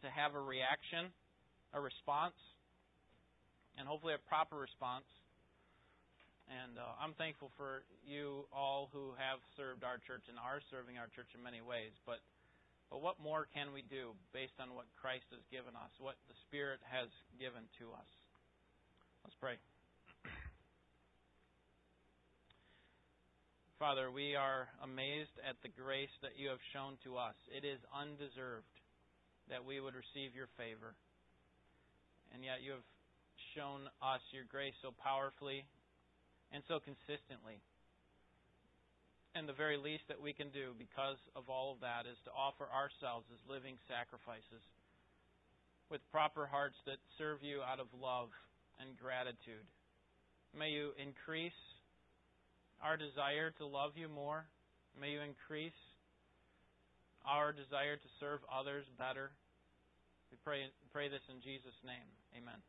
to 0.02 0.08
have 0.10 0.34
a 0.34 0.40
reaction, 0.40 1.12
a 1.72 1.80
response, 1.80 2.36
and 3.78 3.88
hopefully 3.88 4.14
a 4.14 4.22
proper 4.28 4.56
response. 4.56 5.08
And 6.44 6.76
uh, 6.76 7.00
I'm 7.00 7.16
thankful 7.16 7.48
for 7.56 7.88
you 8.04 8.44
all 8.52 8.92
who 8.92 9.16
have 9.16 9.40
served 9.56 9.80
our 9.80 9.96
church 10.04 10.28
and 10.28 10.36
are 10.36 10.60
serving 10.68 11.00
our 11.00 11.08
church 11.16 11.32
in 11.32 11.40
many 11.40 11.64
ways. 11.64 11.96
But 12.04 12.20
but 12.92 13.00
what 13.00 13.16
more 13.18 13.48
can 13.50 13.72
we 13.72 13.82
do 13.82 14.12
based 14.32 14.60
on 14.60 14.76
what 14.76 14.84
Christ 15.00 15.24
has 15.32 15.40
given 15.50 15.74
us, 15.74 15.90
what 15.98 16.14
the 16.28 16.36
Spirit 16.46 16.78
has 16.84 17.08
given 17.40 17.64
to 17.80 17.90
us? 17.96 18.10
Let's 19.24 19.34
pray. 19.40 19.56
Father, 23.84 24.08
we 24.08 24.32
are 24.32 24.64
amazed 24.80 25.36
at 25.44 25.60
the 25.60 25.68
grace 25.68 26.16
that 26.24 26.40
you 26.40 26.48
have 26.48 26.72
shown 26.72 26.96
to 27.04 27.20
us. 27.20 27.36
It 27.52 27.68
is 27.68 27.76
undeserved 27.92 28.72
that 29.52 29.60
we 29.60 29.76
would 29.76 29.92
receive 29.92 30.32
your 30.32 30.48
favor. 30.56 30.96
And 32.32 32.40
yet 32.40 32.64
you 32.64 32.80
have 32.80 32.88
shown 33.52 33.84
us 34.00 34.24
your 34.32 34.48
grace 34.48 34.72
so 34.80 34.96
powerfully 34.96 35.68
and 36.48 36.64
so 36.64 36.80
consistently. 36.80 37.60
And 39.36 39.44
the 39.44 39.52
very 39.52 39.76
least 39.76 40.08
that 40.08 40.16
we 40.16 40.32
can 40.32 40.48
do 40.48 40.72
because 40.80 41.20
of 41.36 41.52
all 41.52 41.76
of 41.76 41.84
that 41.84 42.08
is 42.08 42.16
to 42.24 42.32
offer 42.32 42.64
ourselves 42.72 43.28
as 43.36 43.52
living 43.52 43.76
sacrifices 43.84 44.64
with 45.92 46.00
proper 46.08 46.48
hearts 46.48 46.80
that 46.88 47.04
serve 47.20 47.44
you 47.44 47.60
out 47.60 47.84
of 47.84 47.92
love 47.92 48.32
and 48.80 48.96
gratitude. 48.96 49.68
May 50.56 50.72
you 50.72 50.96
increase 50.96 51.60
our 52.84 52.96
desire 53.00 53.50
to 53.56 53.64
love 53.64 53.96
you 53.96 54.08
more. 54.08 54.44
May 55.00 55.16
you 55.16 55.20
increase 55.24 55.80
our 57.24 57.50
desire 57.50 57.96
to 57.96 58.08
serve 58.20 58.40
others 58.52 58.84
better. 59.00 59.32
We 60.30 60.36
pray, 60.44 60.68
pray 60.92 61.08
this 61.08 61.24
in 61.32 61.40
Jesus' 61.40 61.80
name. 61.82 62.06
Amen. 62.36 62.60